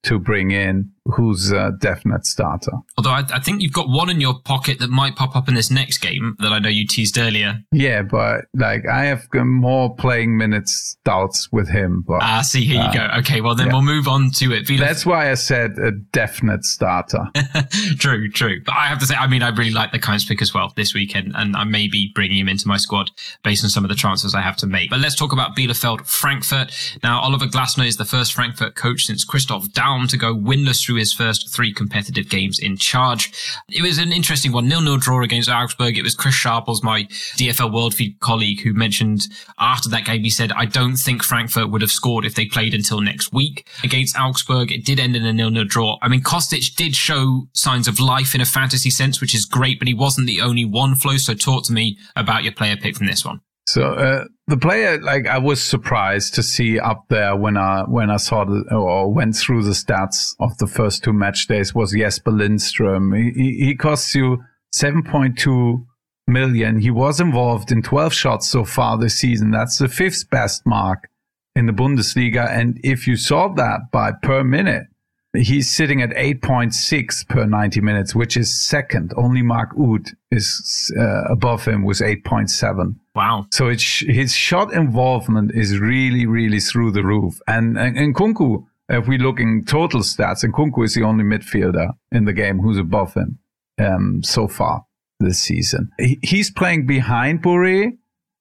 to 0.03 0.19
bring 0.19 0.51
in 0.51 0.91
who's 1.07 1.53
a 1.53 1.73
definite 1.81 2.25
starter. 2.25 2.73
Although 2.97 3.11
I, 3.11 3.25
I, 3.35 3.41
think 3.41 3.61
you've 3.61 3.73
got 3.73 3.89
one 3.89 4.09
in 4.09 4.21
your 4.21 4.41
pocket 4.41 4.79
that 4.79 4.89
might 4.89 5.17
pop 5.17 5.37
up 5.37 5.49
in 5.49 5.55
this 5.55 5.71
next 5.71 5.99
game 5.99 6.37
that 6.41 6.51
I 6.51 6.59
know 6.59 6.71
you 6.71 6.87
teased 6.87 7.19
earlier. 7.19 7.63
Yeah, 7.73 8.03
but 8.03 8.47
like 8.55 8.87
I 8.87 9.05
have 9.05 9.27
more 9.35 9.95
playing 9.95 10.39
minutes 10.39 10.97
doubts 11.05 11.53
with 11.53 11.69
him. 11.69 12.05
But 12.07 12.23
ah, 12.23 12.41
see, 12.41 12.65
here 12.65 12.81
uh, 12.81 12.87
you 12.87 12.99
go. 12.99 13.09
Okay, 13.19 13.41
well 13.43 13.55
then 13.55 13.67
yeah. 13.67 13.75
we'll 13.75 13.83
move 13.83 14.09
on 14.09 14.31
to 14.37 14.53
it. 14.53 14.67
Vila- 14.67 14.87
That's 14.87 15.05
why 15.05 15.31
I 15.31 15.35
said 15.35 15.79
a 15.79 15.91
definite 15.91 16.65
starter. 16.65 17.29
true, 17.99 18.31
true. 18.31 18.63
But 18.65 18.75
I 18.75 18.87
have 18.87 18.99
to 19.01 19.07
say, 19.07 19.15
I 19.15 19.27
mean, 19.27 19.43
I 19.43 19.51
really 19.51 19.73
like 19.73 19.93
the 19.93 19.99
Kainz 19.99 20.27
pick 20.27 20.41
as 20.41 20.55
well 20.55 20.73
this 20.75 20.95
weekend, 20.95 21.33
and 21.35 21.55
I 21.55 21.65
may 21.65 21.87
be 21.87 22.13
bringing 22.15 22.39
him 22.39 22.49
into 22.49 22.67
my 22.67 22.79
squad 22.79 23.11
based 23.43 23.63
on 23.63 23.71
some 23.71 23.85
of 23.85 23.91
the 23.91 23.95
transfers 23.95 24.35
I 24.35 24.41
have 24.41 24.57
to 24.59 24.67
make. 24.67 24.89
But 24.89 25.01
let's 25.01 25.15
talk 25.15 25.33
about 25.33 25.55
Bielefeld 25.55 26.07
Frankfurt. 26.07 26.73
Now, 27.03 27.21
Oliver 27.21 27.47
Glasner 27.47 27.87
is 27.87 27.99
the 27.99 28.05
first 28.07 28.33
Frankfurt 28.33 28.75
coach 28.75 29.05
since 29.05 29.25
Christoph 29.25 29.69
Daum 29.69 30.09
to 30.09 30.17
go 30.17 30.35
winless 30.35 30.83
through 30.85 30.94
his 30.95 31.13
first 31.13 31.55
three 31.55 31.73
competitive 31.73 32.29
games 32.29 32.59
in 32.59 32.77
charge. 32.77 33.33
It 33.69 33.83
was 33.83 33.99
an 33.99 34.13
interesting 34.13 34.53
one. 34.53 34.69
Nil-nil 34.69 34.99
draw 34.99 35.23
against 35.23 35.49
Augsburg. 35.49 35.99
It 35.99 36.03
was 36.03 36.15
Chris 36.15 36.35
Sharples, 36.35 36.83
my 36.83 37.05
DFL 37.37 37.73
World 37.73 37.95
Feed 37.95 38.21
colleague, 38.21 38.61
who 38.61 38.73
mentioned 38.73 39.29
after 39.59 39.89
that 39.91 40.05
game, 40.05 40.23
he 40.23 40.31
said, 40.31 40.53
I 40.53 40.67
don't 40.67 40.97
think 40.97 41.23
Frankfurt 41.23 41.71
would 41.71 41.83
have 41.83 41.91
scored 41.91 42.25
if 42.25 42.35
they 42.35 42.47
played 42.47 42.75
until 42.75 43.01
next 43.01 43.33
week 43.33 43.69
against 43.83 44.19
Augsburg. 44.19 44.73
It 44.73 44.85
did 44.85 45.01
end 45.01 45.17
in 45.17 45.25
a 45.25 45.33
nil-nil 45.33 45.65
draw. 45.65 45.99
I 46.03 46.09
mean, 46.09 46.23
Kostic 46.23 46.75
did 46.77 46.95
show 46.95 47.49
signs 47.53 47.89
of 47.89 48.01
life 48.01 48.35
in 48.35 48.41
a 48.41 48.47
fantasy 48.47 48.91
sense, 48.91 49.21
which 49.21 49.35
is 49.35 49.45
great, 49.45 49.79
but 49.79 49.89
he 49.89 49.95
wasn't 49.95 50.27
the 50.27 50.41
only 50.41 50.65
one, 50.65 50.95
Flo. 50.95 51.17
So 51.17 51.35
talk 51.35 51.65
to 51.65 51.73
me 51.73 51.99
about 52.17 52.45
your 52.45 52.53
player 52.53 52.77
pick 52.77 52.97
from 52.97 53.07
this 53.07 53.25
one. 53.25 53.41
So 53.67 53.95
uh, 53.95 54.25
the 54.47 54.57
player, 54.59 55.01
like 55.01 55.27
I 55.27 55.39
was 55.39 55.63
surprised 55.63 56.35
to 56.35 56.43
see 56.43 56.79
up 56.79 57.07
there 57.09 57.35
when 57.35 57.57
I 57.57 57.85
when 57.85 58.11
I 58.11 58.19
saw 58.19 58.45
the 58.45 58.65
or 58.75 59.13
went 59.13 59.37
through 59.37 59.63
the 59.63 59.71
stats 59.71 60.35
of 60.39 60.59
the 60.59 60.67
first 60.67 61.03
two 61.03 61.13
match 61.13 61.47
days 61.47 61.75
was 61.75 61.93
Jesper 61.93 62.31
Lindström. 62.31 63.17
He, 63.17 63.65
he 63.65 63.75
costs 63.75 64.15
you 64.15 64.43
seven 64.71 65.03
point 65.03 65.39
two 65.39 65.87
million. 66.27 66.81
He 66.81 66.91
was 66.91 67.21
involved 67.21 67.73
in 67.73 67.81
twelve 67.83 68.13
shots 68.13 68.49
so 68.49 68.65
far 68.65 68.99
this 68.99 69.19
season. 69.19 69.51
That's 69.51 69.79
the 69.79 69.89
fifth 69.89 70.29
best 70.29 70.67
mark 70.67 71.09
in 71.57 71.67
the 71.67 71.73
Bundesliga. 71.73 72.47
And 72.47 72.79
if 72.85 73.07
you 73.07 73.17
saw 73.17 73.49
that 73.55 73.91
by 73.91 74.13
per 74.23 74.45
minute, 74.45 74.89
he's 75.35 75.75
sitting 75.75 76.01
at 76.03 76.11
8.6 76.11 77.29
per 77.29 77.45
90 77.45 77.81
minutes, 77.81 78.15
which 78.15 78.37
is 78.37 78.53
second. 78.55 79.13
Only 79.17 79.43
Mark 79.43 79.71
Uth 79.77 80.15
is 80.31 80.93
uh, 80.99 81.25
above 81.25 81.65
him 81.65 81.85
with 81.85 81.99
8.7. 81.99 82.97
Wow. 83.15 83.47
So 83.53 83.69
it's, 83.69 84.01
his 84.01 84.35
shot 84.35 84.73
involvement 84.73 85.53
is 85.55 85.79
really, 85.79 86.27
really 86.27 86.61
through 86.61 86.93
the 86.93 87.05
roof. 87.05 87.41
And, 87.47 87.79
and, 87.79 87.97
and 87.97 88.15
Nkunku, 88.15 88.65
if 88.89 89.09
we 89.09 89.19
look 89.19 89.41
in 89.41 89.65
total 89.65 90.01
stats, 90.01 90.45
Nkunku 90.45 90.85
is 90.85 90.95
the 90.95 91.03
only 91.03 91.25
midfielder 91.25 91.91
in 92.13 92.25
the 92.25 92.33
game 92.33 92.61
who's 92.61 92.79
above 92.79 93.15
him 93.15 93.39
um, 93.81 94.23
so 94.23 94.49
far 94.49 94.85
this 95.21 95.41
season. 95.41 95.91
He, 95.99 96.19
he's 96.23 96.51
playing 96.51 96.87
behind 96.87 97.43
Borré, 97.43 97.85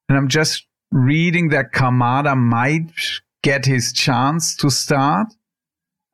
and 0.09 0.17
I'm 0.17 0.27
just 0.27 0.65
reading 0.91 1.49
that 1.49 1.71
Kamada 1.71 2.37
might 2.37 2.91
get 3.41 3.65
his 3.65 3.93
chance 3.93 4.55
to 4.57 4.69
start. 4.69 5.27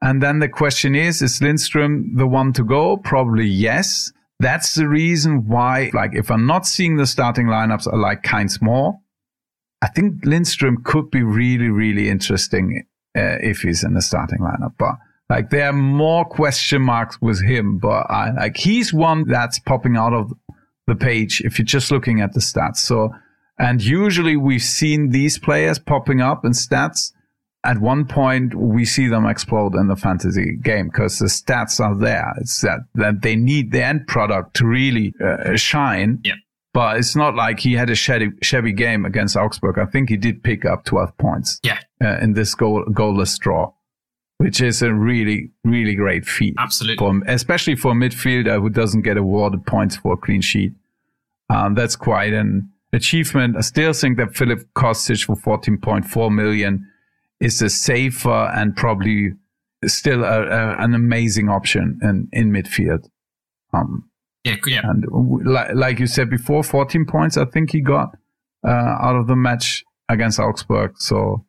And 0.01 0.23
then 0.23 0.39
the 0.39 0.49
question 0.49 0.95
is, 0.95 1.21
is 1.21 1.39
Lindström 1.39 2.15
the 2.15 2.27
one 2.27 2.53
to 2.53 2.63
go? 2.63 2.97
Probably 2.97 3.45
yes. 3.45 4.11
That's 4.39 4.75
the 4.75 4.87
reason 4.87 5.47
why, 5.47 5.91
like, 5.93 6.11
if 6.13 6.31
I'm 6.31 6.45
not 6.45 6.65
seeing 6.65 6.95
the 6.95 7.05
starting 7.05 7.47
lineups, 7.47 7.91
I 7.91 7.97
like 7.97 8.23
Kainz 8.23 8.61
more. 8.61 8.99
I 9.81 9.87
think 9.87 10.23
Lindström 10.23 10.83
could 10.83 11.11
be 11.11 11.23
really, 11.23 11.69
really 11.69 12.09
interesting 12.09 12.85
uh, 13.17 13.37
if 13.41 13.61
he's 13.61 13.83
in 13.83 13.93
the 13.93 14.01
starting 14.01 14.39
lineup. 14.39 14.75
But 14.77 14.95
like, 15.29 15.49
there 15.49 15.67
are 15.67 15.73
more 15.73 16.23
question 16.23 16.81
marks 16.81 17.21
with 17.21 17.43
him. 17.43 17.77
But 17.79 18.09
I, 18.09 18.31
like, 18.31 18.55
he's 18.55 18.93
one 18.93 19.25
that's 19.27 19.59
popping 19.59 19.97
out 19.97 20.13
of 20.13 20.31
the 20.87 20.95
page 20.95 21.41
if 21.43 21.59
you're 21.59 21.65
just 21.65 21.91
looking 21.91 22.21
at 22.21 22.33
the 22.33 22.39
stats. 22.39 22.77
So, 22.77 23.13
and 23.57 23.83
usually 23.83 24.37
we've 24.37 24.63
seen 24.63 25.09
these 25.09 25.37
players 25.37 25.79
popping 25.79 26.21
up 26.21 26.45
in 26.45 26.53
stats 26.53 27.11
at 27.63 27.79
one 27.79 28.05
point 28.05 28.55
we 28.55 28.85
see 28.85 29.07
them 29.07 29.25
explode 29.25 29.75
in 29.75 29.87
the 29.87 29.95
fantasy 29.95 30.55
game 30.61 30.87
because 30.87 31.19
the 31.19 31.25
stats 31.25 31.79
are 31.79 31.95
there. 31.95 32.33
It's 32.37 32.61
that, 32.61 32.79
that 32.95 33.21
they 33.21 33.35
need 33.35 33.71
the 33.71 33.83
end 33.83 34.07
product 34.07 34.55
to 34.57 34.65
really 34.65 35.13
uh, 35.23 35.55
shine. 35.55 36.19
Yeah. 36.23 36.35
But 36.73 36.97
it's 36.97 37.15
not 37.15 37.35
like 37.35 37.59
he 37.59 37.73
had 37.73 37.89
a 37.89 37.95
shabby, 37.95 38.29
shabby 38.41 38.71
game 38.71 39.03
against 39.03 39.35
Augsburg. 39.35 39.79
I 39.79 39.85
think 39.85 40.09
he 40.09 40.17
did 40.17 40.43
pick 40.43 40.65
up 40.65 40.85
12 40.85 41.17
points. 41.17 41.59
Yeah. 41.63 41.79
Uh, 42.01 42.17
in 42.21 42.33
this 42.33 42.53
goal, 42.55 42.85
goalless 42.85 43.37
draw, 43.39 43.73
which 44.37 44.61
is 44.61 44.81
a 44.81 44.93
really, 44.93 45.51
really 45.65 45.95
great 45.95 46.25
feat. 46.25 46.55
Absolutely. 46.57 46.97
For, 46.97 47.21
especially 47.27 47.75
for 47.75 47.91
a 47.91 47.95
midfielder 47.95 48.61
who 48.61 48.69
doesn't 48.69 49.01
get 49.01 49.17
awarded 49.17 49.65
points 49.65 49.97
for 49.97 50.13
a 50.13 50.17
clean 50.17 50.41
sheet. 50.41 50.73
Um, 51.49 51.73
that's 51.73 51.95
quite 51.95 52.33
an 52.33 52.69
achievement. 52.93 53.57
I 53.57 53.61
still 53.61 53.91
think 53.91 54.17
that 54.17 54.35
Filip 54.35 54.71
Kostic 54.75 55.25
for 55.25 55.35
14.4 55.35 56.33
million 56.33 56.87
is 57.39 57.61
a 57.61 57.69
safer 57.69 58.51
and 58.53 58.75
probably 58.75 59.33
still 59.85 60.23
a, 60.23 60.41
a, 60.43 60.75
an 60.79 60.93
amazing 60.93 61.49
option 61.49 61.99
in, 62.01 62.27
in 62.31 62.51
midfield. 62.51 63.07
Um, 63.73 64.09
yeah, 64.43 64.55
yeah. 64.65 64.81
And 64.83 65.05
like, 65.45 65.73
like 65.73 65.99
you 65.99 66.07
said 66.07 66.29
before, 66.29 66.63
14 66.63 67.05
points, 67.05 67.37
I 67.37 67.45
think 67.45 67.71
he 67.71 67.81
got 67.81 68.15
uh, 68.65 68.69
out 68.69 69.15
of 69.15 69.27
the 69.27 69.35
match 69.35 69.83
against 70.09 70.39
Augsburg. 70.39 70.93
So, 70.97 71.45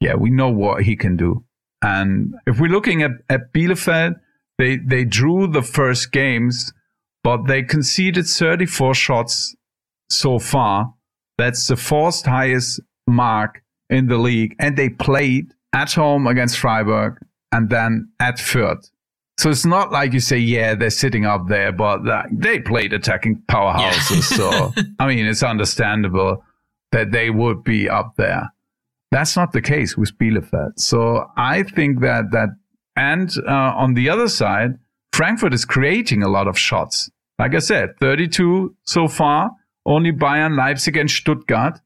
yeah, 0.00 0.14
we 0.14 0.30
know 0.30 0.50
what 0.50 0.82
he 0.82 0.96
can 0.96 1.16
do. 1.16 1.44
And 1.82 2.34
if 2.46 2.60
we're 2.60 2.70
looking 2.70 3.02
at, 3.02 3.12
at 3.28 3.52
Bielefeld, 3.52 4.16
they, 4.58 4.76
they 4.76 5.04
drew 5.04 5.46
the 5.46 5.62
first 5.62 6.12
games, 6.12 6.72
but 7.24 7.46
they 7.46 7.62
conceded 7.62 8.26
34 8.26 8.94
shots 8.94 9.56
so 10.10 10.38
far. 10.38 10.94
That's 11.38 11.66
the 11.66 11.76
fourth 11.76 12.26
highest 12.26 12.80
mark 13.06 13.62
in 13.90 14.06
the 14.06 14.16
league, 14.16 14.56
and 14.58 14.76
they 14.76 14.88
played 14.88 15.52
at 15.72 15.92
home 15.92 16.26
against 16.26 16.58
Freiburg 16.58 17.18
and 17.52 17.68
then 17.68 18.08
at 18.18 18.36
Fürth. 18.36 18.90
So 19.38 19.50
it's 19.50 19.64
not 19.64 19.90
like 19.90 20.12
you 20.12 20.20
say, 20.20 20.36
yeah, 20.38 20.74
they're 20.74 20.90
sitting 20.90 21.24
up 21.24 21.48
there, 21.48 21.72
but 21.72 22.00
they 22.30 22.60
played 22.60 22.92
attacking 22.92 23.42
powerhouses. 23.48 24.30
Yeah. 24.30 24.36
so, 24.36 24.72
I 24.98 25.06
mean, 25.06 25.26
it's 25.26 25.42
understandable 25.42 26.44
that 26.92 27.10
they 27.12 27.30
would 27.30 27.64
be 27.64 27.88
up 27.88 28.16
there. 28.16 28.52
That's 29.10 29.36
not 29.36 29.52
the 29.52 29.62
case 29.62 29.96
with 29.96 30.16
Bielefeld. 30.18 30.78
So 30.78 31.26
I 31.36 31.62
think 31.62 32.00
that, 32.00 32.30
that, 32.32 32.50
and 32.96 33.32
uh, 33.46 33.72
on 33.76 33.94
the 33.94 34.08
other 34.10 34.28
side, 34.28 34.78
Frankfurt 35.12 35.54
is 35.54 35.64
creating 35.64 36.22
a 36.22 36.28
lot 36.28 36.46
of 36.46 36.58
shots. 36.58 37.10
Like 37.38 37.54
I 37.54 37.60
said, 37.60 37.98
32 37.98 38.76
so 38.82 39.08
far, 39.08 39.52
only 39.86 40.12
Bayern, 40.12 40.56
Leipzig, 40.56 40.96
and 40.96 41.10
Stuttgart 41.10 41.80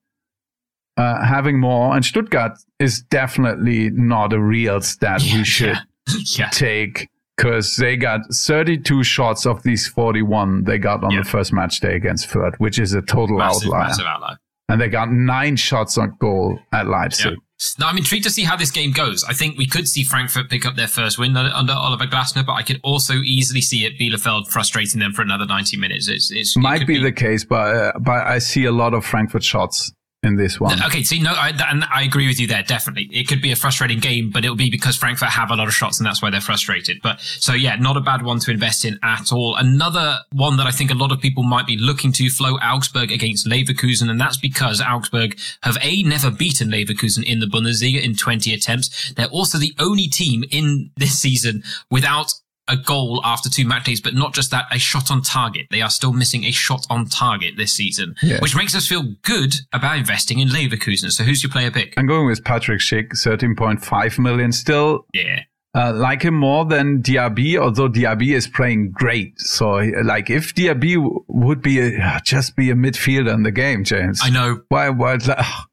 uh, 0.96 1.24
having 1.24 1.58
more. 1.58 1.94
And 1.94 2.04
Stuttgart 2.04 2.58
is 2.78 3.02
definitely 3.02 3.90
not 3.90 4.32
a 4.32 4.40
real 4.40 4.80
stat 4.80 5.22
yeah, 5.22 5.36
we 5.36 5.44
should 5.44 5.78
yeah. 6.08 6.14
yeah. 6.38 6.48
take 6.50 7.08
because 7.36 7.76
they 7.76 7.96
got 7.96 8.20
32 8.32 9.02
shots 9.02 9.44
of 9.46 9.62
these 9.64 9.88
41 9.88 10.64
they 10.64 10.78
got 10.78 11.02
on 11.02 11.16
the 11.16 11.24
first 11.24 11.52
match 11.52 11.80
day 11.80 11.96
against 11.96 12.28
Fürth, 12.28 12.54
which 12.58 12.78
is 12.78 12.92
a 12.94 13.02
total 13.02 13.38
massive, 13.38 13.68
outlier. 13.68 13.88
Massive 13.88 14.06
outlier. 14.06 14.36
And 14.68 14.80
they 14.80 14.88
got 14.88 15.10
nine 15.10 15.56
shots 15.56 15.98
on 15.98 16.16
goal 16.20 16.58
at 16.72 16.86
Leipzig. 16.86 17.38
Now, 17.78 17.88
I'm 17.88 17.96
intrigued 17.96 18.24
to 18.24 18.30
see 18.30 18.42
how 18.42 18.56
this 18.56 18.70
game 18.70 18.92
goes. 18.92 19.24
I 19.24 19.32
think 19.32 19.56
we 19.56 19.66
could 19.66 19.86
see 19.86 20.04
Frankfurt 20.04 20.50
pick 20.50 20.66
up 20.66 20.74
their 20.74 20.88
first 20.88 21.18
win 21.18 21.36
under 21.36 21.72
Oliver 21.72 22.06
Glasner, 22.06 22.44
but 22.44 22.52
I 22.52 22.62
could 22.62 22.80
also 22.82 23.14
easily 23.14 23.60
see 23.60 23.84
it 23.84 23.98
Bielefeld 23.98 24.48
frustrating 24.48 25.00
them 25.00 25.12
for 25.12 25.22
another 25.22 25.46
90 25.46 25.76
minutes. 25.76 26.08
It's, 26.08 26.30
it's 26.32 26.56
might 26.56 26.82
it 26.82 26.86
be, 26.86 26.98
be, 26.98 27.02
the 27.02 27.12
case, 27.12 27.44
but 27.44 27.76
uh, 27.76 27.92
but 28.00 28.26
I 28.26 28.38
see 28.38 28.64
a 28.64 28.72
lot 28.72 28.92
of 28.92 29.04
Frankfurt 29.04 29.44
shots 29.44 29.92
in 30.24 30.36
this 30.36 30.60
one. 30.60 30.82
Okay, 30.84 31.02
see, 31.02 31.20
no, 31.20 31.32
I, 31.32 31.52
and 31.70 31.84
I 31.92 32.02
agree 32.02 32.26
with 32.26 32.40
you 32.40 32.46
there. 32.46 32.62
Definitely, 32.62 33.08
it 33.12 33.28
could 33.28 33.42
be 33.42 33.52
a 33.52 33.56
frustrating 33.56 34.00
game, 34.00 34.30
but 34.30 34.44
it'll 34.44 34.56
be 34.56 34.70
because 34.70 34.96
Frankfurt 34.96 35.28
have 35.28 35.50
a 35.50 35.56
lot 35.56 35.68
of 35.68 35.74
shots, 35.74 35.98
and 35.98 36.06
that's 36.06 36.22
why 36.22 36.30
they're 36.30 36.40
frustrated. 36.40 37.00
But 37.02 37.20
so 37.20 37.52
yeah, 37.52 37.76
not 37.76 37.96
a 37.96 38.00
bad 38.00 38.22
one 38.22 38.38
to 38.40 38.50
invest 38.50 38.84
in 38.84 38.98
at 39.02 39.32
all. 39.32 39.56
Another 39.56 40.18
one 40.32 40.56
that 40.56 40.66
I 40.66 40.70
think 40.70 40.90
a 40.90 40.94
lot 40.94 41.12
of 41.12 41.20
people 41.20 41.42
might 41.42 41.66
be 41.66 41.76
looking 41.76 42.12
to 42.12 42.30
Flo 42.30 42.56
Augsburg 42.58 43.12
against 43.12 43.46
Leverkusen, 43.46 44.10
and 44.10 44.20
that's 44.20 44.36
because 44.36 44.80
Augsburg 44.80 45.38
have 45.62 45.76
a 45.82 46.02
never 46.02 46.30
beaten 46.30 46.70
Leverkusen 46.70 47.24
in 47.24 47.40
the 47.40 47.46
Bundesliga 47.46 48.02
in 48.02 48.14
20 48.14 48.52
attempts. 48.52 49.12
They're 49.14 49.26
also 49.26 49.58
the 49.58 49.74
only 49.78 50.08
team 50.08 50.44
in 50.50 50.90
this 50.96 51.18
season 51.18 51.62
without 51.90 52.34
a 52.68 52.76
goal 52.76 53.20
after 53.24 53.48
two 53.48 53.66
match 53.66 53.84
days, 53.84 54.00
but 54.00 54.14
not 54.14 54.34
just 54.34 54.50
that, 54.50 54.66
a 54.70 54.78
shot 54.78 55.10
on 55.10 55.22
target. 55.22 55.66
They 55.70 55.82
are 55.82 55.90
still 55.90 56.12
missing 56.12 56.44
a 56.44 56.50
shot 56.50 56.86
on 56.88 57.06
target 57.06 57.54
this 57.56 57.72
season, 57.72 58.14
yeah. 58.22 58.38
which 58.40 58.56
makes 58.56 58.74
us 58.74 58.86
feel 58.86 59.14
good 59.22 59.54
about 59.72 59.98
investing 59.98 60.38
in 60.38 60.48
Leverkusen. 60.48 61.10
So 61.10 61.24
who's 61.24 61.42
your 61.42 61.50
player 61.50 61.70
pick? 61.70 61.94
I'm 61.96 62.06
going 62.06 62.26
with 62.26 62.44
Patrick 62.44 62.80
Schick, 62.80 63.10
13.5 63.10 64.18
million. 64.18 64.52
Still, 64.52 65.06
yeah. 65.12 65.40
Uh, 65.76 65.92
like 65.92 66.22
him 66.22 66.34
more 66.34 66.64
than 66.64 67.02
Diaby, 67.02 67.56
although 67.56 67.88
Diaby 67.88 68.32
is 68.32 68.46
playing 68.46 68.92
great. 68.92 69.40
So, 69.40 69.70
like, 70.04 70.30
if 70.30 70.54
Diaby 70.54 70.94
w- 70.94 71.24
would 71.26 71.62
be 71.62 71.80
a, 71.80 72.20
just 72.24 72.54
be 72.54 72.70
a 72.70 72.74
midfielder 72.74 73.34
in 73.34 73.42
the 73.42 73.50
game, 73.50 73.82
James. 73.82 74.20
I 74.22 74.30
know. 74.30 74.60
Why? 74.68 74.90
Why? 74.90 75.18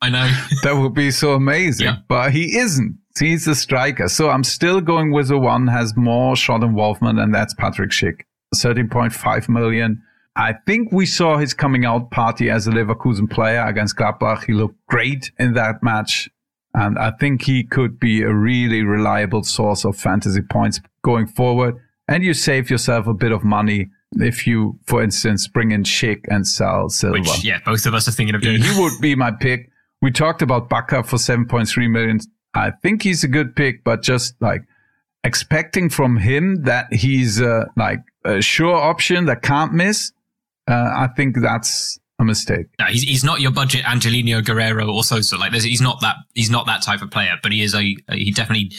I 0.01 0.09
know. 0.09 0.27
that 0.63 0.73
would 0.73 0.95
be 0.95 1.11
so 1.11 1.33
amazing. 1.33 1.85
Yeah. 1.85 1.97
But 2.07 2.31
he 2.31 2.57
isn't. 2.57 2.97
He's 3.19 3.47
a 3.47 3.55
striker. 3.55 4.07
So 4.07 4.29
I'm 4.29 4.43
still 4.43 4.81
going 4.81 5.11
with 5.11 5.27
the 5.27 5.37
one 5.37 5.67
has 5.67 5.95
more 5.95 6.35
shot 6.35 6.63
involvement, 6.63 7.19
and 7.19 7.33
that's 7.33 7.53
Patrick 7.53 7.91
Schick. 7.91 8.21
13.5 8.55 9.49
million. 9.49 10.01
I 10.35 10.53
think 10.65 10.91
we 10.91 11.05
saw 11.05 11.37
his 11.37 11.53
coming 11.53 11.85
out 11.85 12.11
party 12.11 12.49
as 12.49 12.67
a 12.67 12.71
Leverkusen 12.71 13.29
player 13.29 13.65
against 13.65 13.97
Gladbach. 13.97 14.45
He 14.45 14.53
looked 14.53 14.77
great 14.87 15.31
in 15.37 15.53
that 15.53 15.83
match. 15.83 16.29
And 16.73 16.97
I 16.97 17.11
think 17.11 17.43
he 17.43 17.65
could 17.65 17.99
be 17.99 18.21
a 18.21 18.33
really 18.33 18.83
reliable 18.83 19.43
source 19.43 19.83
of 19.83 19.97
fantasy 19.97 20.41
points 20.41 20.79
going 21.03 21.27
forward. 21.27 21.75
And 22.07 22.23
you 22.23 22.33
save 22.33 22.69
yourself 22.69 23.07
a 23.07 23.13
bit 23.13 23.33
of 23.33 23.43
money 23.43 23.89
if 24.13 24.47
you, 24.47 24.79
for 24.85 25.03
instance, 25.03 25.47
bring 25.47 25.71
in 25.71 25.83
Schick 25.83 26.25
and 26.29 26.47
sell 26.47 26.89
Silva. 26.89 27.19
Which, 27.19 27.43
yeah, 27.43 27.59
both 27.65 27.85
of 27.85 27.93
us 27.93 28.07
are 28.07 28.11
thinking 28.11 28.35
of 28.35 28.41
doing. 28.41 28.61
He 28.61 28.81
would 28.81 28.93
be 29.01 29.15
my 29.15 29.31
pick. 29.31 29.69
We 30.01 30.11
talked 30.11 30.41
about 30.41 30.69
Bakker 30.69 31.05
for 31.05 31.17
7.3 31.17 31.89
million. 31.89 32.19
I 32.53 32.71
think 32.71 33.03
he's 33.03 33.23
a 33.23 33.27
good 33.27 33.55
pick, 33.55 33.83
but 33.83 34.01
just 34.01 34.35
like 34.41 34.63
expecting 35.23 35.89
from 35.89 36.17
him 36.17 36.63
that 36.63 36.91
he's 36.93 37.41
uh, 37.41 37.65
like 37.77 37.99
a 38.25 38.41
sure 38.41 38.75
option 38.75 39.25
that 39.25 39.41
can't 39.41 39.73
miss, 39.73 40.11
uh, 40.67 40.91
I 40.93 41.07
think 41.15 41.37
that's 41.41 41.99
a 42.19 42.25
mistake. 42.25 42.67
He's, 42.89 43.03
he's 43.03 43.23
not 43.23 43.41
your 43.41 43.51
budget 43.51 43.85
Angelino 43.89 44.41
Guerrero 44.41 44.91
or 44.91 45.03
Sosa. 45.03 45.37
Like 45.37 45.53
he's 45.53 45.81
not 45.81 46.01
that 46.01 46.17
he's 46.33 46.49
not 46.49 46.65
that 46.67 46.81
type 46.81 47.01
of 47.01 47.09
player, 47.11 47.35
but 47.41 47.51
he 47.51 47.61
is 47.61 47.73
a 47.73 47.95
he 48.11 48.31
definitely 48.31 48.71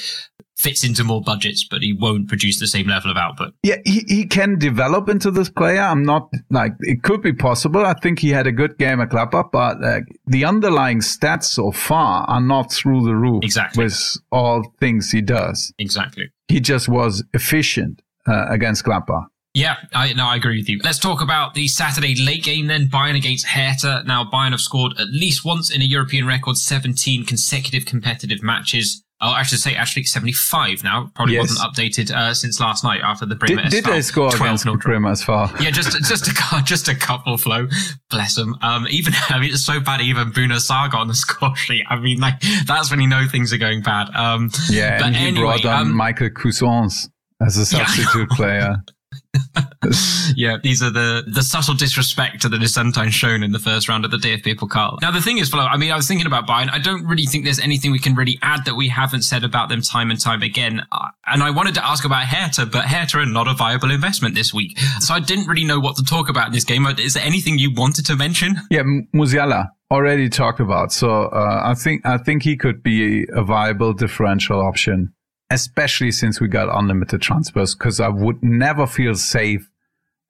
fits 0.62 0.84
into 0.84 1.02
more 1.04 1.20
budgets, 1.20 1.66
but 1.68 1.82
he 1.82 1.92
won't 1.92 2.28
produce 2.28 2.60
the 2.60 2.66
same 2.66 2.86
level 2.86 3.10
of 3.10 3.16
output. 3.16 3.52
Yeah, 3.62 3.76
he, 3.84 4.04
he 4.06 4.26
can 4.26 4.58
develop 4.58 5.08
into 5.08 5.30
this 5.30 5.50
player. 5.50 5.80
I'm 5.80 6.04
not 6.04 6.30
like 6.50 6.72
it 6.80 7.02
could 7.02 7.20
be 7.20 7.32
possible. 7.32 7.84
I 7.84 7.94
think 7.94 8.20
he 8.20 8.30
had 8.30 8.46
a 8.46 8.52
good 8.52 8.78
game 8.78 9.00
at 9.00 9.10
Gladbach, 9.10 9.50
but 9.52 9.82
uh, 9.82 10.00
the 10.26 10.44
underlying 10.44 11.00
stats 11.00 11.44
so 11.44 11.72
far 11.72 12.24
are 12.28 12.40
not 12.40 12.72
through 12.72 13.04
the 13.04 13.16
roof. 13.16 13.42
Exactly. 13.42 13.84
With 13.84 14.16
all 14.30 14.62
things 14.78 15.10
he 15.10 15.20
does. 15.20 15.72
Exactly. 15.78 16.30
He 16.48 16.60
just 16.60 16.88
was 16.88 17.24
efficient 17.34 18.02
uh, 18.26 18.46
against 18.48 18.84
Gladbach. 18.84 19.26
Yeah, 19.54 19.76
I 19.92 20.14
no, 20.14 20.26
I 20.26 20.36
agree 20.36 20.56
with 20.58 20.68
you. 20.68 20.80
Let's 20.82 20.98
talk 20.98 21.20
about 21.20 21.52
the 21.52 21.68
Saturday 21.68 22.14
late 22.14 22.42
game 22.42 22.68
then. 22.68 22.86
Bayern 22.86 23.16
against 23.16 23.46
Hertha. 23.46 24.02
Now, 24.06 24.24
Bayern 24.24 24.52
have 24.52 24.62
scored 24.62 24.94
at 24.98 25.08
least 25.08 25.44
once 25.44 25.70
in 25.70 25.82
a 25.82 25.84
European 25.84 26.26
record, 26.26 26.56
17 26.56 27.26
consecutive 27.26 27.84
competitive 27.84 28.42
matches. 28.42 29.04
Oh, 29.24 29.30
I 29.30 29.44
should 29.44 29.60
say 29.60 29.76
actually 29.76 30.02
75 30.02 30.82
now. 30.82 31.12
Probably 31.14 31.34
yes. 31.34 31.42
wasn't 31.42 31.60
updated 31.60 32.10
uh, 32.10 32.34
since 32.34 32.58
last 32.58 32.82
night 32.82 33.02
after 33.04 33.24
the 33.24 33.36
Bremer. 33.36 33.62
Did, 33.62 33.70
did 33.70 33.84
they 33.84 34.02
score 34.02 34.34
against 34.34 34.66
Bremer 34.80 35.10
as 35.10 35.22
far? 35.22 35.48
Yeah, 35.60 35.70
just 35.70 35.96
just 36.04 36.26
a 36.26 36.62
just 36.64 36.88
a 36.88 36.94
couple 36.96 37.38
Flo. 37.38 37.68
Bless 38.10 38.34
them. 38.34 38.56
Um, 38.62 38.88
even 38.90 39.14
I 39.28 39.38
mean, 39.38 39.52
it's 39.52 39.64
so 39.64 39.78
bad. 39.78 40.00
Even 40.00 40.32
Bouna 40.32 40.56
Sarr 40.56 40.92
on 40.92 41.06
the 41.06 41.14
score 41.22 41.54
sheet. 41.54 41.84
I 41.88 42.00
mean, 42.00 42.18
like 42.18 42.42
that's 42.66 42.90
when 42.90 43.00
you 43.00 43.06
know 43.06 43.26
things 43.30 43.52
are 43.52 43.58
going 43.58 43.82
bad. 43.82 44.08
Um, 44.14 44.50
yeah, 44.68 44.98
but 44.98 45.06
and 45.06 45.16
he 45.16 45.26
anyway, 45.28 45.60
brought 45.60 45.64
on 45.66 45.82
um, 45.82 45.94
Michael 45.94 46.30
Cuisance 46.30 47.08
as 47.40 47.56
a 47.56 47.64
substitute 47.64 48.28
yeah. 48.30 48.36
player. 48.36 48.76
Yeah, 50.36 50.58
these 50.62 50.82
are 50.82 50.90
the 50.90 51.24
the 51.26 51.42
subtle 51.42 51.74
disrespect 51.74 52.48
that 52.48 52.62
is 52.62 52.72
sometimes 52.72 53.14
shown 53.14 53.42
in 53.42 53.52
the 53.52 53.58
first 53.58 53.88
round 53.88 54.04
of 54.04 54.10
the 54.10 54.16
DFB 54.16 54.56
Pokal. 54.56 55.00
Now, 55.00 55.10
the 55.10 55.20
thing 55.20 55.38
is, 55.38 55.48
Flo, 55.48 55.60
I 55.60 55.76
mean, 55.76 55.90
I 55.90 55.96
was 55.96 56.06
thinking 56.06 56.26
about 56.26 56.46
Bayern. 56.46 56.70
I 56.70 56.78
don't 56.78 57.04
really 57.06 57.26
think 57.26 57.44
there's 57.44 57.58
anything 57.58 57.92
we 57.92 57.98
can 57.98 58.14
really 58.14 58.38
add 58.42 58.64
that 58.64 58.74
we 58.74 58.88
haven't 58.88 59.22
said 59.22 59.44
about 59.44 59.68
them 59.68 59.82
time 59.82 60.10
and 60.10 60.20
time 60.20 60.42
again. 60.42 60.82
Uh, 60.92 61.08
and 61.26 61.42
I 61.42 61.50
wanted 61.50 61.74
to 61.74 61.86
ask 61.86 62.04
about 62.04 62.24
Hertha, 62.24 62.66
but 62.66 62.84
Hertha 62.84 63.18
are 63.18 63.26
not 63.26 63.48
a 63.48 63.54
viable 63.54 63.90
investment 63.90 64.34
this 64.34 64.52
week. 64.54 64.78
So 65.00 65.14
I 65.14 65.20
didn't 65.20 65.46
really 65.46 65.64
know 65.64 65.80
what 65.80 65.96
to 65.96 66.04
talk 66.04 66.28
about 66.28 66.48
in 66.48 66.52
this 66.52 66.64
game. 66.64 66.86
Is 66.86 67.14
there 67.14 67.24
anything 67.24 67.58
you 67.58 67.72
wanted 67.74 68.06
to 68.06 68.16
mention? 68.16 68.56
Yeah, 68.70 68.82
Musiala 69.14 69.68
already 69.90 70.28
talked 70.28 70.60
about. 70.60 70.92
So 70.92 71.24
uh, 71.24 71.62
I 71.64 71.74
think 71.74 72.06
I 72.06 72.18
think 72.18 72.42
he 72.42 72.56
could 72.56 72.82
be 72.82 73.26
a 73.34 73.42
viable 73.42 73.92
differential 73.92 74.60
option 74.60 75.12
especially 75.52 76.10
since 76.10 76.40
we 76.40 76.48
got 76.48 76.74
unlimited 76.74 77.20
transfers, 77.20 77.74
because 77.74 78.00
I 78.00 78.08
would 78.08 78.42
never 78.42 78.86
feel 78.86 79.14
safe 79.14 79.68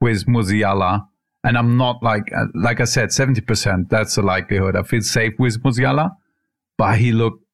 with 0.01 0.27
Musiala. 0.27 1.07
And 1.45 1.57
I'm 1.57 1.77
not 1.77 2.03
like, 2.03 2.25
uh, 2.37 2.47
like 2.55 2.81
I 2.81 2.85
said, 2.85 3.11
70%, 3.11 3.89
that's 3.89 4.16
the 4.16 4.23
likelihood. 4.23 4.77
I 4.77 4.83
feel 4.83 5.01
safe 5.01 5.35
with 5.39 5.62
Musiala, 5.62 6.11
but 6.77 6.99
he 6.99 7.12
looked 7.12 7.45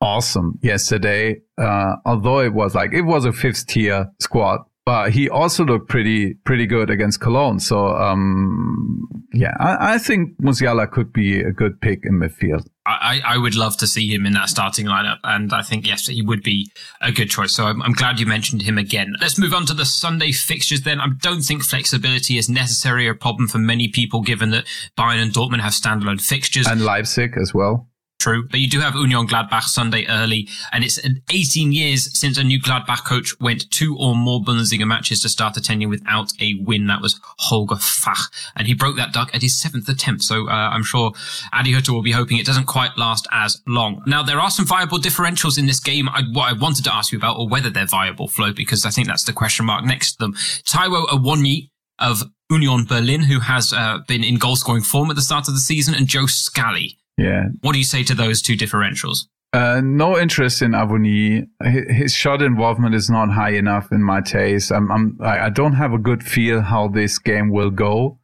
awesome 0.00 0.58
yesterday. 0.62 1.40
Uh, 1.58 1.96
although 2.04 2.40
it 2.40 2.52
was 2.52 2.74
like, 2.74 2.92
it 2.92 3.02
was 3.02 3.24
a 3.24 3.32
fifth 3.32 3.66
tier 3.66 4.10
squad, 4.20 4.60
but 4.86 5.10
he 5.10 5.28
also 5.28 5.64
looked 5.64 5.88
pretty, 5.88 6.34
pretty 6.44 6.64
good 6.64 6.90
against 6.90 7.20
Cologne. 7.20 7.58
So, 7.58 7.88
um, 7.88 9.26
yeah, 9.32 9.52
I, 9.58 9.94
I 9.94 9.98
think 9.98 10.40
Musiala 10.40 10.88
could 10.88 11.12
be 11.12 11.40
a 11.40 11.50
good 11.50 11.80
pick 11.80 12.04
in 12.04 12.20
midfield. 12.20 12.68
I, 12.86 13.20
I 13.26 13.36
would 13.36 13.56
love 13.56 13.76
to 13.78 13.86
see 13.88 14.14
him 14.14 14.26
in 14.26 14.34
that 14.34 14.48
starting 14.48 14.86
lineup, 14.86 15.18
and 15.24 15.52
I 15.52 15.62
think 15.62 15.88
yes, 15.88 16.06
he 16.06 16.22
would 16.22 16.44
be 16.44 16.70
a 17.00 17.10
good 17.10 17.28
choice. 17.28 17.52
So 17.52 17.64
I'm, 17.64 17.82
I'm, 17.82 17.94
glad 17.94 18.20
you 18.20 18.26
mentioned 18.26 18.62
him 18.62 18.78
again. 18.78 19.16
Let's 19.20 19.40
move 19.40 19.52
on 19.52 19.66
to 19.66 19.74
the 19.74 19.84
Sunday 19.84 20.30
fixtures. 20.30 20.82
Then 20.82 21.00
I 21.00 21.08
don't 21.20 21.42
think 21.42 21.64
flexibility 21.64 22.38
is 22.38 22.48
necessary 22.48 23.08
or 23.08 23.10
a 23.10 23.16
problem 23.16 23.48
for 23.48 23.58
many 23.58 23.88
people, 23.88 24.22
given 24.22 24.50
that 24.50 24.66
Bayern 24.96 25.20
and 25.20 25.32
Dortmund 25.32 25.62
have 25.62 25.72
standalone 25.72 26.20
fixtures 26.20 26.68
and 26.68 26.84
Leipzig 26.84 27.36
as 27.36 27.52
well 27.52 27.88
true. 28.18 28.46
But 28.48 28.60
you 28.60 28.68
do 28.68 28.80
have 28.80 28.94
Union 28.94 29.26
Gladbach 29.26 29.62
Sunday 29.62 30.06
early, 30.08 30.48
and 30.72 30.84
it's 30.84 30.98
18 31.30 31.72
years 31.72 32.18
since 32.18 32.38
a 32.38 32.44
new 32.44 32.60
Gladbach 32.60 33.04
coach 33.04 33.38
went 33.40 33.70
two 33.70 33.96
or 33.98 34.14
more 34.14 34.40
Bundesliga 34.40 34.86
matches 34.86 35.20
to 35.22 35.28
start 35.28 35.56
a 35.56 35.60
tenure 35.60 35.88
without 35.88 36.32
a 36.40 36.54
win. 36.60 36.86
That 36.86 37.02
was 37.02 37.20
Holger 37.38 37.76
Fach, 37.76 38.30
and 38.56 38.66
he 38.66 38.74
broke 38.74 38.96
that 38.96 39.12
duck 39.12 39.34
at 39.34 39.42
his 39.42 39.58
seventh 39.58 39.88
attempt. 39.88 40.22
So 40.22 40.48
uh, 40.48 40.52
I'm 40.52 40.82
sure 40.82 41.12
Adi 41.52 41.72
Hütter 41.72 41.90
will 41.90 42.02
be 42.02 42.12
hoping 42.12 42.38
it 42.38 42.46
doesn't 42.46 42.66
quite 42.66 42.96
last 42.96 43.26
as 43.32 43.60
long. 43.66 44.02
Now 44.06 44.22
there 44.22 44.40
are 44.40 44.50
some 44.50 44.66
viable 44.66 44.98
differentials 44.98 45.58
in 45.58 45.66
this 45.66 45.80
game. 45.80 46.08
I, 46.08 46.22
what 46.32 46.52
I 46.52 46.52
wanted 46.52 46.84
to 46.84 46.94
ask 46.94 47.12
you 47.12 47.18
about, 47.18 47.38
or 47.38 47.48
whether 47.48 47.70
they're 47.70 47.86
viable, 47.86 48.28
Flo, 48.28 48.52
because 48.52 48.84
I 48.84 48.90
think 48.90 49.08
that's 49.08 49.24
the 49.24 49.32
question 49.32 49.66
mark 49.66 49.84
next 49.84 50.12
to 50.12 50.18
them. 50.18 50.32
Taiwo 50.32 51.06
Awoniyi 51.08 51.70
of 51.98 52.22
Union 52.50 52.84
Berlin, 52.84 53.22
who 53.22 53.40
has 53.40 53.72
uh, 53.72 53.98
been 54.06 54.22
in 54.22 54.36
goal 54.36 54.56
scoring 54.56 54.82
form 54.82 55.10
at 55.10 55.16
the 55.16 55.22
start 55.22 55.48
of 55.48 55.54
the 55.54 55.60
season, 55.60 55.94
and 55.94 56.06
Joe 56.06 56.26
Scally, 56.26 56.98
yeah. 57.16 57.44
What 57.60 57.72
do 57.72 57.78
you 57.78 57.84
say 57.84 58.02
to 58.04 58.14
those 58.14 58.42
two 58.42 58.56
differentials? 58.56 59.26
Uh, 59.52 59.80
no 59.82 60.18
interest 60.18 60.60
in 60.60 60.72
Awoniyi. 60.72 61.46
His 61.62 62.12
shot 62.12 62.42
involvement 62.42 62.94
is 62.94 63.08
not 63.08 63.30
high 63.30 63.52
enough 63.52 63.90
in 63.90 64.02
my 64.02 64.20
taste. 64.20 64.70
I'm, 64.70 64.90
I'm, 64.90 65.18
I 65.22 65.48
don't 65.48 65.74
have 65.74 65.92
a 65.92 65.98
good 65.98 66.22
feel 66.22 66.60
how 66.60 66.88
this 66.88 67.18
game 67.18 67.50
will 67.50 67.70
go. 67.70 68.18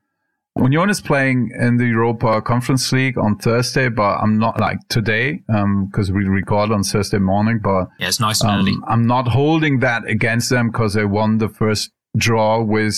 Union 0.59 0.91
is 0.91 1.01
playing 1.01 1.51
in 1.59 1.79
the 1.79 1.87
Europa 1.87 2.43
Conference 2.43 2.93
League 2.93 3.17
on 3.17 3.37
Thursday, 3.39 3.89
but 3.89 4.19
I'm 4.19 4.39
not 4.39 4.61
like 4.61 4.77
today 4.89 5.43
because 5.47 6.11
um, 6.11 6.15
we 6.15 6.25
record 6.25 6.71
on 6.71 6.83
Thursday 6.83 7.19
morning. 7.19 7.61
But 7.63 7.89
yeah, 7.99 8.09
it's 8.09 8.21
nice 8.21 8.45
um, 8.45 8.61
early. 8.61 8.75
I'm 8.87 9.07
not 9.07 9.29
holding 9.29 9.81
that 9.81 10.07
against 10.07 10.51
them 10.51 10.71
because 10.71 10.93
they 10.93 11.07
won 11.07 11.39
the 11.39 11.49
first 11.49 11.91
draw 12.19 12.63
with 12.63 12.95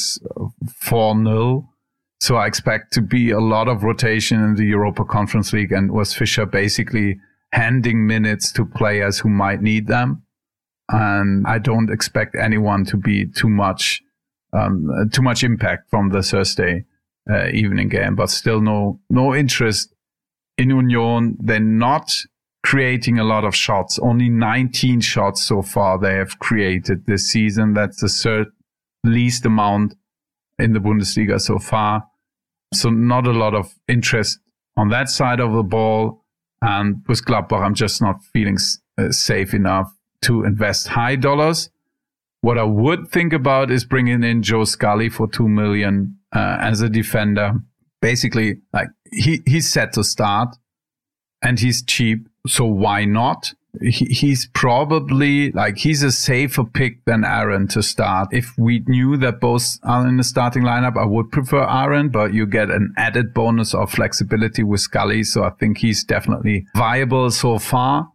four 0.81 1.15
0 1.15 1.69
so 2.25 2.37
I 2.37 2.47
expect 2.47 2.91
to 2.95 3.03
be 3.03 3.33
a 3.33 3.39
lot 3.39 3.69
of 3.69 3.85
rotation 3.85 4.43
in 4.43 4.55
the 4.55 4.65
Europa 4.65 5.05
Conference 5.05 5.53
League 5.53 5.73
and 5.73 5.91
Urs 5.91 6.17
Fischer 6.17 6.47
basically 6.47 7.19
handing 7.53 8.07
minutes 8.07 8.51
to 8.53 8.65
players 8.65 9.19
who 9.19 9.29
might 9.29 9.61
need 9.61 9.89
them. 9.89 10.23
And 10.89 11.47
I 11.47 11.59
don't 11.59 11.91
expect 11.91 12.35
anyone 12.35 12.87
to 12.87 12.97
be 12.97 13.27
too 13.27 13.51
much, 13.51 14.01
um, 14.55 15.11
too 15.13 15.21
much 15.21 15.45
impact 15.45 15.91
from 15.91 16.09
the 16.09 16.23
Thursday 16.23 16.87
uh, 17.31 17.49
evening 17.49 17.91
game, 17.91 18.17
but 18.17 18.31
still 18.31 18.63
no, 18.63 19.01
no 19.11 19.35
interest 19.35 19.95
in 20.57 20.71
Union. 20.71 21.37
They're 21.41 21.61
not 21.61 22.11
creating 22.65 23.19
a 23.19 23.25
lot 23.25 23.45
of 23.45 23.55
shots. 23.55 23.99
Only 23.99 24.31
19 24.31 25.03
shots 25.03 25.43
so 25.43 25.61
far 25.61 25.99
they 25.99 26.15
have 26.15 26.39
created 26.39 27.05
this 27.05 27.29
season. 27.29 27.75
That's 27.75 28.01
the 28.01 28.09
third 28.09 28.47
least 29.05 29.45
amount 29.45 29.95
in 30.59 30.73
the 30.73 30.81
Bundesliga 30.81 31.39
so 31.39 31.59
far. 31.59 32.05
So 32.75 32.91
not 32.91 33.27
a 33.27 33.33
lot 33.33 33.55
of 33.55 33.75
interest 33.89 34.39
on 34.77 34.89
that 34.91 35.09
side 35.09 35.41
of 35.41 35.53
the 35.53 35.63
ball. 35.63 36.25
And 36.61 37.05
with 37.09 37.25
Gladbach, 37.25 37.63
I'm 37.63 37.75
just 37.75 38.01
not 38.01 38.23
feeling 38.33 38.59
uh, 38.99 39.11
safe 39.11 39.55
enough 39.55 39.93
to 40.23 40.45
invest 40.45 40.89
high 40.89 41.17
dollars. 41.17 41.71
What 42.41 42.59
I 42.59 42.65
would 42.65 43.09
think 43.09 43.33
about 43.33 43.71
is 43.71 43.85
bringing 43.85 44.23
in 44.23 44.43
Joe 44.43 44.65
Scally 44.65 45.09
for 45.09 45.27
two 45.27 45.49
million 45.49 46.19
uh, 46.35 46.59
as 46.61 46.81
a 46.81 46.89
defender. 46.89 47.55
Basically, 48.01 48.59
like 48.73 48.89
he 49.13 49.41
he's 49.47 49.71
set 49.73 49.95
to 49.95 50.05
start, 50.05 50.57
and 51.43 51.59
he's 51.59 51.83
cheap, 51.83 52.29
so 52.47 52.67
why 52.67 53.07
not? 53.07 53.55
He, 53.81 54.07
he's 54.07 54.49
probably 54.55 55.51
like 55.53 55.79
he's 55.79 56.03
a 56.03 56.13
safer 56.13 56.65
pick 56.65 57.05
than 57.05 57.25
Aaron 57.25 57.69
to 57.69 57.83
start. 57.83 58.29
If 58.33 58.57
we 58.57 58.85
knew 58.87 59.17
that 59.19 59.41
both 59.41 59.79
are 59.83 60.07
in 60.07 60.17
the 60.17 60.25
starting 60.25 60.63
lineup, 60.63 60.97
I 60.97 61.05
would 61.05 61.31
prefer 61.31 61.69
Aaron, 61.69 62.09
but 62.09 62.33
you 62.35 62.47
get 62.47 62.71
an 62.71 62.95
added 62.97 63.35
bonus 63.35 63.75
of 63.75 63.91
flexibility 63.91 64.63
with 64.63 64.81
Scally, 64.81 65.25
so 65.25 65.45
I 65.45 65.51
think 65.51 65.79
he's 65.79 66.05
definitely 66.05 66.67
viable 66.75 67.31
so 67.31 67.59
far 67.59 68.09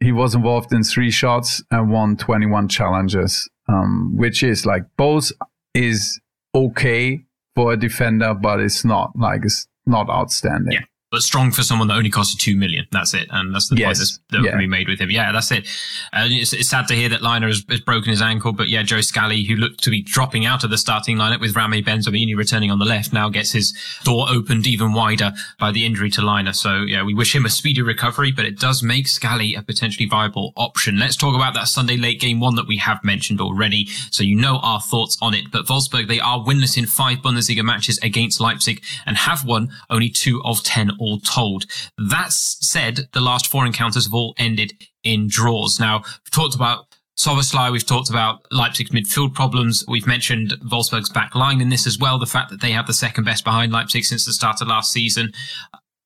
he 0.00 0.12
was 0.12 0.34
involved 0.34 0.72
in 0.72 0.82
three 0.82 1.10
shots 1.10 1.62
and 1.70 1.90
won 1.90 2.16
21 2.16 2.68
challenges, 2.68 3.48
um, 3.68 4.16
which 4.16 4.42
is 4.42 4.66
like 4.66 4.82
both 4.96 5.32
is 5.74 6.20
okay 6.54 7.24
for 7.54 7.72
a 7.72 7.76
defender, 7.76 8.34
but 8.34 8.60
it's 8.60 8.84
not 8.84 9.12
like 9.16 9.44
it's 9.44 9.66
not 9.86 10.08
outstanding. 10.10 10.72
Yeah 10.72 10.84
but 11.10 11.22
strong 11.22 11.52
for 11.52 11.62
someone 11.62 11.86
that 11.88 11.94
only 11.94 12.10
cost 12.10 12.32
you 12.32 12.38
two 12.38 12.58
million. 12.58 12.86
That's 12.90 13.14
it, 13.14 13.28
and 13.30 13.54
that's 13.54 13.68
the 13.68 13.76
yes. 13.76 13.98
point 13.98 14.20
that 14.30 14.42
yeah. 14.42 14.50
can 14.50 14.58
be 14.58 14.66
made 14.66 14.88
with 14.88 15.00
him. 15.00 15.10
Yeah, 15.10 15.30
that's 15.30 15.52
it. 15.52 15.66
Uh, 16.12 16.26
it's, 16.28 16.52
it's, 16.52 16.68
sad 16.68 16.88
to 16.88 16.94
hear 16.94 17.08
that 17.08 17.20
Lainer 17.20 17.46
has, 17.46 17.64
has, 17.68 17.80
broken 17.80 18.10
his 18.10 18.20
ankle, 18.20 18.52
but 18.52 18.68
yeah, 18.68 18.82
Joe 18.82 19.00
Scally, 19.00 19.44
who 19.44 19.54
looked 19.54 19.84
to 19.84 19.90
be 19.90 20.02
dropping 20.02 20.46
out 20.46 20.64
of 20.64 20.70
the 20.70 20.78
starting 20.78 21.16
lineup 21.16 21.40
with 21.40 21.54
Ramy 21.54 21.80
Bensebaini 21.80 22.36
returning 22.36 22.72
on 22.72 22.80
the 22.80 22.84
left, 22.84 23.12
now 23.12 23.28
gets 23.28 23.52
his 23.52 23.72
door 24.02 24.26
opened 24.28 24.66
even 24.66 24.92
wider 24.92 25.32
by 25.60 25.70
the 25.70 25.86
injury 25.86 26.10
to 26.10 26.22
Lainer. 26.22 26.52
So 26.52 26.82
yeah, 26.82 27.04
we 27.04 27.14
wish 27.14 27.34
him 27.34 27.44
a 27.44 27.50
speedy 27.50 27.82
recovery, 27.82 28.32
but 28.32 28.44
it 28.44 28.58
does 28.58 28.82
make 28.82 29.06
Scally 29.06 29.54
a 29.54 29.62
potentially 29.62 30.08
viable 30.08 30.52
option. 30.56 30.98
Let's 30.98 31.16
talk 31.16 31.36
about 31.36 31.54
that 31.54 31.68
Sunday 31.68 31.96
late 31.96 32.20
game 32.20 32.40
one 32.40 32.56
that 32.56 32.66
we 32.66 32.78
have 32.78 33.04
mentioned 33.04 33.40
already, 33.40 33.86
so 34.10 34.24
you 34.24 34.34
know 34.34 34.58
our 34.58 34.80
thoughts 34.80 35.16
on 35.22 35.34
it. 35.34 35.52
But 35.52 35.66
Wolfsburg, 35.66 36.08
they 36.08 36.18
are 36.18 36.40
winless 36.40 36.76
in 36.76 36.86
five 36.86 37.18
Bundesliga 37.18 37.64
matches 37.64 37.98
against 38.02 38.40
Leipzig 38.40 38.82
and 39.06 39.16
have 39.16 39.44
won 39.44 39.70
only 39.88 40.08
two 40.08 40.42
of 40.44 40.64
ten 40.64 40.90
all 40.98 41.20
told. 41.20 41.66
That 41.98 42.32
said, 42.32 43.08
the 43.12 43.20
last 43.20 43.46
four 43.46 43.66
encounters 43.66 44.06
have 44.06 44.14
all 44.14 44.34
ended 44.38 44.72
in 45.02 45.28
draws. 45.28 45.78
Now, 45.80 45.98
we've 46.00 46.30
talked 46.30 46.54
about 46.54 46.86
Szoboszlai, 47.18 47.72
we've 47.72 47.86
talked 47.86 48.10
about 48.10 48.46
Leipzig's 48.50 48.90
midfield 48.90 49.34
problems. 49.34 49.82
We've 49.88 50.06
mentioned 50.06 50.54
Wolfsburg's 50.70 51.08
back 51.08 51.34
line 51.34 51.62
in 51.62 51.70
this 51.70 51.86
as 51.86 51.98
well. 51.98 52.18
The 52.18 52.26
fact 52.26 52.50
that 52.50 52.60
they 52.60 52.72
have 52.72 52.86
the 52.86 52.92
second 52.92 53.24
best 53.24 53.42
behind 53.42 53.72
Leipzig 53.72 54.04
since 54.04 54.26
the 54.26 54.32
start 54.32 54.60
of 54.60 54.68
last 54.68 54.92
season. 54.92 55.32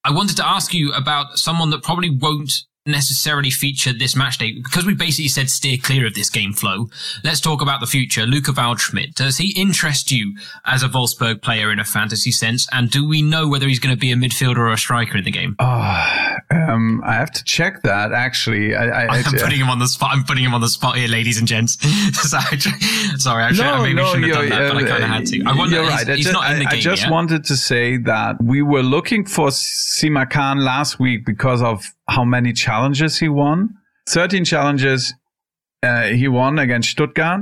I 0.04 0.12
wanted 0.12 0.36
to 0.36 0.46
ask 0.46 0.72
you 0.72 0.92
about 0.92 1.38
someone 1.38 1.70
that 1.70 1.82
probably 1.82 2.10
won't 2.10 2.52
necessarily 2.86 3.50
feature 3.50 3.92
this 3.92 4.16
match 4.16 4.38
day 4.38 4.52
because 4.52 4.86
we 4.86 4.94
basically 4.94 5.28
said 5.28 5.50
steer 5.50 5.76
clear 5.76 6.06
of 6.06 6.14
this 6.14 6.30
game 6.30 6.52
Flo. 6.52 6.88
Let's 7.22 7.40
talk 7.40 7.60
about 7.60 7.80
the 7.80 7.86
future. 7.86 8.22
Luca 8.22 8.52
Waldschmidt, 8.52 9.14
does 9.14 9.36
he 9.36 9.50
interest 9.50 10.10
you 10.10 10.34
as 10.64 10.82
a 10.82 10.88
Wolfsburg 10.88 11.42
player 11.42 11.70
in 11.70 11.78
a 11.78 11.84
fantasy 11.84 12.30
sense? 12.30 12.66
And 12.72 12.90
do 12.90 13.06
we 13.06 13.20
know 13.20 13.48
whether 13.48 13.68
he's 13.68 13.78
going 13.78 13.94
to 13.94 14.00
be 14.00 14.12
a 14.12 14.16
midfielder 14.16 14.58
or 14.58 14.72
a 14.72 14.78
striker 14.78 15.18
in 15.18 15.24
the 15.24 15.30
game? 15.30 15.56
Oh, 15.58 16.36
um, 16.50 17.02
I 17.04 17.14
have 17.14 17.30
to 17.32 17.44
check 17.44 17.82
that 17.82 18.12
actually. 18.12 18.74
I, 18.74 19.18
am 19.18 19.24
putting 19.38 19.60
him 19.60 19.68
on 19.68 19.78
the 19.78 19.88
spot. 19.88 20.10
I'm 20.12 20.24
putting 20.24 20.44
him 20.44 20.54
on 20.54 20.62
the 20.62 20.68
spot 20.68 20.96
here, 20.96 21.08
ladies 21.08 21.38
and 21.38 21.46
gents. 21.46 21.78
sorry, 23.22 23.42
actually, 23.42 23.64
no, 23.64 23.74
I 23.74 23.82
maybe 23.82 23.94
no, 23.94 24.06
shouldn't 24.06 24.34
have 24.34 24.34
done 24.36 24.48
that, 24.48 24.72
but 24.72 24.84
I 24.84 24.88
kind 24.88 25.04
of 25.04 25.10
had 25.10 25.26
to. 25.26 25.42
I 25.44 25.56
wonder, 25.56 25.76
you're 25.76 25.86
right. 25.86 26.08
He's, 26.08 26.26
he's 26.26 26.32
not 26.32 26.50
in 26.50 26.60
the 26.60 26.64
game 26.64 26.78
I 26.78 26.80
just 26.80 27.02
yet. 27.02 27.10
wanted 27.10 27.44
to 27.44 27.56
say 27.56 27.98
that 27.98 28.42
we 28.42 28.62
were 28.62 28.82
looking 28.82 29.26
for 29.26 29.48
Simakan 29.48 30.62
last 30.64 30.98
week 30.98 31.26
because 31.26 31.62
of 31.62 31.84
how 32.10 32.24
many 32.24 32.52
challenges 32.52 33.18
he 33.18 33.28
won. 33.28 33.70
13 34.08 34.44
challenges 34.44 35.14
uh, 35.82 36.08
he 36.08 36.28
won 36.28 36.58
against 36.58 36.90
Stuttgart. 36.90 37.40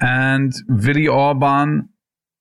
And 0.00 0.52
Willi 0.68 1.06
Orban 1.08 1.88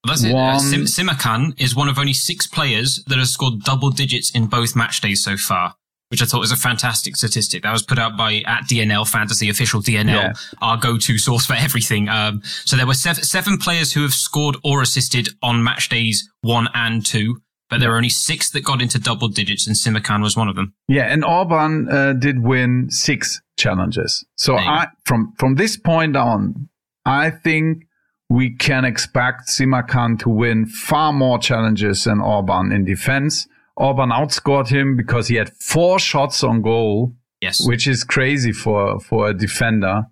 that's 0.05 0.23
it. 0.23 0.35
Uh, 0.35 0.59
Sim- 0.59 0.85
Simakan 0.85 1.59
is 1.59 1.75
one 1.75 1.89
of 1.89 1.97
only 1.97 2.13
six 2.13 2.47
players 2.47 3.03
that 3.07 3.17
has 3.17 3.31
scored 3.31 3.61
double 3.61 3.89
digits 3.89 4.31
in 4.31 4.47
both 4.47 4.75
match 4.75 5.01
days 5.01 5.23
so 5.23 5.35
far, 5.35 5.75
which 6.09 6.21
I 6.21 6.25
thought 6.25 6.39
was 6.39 6.51
a 6.51 6.57
fantastic 6.57 7.15
statistic. 7.15 7.63
That 7.63 7.71
was 7.71 7.81
put 7.81 7.97
out 7.97 8.15
by 8.15 8.43
at 8.45 8.63
DNL 8.63 9.09
Fantasy 9.09 9.49
official 9.49 9.81
DNL, 9.81 10.05
yeah. 10.07 10.33
our 10.61 10.77
go-to 10.77 11.17
source 11.17 11.45
for 11.45 11.53
everything. 11.57 12.07
Um, 12.07 12.41
so 12.43 12.77
there 12.77 12.87
were 12.87 12.93
seven, 12.93 13.23
seven 13.23 13.57
players 13.57 13.93
who 13.93 14.03
have 14.03 14.13
scored 14.13 14.57
or 14.63 14.81
assisted 14.81 15.29
on 15.41 15.63
match 15.63 15.89
days 15.89 16.29
one 16.41 16.67
and 16.73 17.05
two 17.05 17.41
but 17.69 17.79
there 17.79 17.89
were 17.89 17.97
only 17.97 18.09
six 18.09 18.51
that 18.51 18.63
got 18.63 18.81
into 18.81 18.99
double 18.99 19.27
digits, 19.27 19.67
and 19.67 19.75
Simakan 19.75 20.21
was 20.21 20.37
one 20.37 20.47
of 20.47 20.55
them. 20.55 20.73
Yeah, 20.87 21.03
and 21.03 21.23
Orban 21.23 21.89
uh, 21.89 22.13
did 22.13 22.43
win 22.43 22.89
six 22.89 23.41
challenges. 23.57 24.25
So 24.35 24.57
I, 24.57 24.87
from 25.05 25.33
from 25.37 25.55
this 25.55 25.77
point 25.77 26.15
on, 26.15 26.69
I 27.05 27.29
think 27.31 27.85
we 28.29 28.55
can 28.55 28.85
expect 28.85 29.47
Simakan 29.47 30.19
to 30.19 30.29
win 30.29 30.65
far 30.65 31.13
more 31.13 31.39
challenges 31.39 32.03
than 32.03 32.21
Orban 32.21 32.71
in 32.71 32.85
defense. 32.85 33.47
Orban 33.77 34.09
outscored 34.09 34.67
him 34.69 34.95
because 34.95 35.27
he 35.27 35.35
had 35.35 35.51
four 35.57 35.99
shots 35.99 36.43
on 36.43 36.61
goal. 36.61 37.13
Yes, 37.41 37.65
which 37.67 37.87
is 37.87 38.03
crazy 38.03 38.51
for 38.51 38.99
for 38.99 39.29
a 39.29 39.33
defender, 39.33 40.03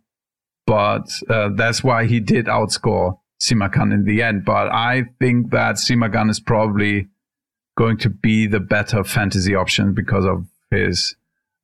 but 0.65 1.07
uh, 1.29 1.49
that's 1.55 1.83
why 1.83 2.05
he 2.05 2.19
did 2.19 2.47
outscore 2.47 3.19
Simakan 3.41 3.93
in 3.93 4.05
the 4.05 4.21
end. 4.21 4.43
But 4.43 4.69
I 4.69 5.05
think 5.19 5.51
that 5.51 5.75
Simakan 5.75 6.29
is 6.29 6.39
probably 6.39 7.07
going 7.75 7.97
to 7.97 8.09
be 8.09 8.47
the 8.47 8.59
better 8.59 9.03
fantasy 9.03 9.55
option 9.55 9.93
because 9.93 10.25
of 10.25 10.45
his 10.71 11.15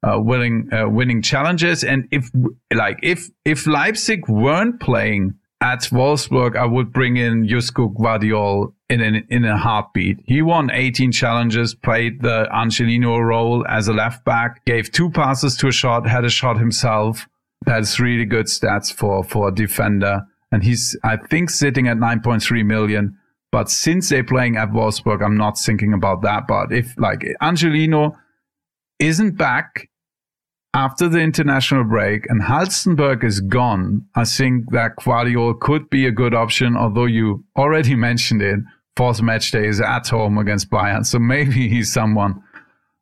uh, 0.03 0.20
winning 0.20 0.70
uh, 0.74 0.88
winning 0.89 1.22
challenges. 1.22 1.84
And 1.84 2.07
if 2.12 2.30
like 2.74 2.99
if 3.03 3.30
if 3.45 3.68
Leipzig 3.68 4.28
weren't 4.28 4.80
playing 4.80 5.36
at 5.62 5.82
Wolfsburg, 5.82 6.55
I 6.55 6.66
would 6.66 6.93
bring 6.93 7.18
in 7.18 7.45
Josko 7.45 7.93
Gvardiol 7.93 8.74
in 8.89 9.01
an, 9.01 9.28
in 9.30 9.43
a 9.43 9.57
heartbeat. 9.57 10.20
He 10.26 10.41
won 10.41 10.72
18 10.72 11.12
challenges, 11.12 11.76
played 11.76 12.22
the 12.22 12.47
Angelino 12.53 13.20
role 13.20 13.68
as 13.68 13.88
a 13.88 13.93
left 13.93 14.24
back, 14.24 14.64
gave 14.66 14.91
two 14.91 15.12
passes 15.12 15.57
to 15.57 15.68
a 15.68 15.72
shot, 15.72 16.07
had 16.07 16.24
a 16.24 16.30
shot 16.30 16.57
himself. 16.57 17.28
That's 17.66 17.99
really 17.99 18.26
good 18.26 18.45
stats 18.45 18.91
for 18.91 19.24
for 19.24 19.49
a 19.49 19.53
defender. 19.53 20.22
And 20.51 20.64
he's 20.64 20.95
I 21.03 21.18
think 21.18 21.49
sitting 21.49 21.88
at 21.88 21.97
9.3 21.97 22.66
million. 22.66 23.18
But 23.52 23.70
since 23.70 24.10
they're 24.10 24.24
playing 24.24 24.58
at 24.58 24.70
Wolfsburg, 24.70 25.24
I'm 25.24 25.38
not 25.38 25.58
thinking 25.58 25.93
about 25.93 26.22
that. 26.22 26.47
But 26.47 26.72
if 26.72 26.95
like 26.97 27.26
Angelino 27.41 28.16
isn't 29.00 29.38
back 29.38 29.89
after 30.74 31.10
the 31.10 31.20
international 31.20 31.84
break 31.84 32.26
and 32.30 32.43
Halstenberg 32.43 33.24
is 33.24 33.41
gone, 33.41 34.06
I 34.16 34.26
think 34.26 34.72
that 34.72 34.97
Gvardiol 35.00 35.60
could 35.60 35.89
be 35.89 36.06
a 36.06 36.12
good 36.12 36.36
option, 36.36 36.78
although 36.78 37.06
you 37.06 37.43
already 37.58 37.95
mentioned 38.10 38.41
it. 38.41 38.60
Fourth 38.95 39.22
match 39.22 39.52
day 39.52 39.66
is 39.66 39.80
at 39.80 40.08
home 40.10 40.38
against 40.38 40.70
Bayern. 40.70 41.06
So 41.06 41.20
maybe 41.20 41.68
he's 41.70 41.91
someone 41.91 42.43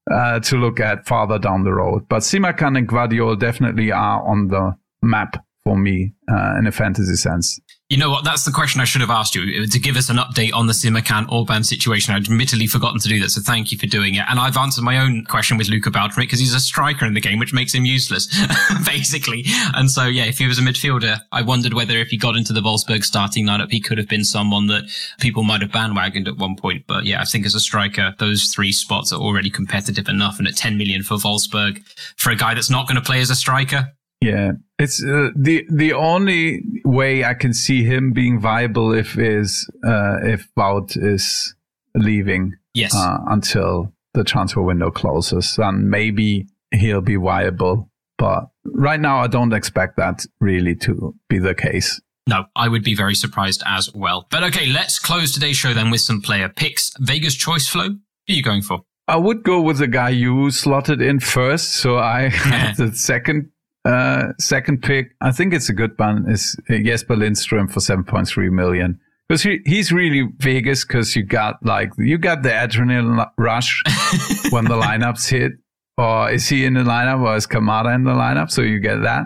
uh, 0.09 0.39
to 0.39 0.55
look 0.57 0.79
at 0.79 1.05
farther 1.05 1.39
down 1.39 1.63
the 1.63 1.73
road. 1.73 2.07
But 2.07 2.19
Simakan 2.19 2.77
and 2.77 2.87
Gvardiol 2.87 3.39
definitely 3.39 3.91
are 3.91 4.21
on 4.25 4.47
the 4.47 4.75
map 5.01 5.43
for 5.63 5.77
me 5.77 6.13
uh, 6.31 6.55
in 6.57 6.67
a 6.67 6.71
fantasy 6.71 7.15
sense. 7.15 7.59
You 7.89 7.95
know 7.95 8.09
what? 8.09 8.25
That's 8.25 8.43
the 8.43 8.51
question 8.51 8.81
I 8.81 8.83
should 8.83 8.99
have 8.99 9.09
asked 9.09 9.33
you 9.33 9.63
uh, 9.63 9.65
to 9.67 9.79
give 9.79 9.95
us 9.95 10.09
an 10.09 10.17
update 10.17 10.53
on 10.53 10.67
the 10.67 10.73
Simakan 10.73 11.31
Orban 11.31 11.63
situation. 11.63 12.13
I'd 12.13 12.23
admittedly 12.23 12.67
forgotten 12.67 12.99
to 12.99 13.07
do 13.07 13.17
that, 13.21 13.29
so 13.29 13.39
thank 13.39 13.71
you 13.71 13.77
for 13.77 13.85
doing 13.85 14.15
it. 14.15 14.25
And 14.27 14.41
I've 14.41 14.57
answered 14.57 14.83
my 14.83 14.97
own 14.97 15.23
question 15.23 15.57
with 15.57 15.69
Luca 15.69 15.89
Waldschmidt 15.89 16.23
because 16.23 16.41
he's 16.41 16.53
a 16.53 16.59
striker 16.59 17.05
in 17.05 17.13
the 17.13 17.21
game, 17.21 17.39
which 17.39 17.53
makes 17.53 17.73
him 17.73 17.85
useless, 17.85 18.27
basically. 18.85 19.45
And 19.73 19.89
so, 19.89 20.03
yeah, 20.03 20.25
if 20.25 20.37
he 20.37 20.47
was 20.47 20.59
a 20.59 20.61
midfielder, 20.61 21.19
I 21.31 21.43
wondered 21.43 21.75
whether 21.75 21.95
if 21.95 22.09
he 22.09 22.17
got 22.17 22.35
into 22.35 22.51
the 22.51 22.59
Wolfsburg 22.59 23.05
starting 23.05 23.45
lineup, 23.45 23.71
he 23.71 23.79
could 23.79 23.97
have 23.97 24.09
been 24.09 24.25
someone 24.25 24.67
that 24.67 24.83
people 25.21 25.43
might 25.43 25.61
have 25.61 25.71
bandwagoned 25.71 26.27
at 26.27 26.35
one 26.35 26.57
point. 26.57 26.83
But 26.87 27.05
yeah, 27.05 27.21
I 27.21 27.23
think 27.23 27.45
as 27.45 27.55
a 27.55 27.59
striker, 27.61 28.13
those 28.19 28.51
three 28.53 28.73
spots 28.73 29.13
are 29.13 29.19
already 29.21 29.49
competitive 29.49 30.09
enough. 30.09 30.39
And 30.39 30.47
at 30.49 30.57
10 30.57 30.77
million 30.77 31.03
for 31.03 31.15
Wolfsburg, 31.15 31.81
for 32.17 32.31
a 32.31 32.35
guy 32.35 32.53
that's 32.53 32.69
not 32.69 32.85
going 32.85 32.97
to 32.97 33.01
play 33.01 33.21
as 33.21 33.29
a 33.29 33.35
striker, 33.35 33.93
yeah, 34.21 34.53
it's 34.79 35.03
uh, 35.03 35.29
the 35.35 35.65
the 35.69 35.93
only 35.93 36.63
way 36.83 37.23
I 37.23 37.33
can 37.33 37.53
see 37.53 37.83
him 37.83 38.13
being 38.13 38.39
viable 38.39 38.93
if 38.93 39.17
is 39.17 39.69
uh, 39.85 40.17
if 40.23 40.47
Wout 40.55 40.97
is 40.97 41.55
leaving. 41.95 42.55
Yes. 42.73 42.95
Uh, 42.95 43.17
until 43.27 43.93
the 44.13 44.23
transfer 44.23 44.61
window 44.61 44.91
closes, 44.91 45.55
then 45.55 45.89
maybe 45.89 46.47
he'll 46.71 47.01
be 47.01 47.15
viable. 47.15 47.89
But 48.17 48.49
right 48.65 48.99
now, 48.99 49.19
I 49.19 49.27
don't 49.27 49.53
expect 49.53 49.97
that 49.97 50.25
really 50.39 50.75
to 50.77 51.15
be 51.29 51.39
the 51.39 51.55
case. 51.55 52.01
No, 52.27 52.45
I 52.55 52.67
would 52.67 52.83
be 52.83 52.93
very 52.93 53.15
surprised 53.15 53.63
as 53.65 53.93
well. 53.93 54.27
But 54.29 54.43
okay, 54.43 54.65
let's 54.65 54.99
close 54.99 55.31
today's 55.31 55.55
show 55.55 55.73
then 55.73 55.91
with 55.91 56.01
some 56.01 56.21
player 56.21 56.49
picks. 56.49 56.91
Vegas 56.99 57.35
choice 57.35 57.67
Flo. 57.67 57.83
Who 57.83 58.33
are 58.33 58.33
you 58.33 58.43
going 58.43 58.61
for? 58.61 58.81
I 59.07 59.15
would 59.15 59.43
go 59.43 59.61
with 59.61 59.77
the 59.77 59.87
guy 59.87 60.09
you 60.09 60.51
slotted 60.51 61.01
in 61.01 61.21
first. 61.21 61.75
So 61.75 61.97
I 61.97 62.29
had 62.29 62.75
the 62.75 62.91
second 62.93 63.49
uh, 63.87 64.33
second 64.39 64.83
pick. 64.83 65.15
I 65.21 65.31
think 65.31 65.53
it's 65.53 65.69
a 65.69 65.73
good 65.73 65.97
one. 65.97 66.29
Is 66.29 66.57
Jesper 66.69 67.15
Lindstrom 67.15 67.67
for 67.67 67.79
seven 67.79 68.03
point 68.03 68.27
three 68.27 68.49
million 68.49 68.99
because 69.27 69.43
he, 69.43 69.59
he's 69.65 69.91
really 69.91 70.29
Vegas 70.37 70.85
because 70.85 71.15
you 71.15 71.23
got 71.23 71.63
like 71.65 71.91
you 71.97 72.17
got 72.17 72.43
the 72.43 72.49
adrenaline 72.49 73.29
rush 73.37 73.81
when 74.49 74.65
the 74.65 74.75
lineups 74.75 75.29
hit. 75.29 75.53
Or 75.97 76.29
is 76.29 76.47
he 76.47 76.63
in 76.63 76.75
the 76.75 76.81
lineup 76.81 77.21
or 77.23 77.35
is 77.35 77.47
Kamada 77.47 77.95
in 77.95 78.03
the 78.03 78.11
lineup? 78.11 78.51
So 78.51 78.61
you 78.61 78.79
get 78.79 79.01
that. 79.01 79.23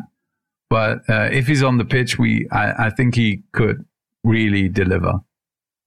But 0.70 1.00
uh, 1.10 1.28
if 1.30 1.48
he's 1.48 1.64
on 1.64 1.78
the 1.78 1.84
pitch, 1.84 2.18
we 2.18 2.48
I, 2.50 2.86
I 2.88 2.90
think 2.92 3.16
he 3.16 3.44
could 3.52 3.86
really 4.24 4.70
deliver 4.70 5.20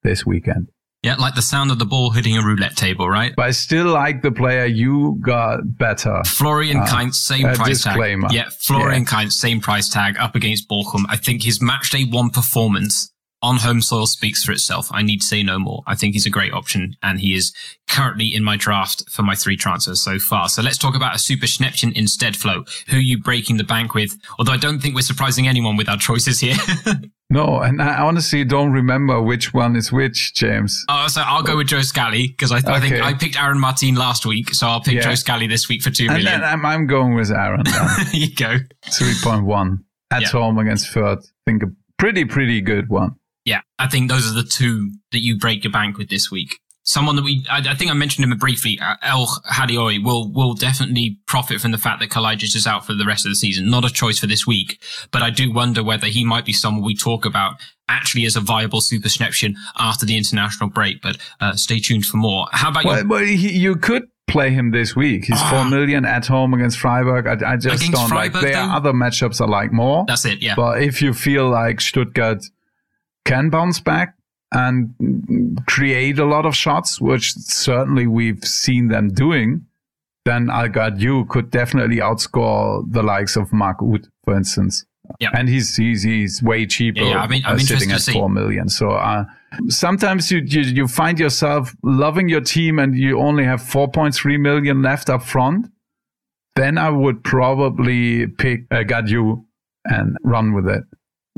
this 0.03 0.27
weekend. 0.27 0.69
Yeah, 1.05 1.17
like 1.17 1.35
the 1.35 1.43
sound 1.43 1.71
of 1.71 1.79
the 1.79 1.85
ball 1.85 2.13
hitting 2.13 2.35
a 2.39 2.43
roulette 2.43 2.77
table, 2.77 3.11
right? 3.11 3.35
But 3.37 3.45
I 3.45 3.51
still 3.51 3.89
like 3.89 4.23
the 4.23 4.33
player 4.33 4.65
you 4.65 5.19
got 5.21 5.61
better. 5.77 6.23
Florian 6.25 6.79
uh, 6.79 6.87
Kainz, 6.87 7.17
same 7.17 7.43
price 7.53 7.83
disclaimer. 7.83 8.29
tag. 8.29 8.35
Yeah, 8.35 8.49
Florian 8.59 9.03
yeah. 9.03 9.09
Kainz, 9.09 9.33
same 9.33 9.61
price 9.61 9.91
tag 9.91 10.17
up 10.19 10.35
against 10.35 10.67
Bochum. 10.67 11.05
I 11.11 11.17
think 11.17 11.43
his 11.43 11.61
match 11.61 11.91
day 11.91 12.05
one 12.05 12.31
performance 12.31 13.13
on 13.43 13.57
home 13.57 13.83
soil 13.83 14.07
speaks 14.07 14.43
for 14.43 14.53
itself. 14.53 14.89
I 14.93 15.03
need 15.03 15.21
to 15.21 15.27
say 15.27 15.43
no 15.43 15.59
more. 15.59 15.83
I 15.87 15.95
think 15.95 16.15
he's 16.15 16.25
a 16.25 16.31
great 16.31 16.55
option 16.55 16.97
and 17.03 17.21
he 17.21 17.35
is 17.35 17.53
currently 17.87 18.35
in 18.35 18.43
my 18.43 18.57
draft 18.57 19.05
for 19.11 19.21
my 19.21 19.35
three 19.35 19.59
transfers 19.59 20.01
so 20.01 20.19
far. 20.19 20.49
So 20.49 20.63
let's 20.63 20.79
talk 20.79 20.97
about 20.97 21.15
a 21.15 21.19
super 21.19 21.45
Schnäppchen 21.45 21.93
instead, 21.95 22.35
Flo. 22.35 22.65
Who 22.89 22.97
are 22.97 23.01
you 23.01 23.19
breaking 23.19 23.59
the 23.59 23.65
bank 23.65 23.93
with? 23.93 24.19
Although 24.39 24.53
I 24.53 24.57
don't 24.57 24.81
think 24.81 24.95
we're 24.95 25.03
surprising 25.03 25.47
anyone 25.47 25.77
with 25.77 25.91
our 25.91 25.99
choices 25.99 26.41
here. 26.41 26.57
no, 27.31 27.61
and 27.61 27.81
I 27.81 28.01
honestly 28.03 28.45
don't 28.45 28.73
remember 28.73 29.21
which 29.21 29.55
one 29.55 29.77
is 29.77 29.91
which, 29.91 30.35
James. 30.35 30.85
Oh, 30.89 31.09
so 31.09 31.23
I'll 31.25 31.43
go 31.43 31.57
with 31.57 31.69
Joe 31.69 31.81
Scally 31.81 32.29
because 32.29 32.53
I, 32.53 32.59
okay. 32.59 32.73
I, 32.73 32.81
think 32.81 33.03
I 33.03 33.15
picked 33.15 33.41
Aaron 33.41 33.59
Martin 33.59 33.95
last 33.95 34.27
week. 34.27 34.55
So 34.55 34.67
I'll 34.67 34.81
pick 34.81 34.95
yeah. 34.95 35.03
Joe 35.03 35.15
Scally 35.15 35.47
this 35.47 35.69
week 35.69 35.83
for 35.83 35.91
two 35.91 36.07
million. 36.07 36.29
And 36.29 36.45
I'm, 36.45 36.65
I'm 36.65 36.87
going 36.87 37.15
with 37.15 37.31
Aaron. 37.31 37.65
there 37.65 38.07
you 38.13 38.35
go. 38.35 38.59
3.1 38.87 39.79
at 40.11 40.23
yeah. 40.23 40.29
home 40.29 40.59
against 40.59 40.93
Fürth. 40.93 41.25
I 41.25 41.51
think 41.51 41.63
a 41.63 41.67
pretty, 41.99 42.25
pretty 42.25 42.61
good 42.61 42.89
one. 42.89 43.17
Yeah, 43.45 43.61
I 43.79 43.89
think 43.89 44.11
those 44.11 44.31
are 44.31 44.35
the 44.35 44.49
two 44.49 44.93
that 45.13 45.21
you 45.21 45.39
break 45.39 45.65
your 45.65 45.73
bank 45.73 45.99
with 45.99 46.09
this 46.09 46.31
week. 46.31 46.61
Someone 46.87 47.17
that 47.17 47.25
we, 47.25 47.45
I, 47.51 47.63
I 47.71 47.75
think 47.75 47.91
I 47.91 47.95
mentioned 47.95 48.31
him 48.31 48.39
briefly, 48.39 48.79
uh, 48.79 48.97
Al 49.01 49.27
Ghaddioui 49.27 50.05
will 50.05 50.31
will 50.31 50.53
definitely 50.55 51.19
profit 51.27 51.61
from 51.61 51.71
the 51.71 51.79
fact 51.79 52.01
that 52.01 52.11
Kalajdzic 52.11 52.55
is 52.55 52.67
out 52.67 52.85
for 52.87 52.93
the 52.93 53.07
rest 53.07 53.25
of 53.25 53.31
the 53.31 53.37
season. 53.37 53.71
Not 53.71 53.85
a 53.85 53.91
choice 53.91 54.19
for 54.19 54.27
this 54.27 54.47
week, 54.47 54.79
but 55.11 55.23
I 55.23 55.31
do 55.31 55.51
wonder 55.51 55.83
whether 55.83 56.07
he 56.09 56.25
might 56.25 56.45
be 56.45 56.53
someone 56.53 56.85
we 56.85 56.95
talk 56.95 57.25
about 57.25 57.55
actually 57.89 58.27
as 58.27 58.37
a 58.37 58.41
viable 58.41 58.81
super 58.81 59.09
after 59.79 60.07
the 60.07 60.17
international 60.17 60.69
break. 60.69 61.01
But 61.01 61.17
uh, 61.41 61.55
stay 61.55 61.79
tuned 61.79 62.05
for 62.05 62.19
more. 62.19 62.47
How 62.53 62.71
about 62.71 62.85
well, 62.85 63.03
you? 63.03 63.09
Well, 63.09 63.23
you 63.25 63.77
could 63.77 64.05
play 64.27 64.51
him 64.51 64.71
this 64.71 64.97
week. 64.97 65.25
He's 65.25 65.41
four 65.43 65.61
ah. 65.61 65.69
million 65.69 66.05
at 66.05 66.27
home 66.27 66.55
against 66.55 66.79
Freiburg. 66.79 67.27
I, 67.27 67.53
I 67.53 67.57
just 67.57 67.83
against 67.83 67.93
don't 67.93 68.09
Freiburg, 68.09 68.43
like. 68.43 68.53
There 68.53 68.61
are 68.61 68.77
other 68.77 68.93
matchups 68.93 69.41
I 69.41 69.47
like 69.47 69.73
more. 69.73 70.05
That's 70.07 70.25
it. 70.25 70.43
Yeah. 70.43 70.55
But 70.55 70.83
if 70.83 71.01
you 71.03 71.15
feel 71.15 71.49
like 71.49 71.81
Stuttgart 71.81 72.45
can 73.25 73.51
bounce 73.51 73.81
back 73.81 74.17
and 74.55 75.61
create 75.67 76.19
a 76.19 76.25
lot 76.25 76.47
of 76.47 76.55
shots, 76.55 77.01
which 77.01 77.35
certainly 77.35 78.07
we've 78.07 78.43
seen 78.45 78.89
them 78.89 79.09
doing, 79.09 79.67
then 80.25 80.49
you 80.97 81.27
could 81.27 81.51
definitely 81.51 81.97
outscore 81.97 82.85
the 82.91 83.03
likes 83.03 83.37
of 83.37 83.53
Mark 83.53 83.79
Uth, 83.83 84.09
for 84.25 84.37
instance. 84.37 84.85
Yeah. 85.21 85.31
And 85.35 85.49
he's, 85.49 85.77
he's, 85.77 86.03
he's 86.03 86.43
way 86.43 86.67
cheaper 86.67 87.01
yeah, 87.01 87.09
yeah. 87.09 87.23
I 87.23 87.27
mean, 87.27 87.43
I'm 87.45 87.57
uh, 87.57 87.59
sitting 87.59 87.91
at 87.91 88.01
4 88.01 88.31
million. 88.31 88.69
So, 88.69 88.93
uh, 88.93 89.25
sometimes 89.69 90.31
you, 90.31 90.39
you, 90.39 90.63
you 90.63 90.89
find 90.89 91.19
yourself 91.19 91.75
loving 91.83 92.29
your 92.29 92.41
team 92.41 92.79
and 92.79 92.97
you 92.97 93.21
only 93.21 93.45
have 93.45 93.61
4.3 93.61 94.41
million 94.41 94.83
left 94.83 95.11
up 95.11 95.23
front. 95.23 95.67
Then 96.57 96.79
I 96.79 96.89
would 96.89 97.23
probably 97.25 98.29
pick 98.29 98.61
uh, 98.71 98.85
and 99.87 100.17
run 100.23 100.55
with 100.55 100.69
it 100.69 100.85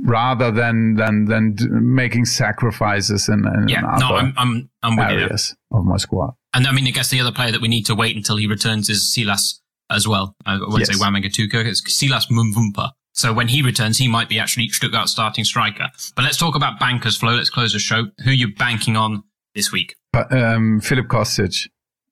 rather 0.03 0.51
than 0.51 0.95
than 0.95 1.25
than 1.27 1.57
making 1.95 2.25
sacrifices 2.25 3.29
in, 3.29 3.47
in 3.47 3.69
yeah, 3.69 3.81
no, 3.81 4.17
I'm 4.17 4.35
I'm, 4.37 4.71
I'm 4.83 4.97
with 4.97 5.07
areas 5.07 5.55
you. 5.71 5.79
of 5.79 5.85
my 5.85 5.97
squad. 5.97 6.35
And 6.53 6.67
I 6.67 6.73
mean, 6.73 6.87
I 6.87 6.91
guess 6.91 7.11
the 7.11 7.21
other 7.21 7.33
player 7.33 7.53
that 7.53 7.61
we 7.61 7.69
need 7.69 7.87
to 7.87 7.95
wait 7.95 8.17
until 8.17 8.37
he 8.37 8.47
returns 8.47 8.89
is 8.89 9.13
Silas 9.13 9.61
as 9.91 10.09
well. 10.09 10.35
I 10.45 10.59
wouldn't 10.59 10.81
yes. 10.81 10.99
say 10.99 11.05
Wamangituka, 11.05 11.65
it's 11.65 11.83
Silas 11.99 12.27
Mvumpa. 12.27 12.93
So 13.13 13.33
when 13.33 13.49
he 13.49 13.63
returns, 13.63 13.97
he 13.97 14.09
might 14.09 14.29
be 14.29 14.39
actually 14.39 14.69
Stuttgart 14.69 15.09
starting 15.09 15.45
striker. 15.45 15.89
But 16.15 16.23
let's 16.23 16.37
talk 16.37 16.55
about 16.55 16.79
bankers, 16.79 17.17
Flo. 17.17 17.35
Let's 17.35 17.49
close 17.49 17.73
the 17.73 17.79
show. 17.79 18.07
Who 18.25 18.31
are 18.31 18.35
you 18.35 18.55
banking 18.55 18.97
on 18.97 19.23
this 19.55 19.73
week? 19.73 19.97
Um, 20.31 20.81
Filip 20.81 21.07
Kostic, 21.07 21.69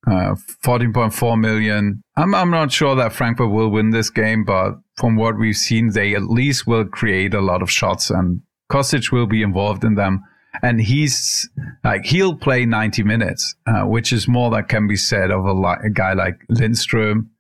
uh, 0.07 0.35
14.4 0.65 1.39
million. 1.39 2.03
I'm, 2.17 2.35
I'm 2.35 2.51
not 2.51 2.73
sure 2.73 2.95
that 2.97 3.13
Frankfurt 3.13 3.51
will 3.51 3.71
win 3.71 3.91
this 3.91 4.09
game, 4.09 4.45
but 4.45 4.77
from 4.97 5.17
what 5.17 5.39
we've 5.39 5.57
seen, 5.57 5.91
they 5.91 6.15
at 6.15 6.25
least 6.25 6.67
will 6.67 6.85
create 6.85 7.35
a 7.35 7.41
lot 7.41 7.63
of 7.63 7.71
shots 7.71 8.11
and 8.11 8.43
Kostic 8.71 9.13
will 9.13 9.27
be 9.27 9.43
involved 9.43 9.85
in 9.85 9.95
them. 9.95 10.23
And 10.63 10.81
he's 10.81 11.49
like, 11.83 12.05
he'll 12.05 12.37
play 12.37 12.65
90 12.65 13.03
minutes, 13.03 13.57
uh, 13.67 13.83
which 13.83 14.13
is 14.13 14.29
more 14.29 14.51
that 14.53 14.69
can 14.69 14.87
be 14.87 14.97
said 14.97 15.31
of 15.31 15.45
a, 15.45 15.53
li- 15.53 15.83
a 15.85 15.91
guy 15.91 16.13
like 16.13 16.41
Lindstrom. 16.49 17.31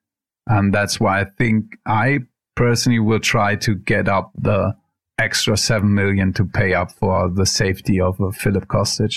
And 0.46 0.74
that's 0.74 0.98
why 0.98 1.20
I 1.20 1.24
think 1.24 1.76
I 1.86 2.20
personally 2.57 2.98
will 2.98 3.20
try 3.20 3.57
to 3.57 3.74
get 3.74 4.09
up 4.09 4.32
the 4.36 4.74
extra 5.18 5.57
7 5.57 5.94
million 5.94 6.32
to 6.34 6.44
pay 6.44 6.74
up 6.74 6.90
for 6.92 7.30
the 7.30 7.46
safety 7.46 8.00
of 8.00 8.20
uh, 8.20 8.30
Filip 8.30 8.66
Kostic. 8.66 9.14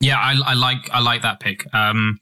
Yeah, 0.00 0.18
I, 0.18 0.34
I, 0.44 0.54
like 0.54 0.90
I 0.92 1.00
like 1.00 1.22
that 1.22 1.40
pick. 1.40 1.64
Um, 1.74 2.18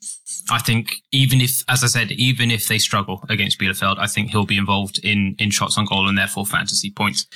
I 0.51 0.59
think 0.59 1.03
even 1.13 1.41
if, 1.41 1.63
as 1.69 1.83
I 1.83 1.87
said, 1.87 2.13
even 2.13 2.51
if 2.51 2.69
they 2.69 2.79
struggle 2.79 3.25
against 3.29 3.59
Bielefeld, 3.59 3.99
I 3.99 4.07
think 4.07 4.31
he'll 4.31 4.47
be 4.47 4.57
involved 4.57 4.99
in 5.03 5.37
in 5.39 5.51
shots 5.51 5.79
on 5.79 5.87
goal 5.87 6.09
and 6.09 6.19
therefore 6.19 6.47
fantasy 6.47 6.91
points. 6.91 7.27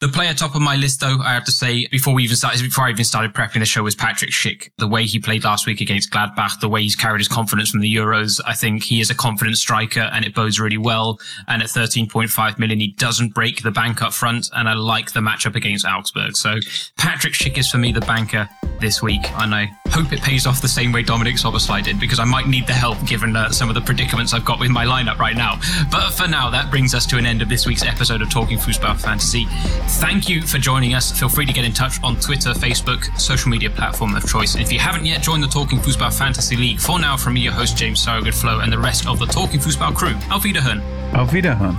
The 0.00 0.06
player 0.06 0.32
top 0.32 0.54
of 0.54 0.62
my 0.62 0.76
list, 0.76 1.00
though, 1.00 1.18
I 1.20 1.34
have 1.34 1.44
to 1.46 1.50
say, 1.50 1.88
before 1.88 2.14
we 2.14 2.22
even 2.22 2.36
started, 2.36 2.62
before 2.62 2.84
I 2.84 2.90
even 2.90 3.04
started 3.04 3.34
prepping 3.34 3.58
the 3.58 3.64
show, 3.64 3.82
was 3.82 3.96
Patrick 3.96 4.30
Schick. 4.30 4.70
The 4.78 4.86
way 4.86 5.06
he 5.06 5.18
played 5.18 5.42
last 5.42 5.66
week 5.66 5.80
against 5.80 6.12
Gladbach, 6.12 6.60
the 6.60 6.68
way 6.68 6.82
he's 6.82 6.94
carried 6.94 7.18
his 7.18 7.26
confidence 7.26 7.70
from 7.70 7.80
the 7.80 7.92
Euros, 7.92 8.40
I 8.46 8.54
think 8.54 8.84
he 8.84 9.00
is 9.00 9.10
a 9.10 9.14
confident 9.16 9.56
striker 9.58 10.08
and 10.12 10.24
it 10.24 10.36
bodes 10.36 10.60
really 10.60 10.78
well. 10.78 11.18
And 11.48 11.62
at 11.62 11.68
13.5 11.68 12.58
million, 12.60 12.78
he 12.78 12.92
doesn't 12.92 13.34
break 13.34 13.64
the 13.64 13.72
bank 13.72 14.00
up 14.00 14.12
front. 14.12 14.48
And 14.54 14.68
I 14.68 14.74
like 14.74 15.14
the 15.14 15.20
matchup 15.20 15.56
against 15.56 15.84
Augsburg. 15.84 16.36
So 16.36 16.60
Patrick 16.96 17.34
Schick 17.34 17.58
is 17.58 17.68
for 17.68 17.78
me 17.78 17.90
the 17.90 18.00
banker 18.02 18.48
this 18.80 19.02
week. 19.02 19.28
And 19.40 19.52
I 19.52 19.68
hope 19.88 20.12
it 20.12 20.22
pays 20.22 20.46
off 20.46 20.62
the 20.62 20.68
same 20.68 20.92
way 20.92 21.02
Dominik 21.02 21.40
Szoboszlai 21.40 21.82
did, 21.82 21.98
because 21.98 22.20
I 22.20 22.24
might 22.24 22.46
need 22.46 22.68
the 22.68 22.72
help 22.72 23.04
given 23.04 23.34
uh, 23.34 23.50
some 23.50 23.68
of 23.68 23.74
the 23.74 23.80
predicaments 23.80 24.32
I've 24.32 24.44
got 24.44 24.60
with 24.60 24.70
my 24.70 24.84
lineup 24.84 25.18
right 25.18 25.36
now. 25.36 25.58
But 25.90 26.10
for 26.10 26.28
now, 26.28 26.50
that 26.50 26.70
brings 26.70 26.94
us 26.94 27.04
to 27.06 27.18
an 27.18 27.26
end 27.26 27.42
of 27.42 27.48
this 27.48 27.66
week's 27.66 27.84
episode 27.84 28.22
of 28.22 28.30
Talking 28.30 28.58
Fußball 28.58 29.00
Fantasy. 29.00 29.46
Thank 29.88 30.28
you 30.28 30.42
for 30.42 30.58
joining 30.58 30.94
us. 30.94 31.10
Feel 31.18 31.30
free 31.30 31.46
to 31.46 31.52
get 31.52 31.64
in 31.64 31.72
touch 31.72 32.00
on 32.02 32.16
Twitter, 32.20 32.50
Facebook, 32.50 33.18
social 33.18 33.50
media 33.50 33.70
platform 33.70 34.14
of 34.14 34.26
choice. 34.28 34.54
And 34.54 34.62
if 34.62 34.70
you 34.70 34.78
haven't 34.78 35.06
yet 35.06 35.22
joined 35.22 35.42
the 35.42 35.48
Talking 35.48 35.78
Fußball 35.78 36.16
Fantasy 36.16 36.56
League, 36.56 36.78
for 36.78 37.00
now, 37.00 37.16
from 37.16 37.34
me, 37.34 37.40
your 37.40 37.54
host 37.54 37.76
James 37.76 38.04
Sargood 38.04 38.34
Flo, 38.34 38.60
and 38.60 38.70
the 38.70 38.78
rest 38.78 39.06
of 39.06 39.18
the 39.18 39.26
Talking 39.26 39.58
Fußball 39.58 39.94
crew, 39.94 40.14
Auf 40.30 40.44
Wiederhören. 40.44 40.82
Auf 41.14 41.32
Wiederhören. 41.32 41.76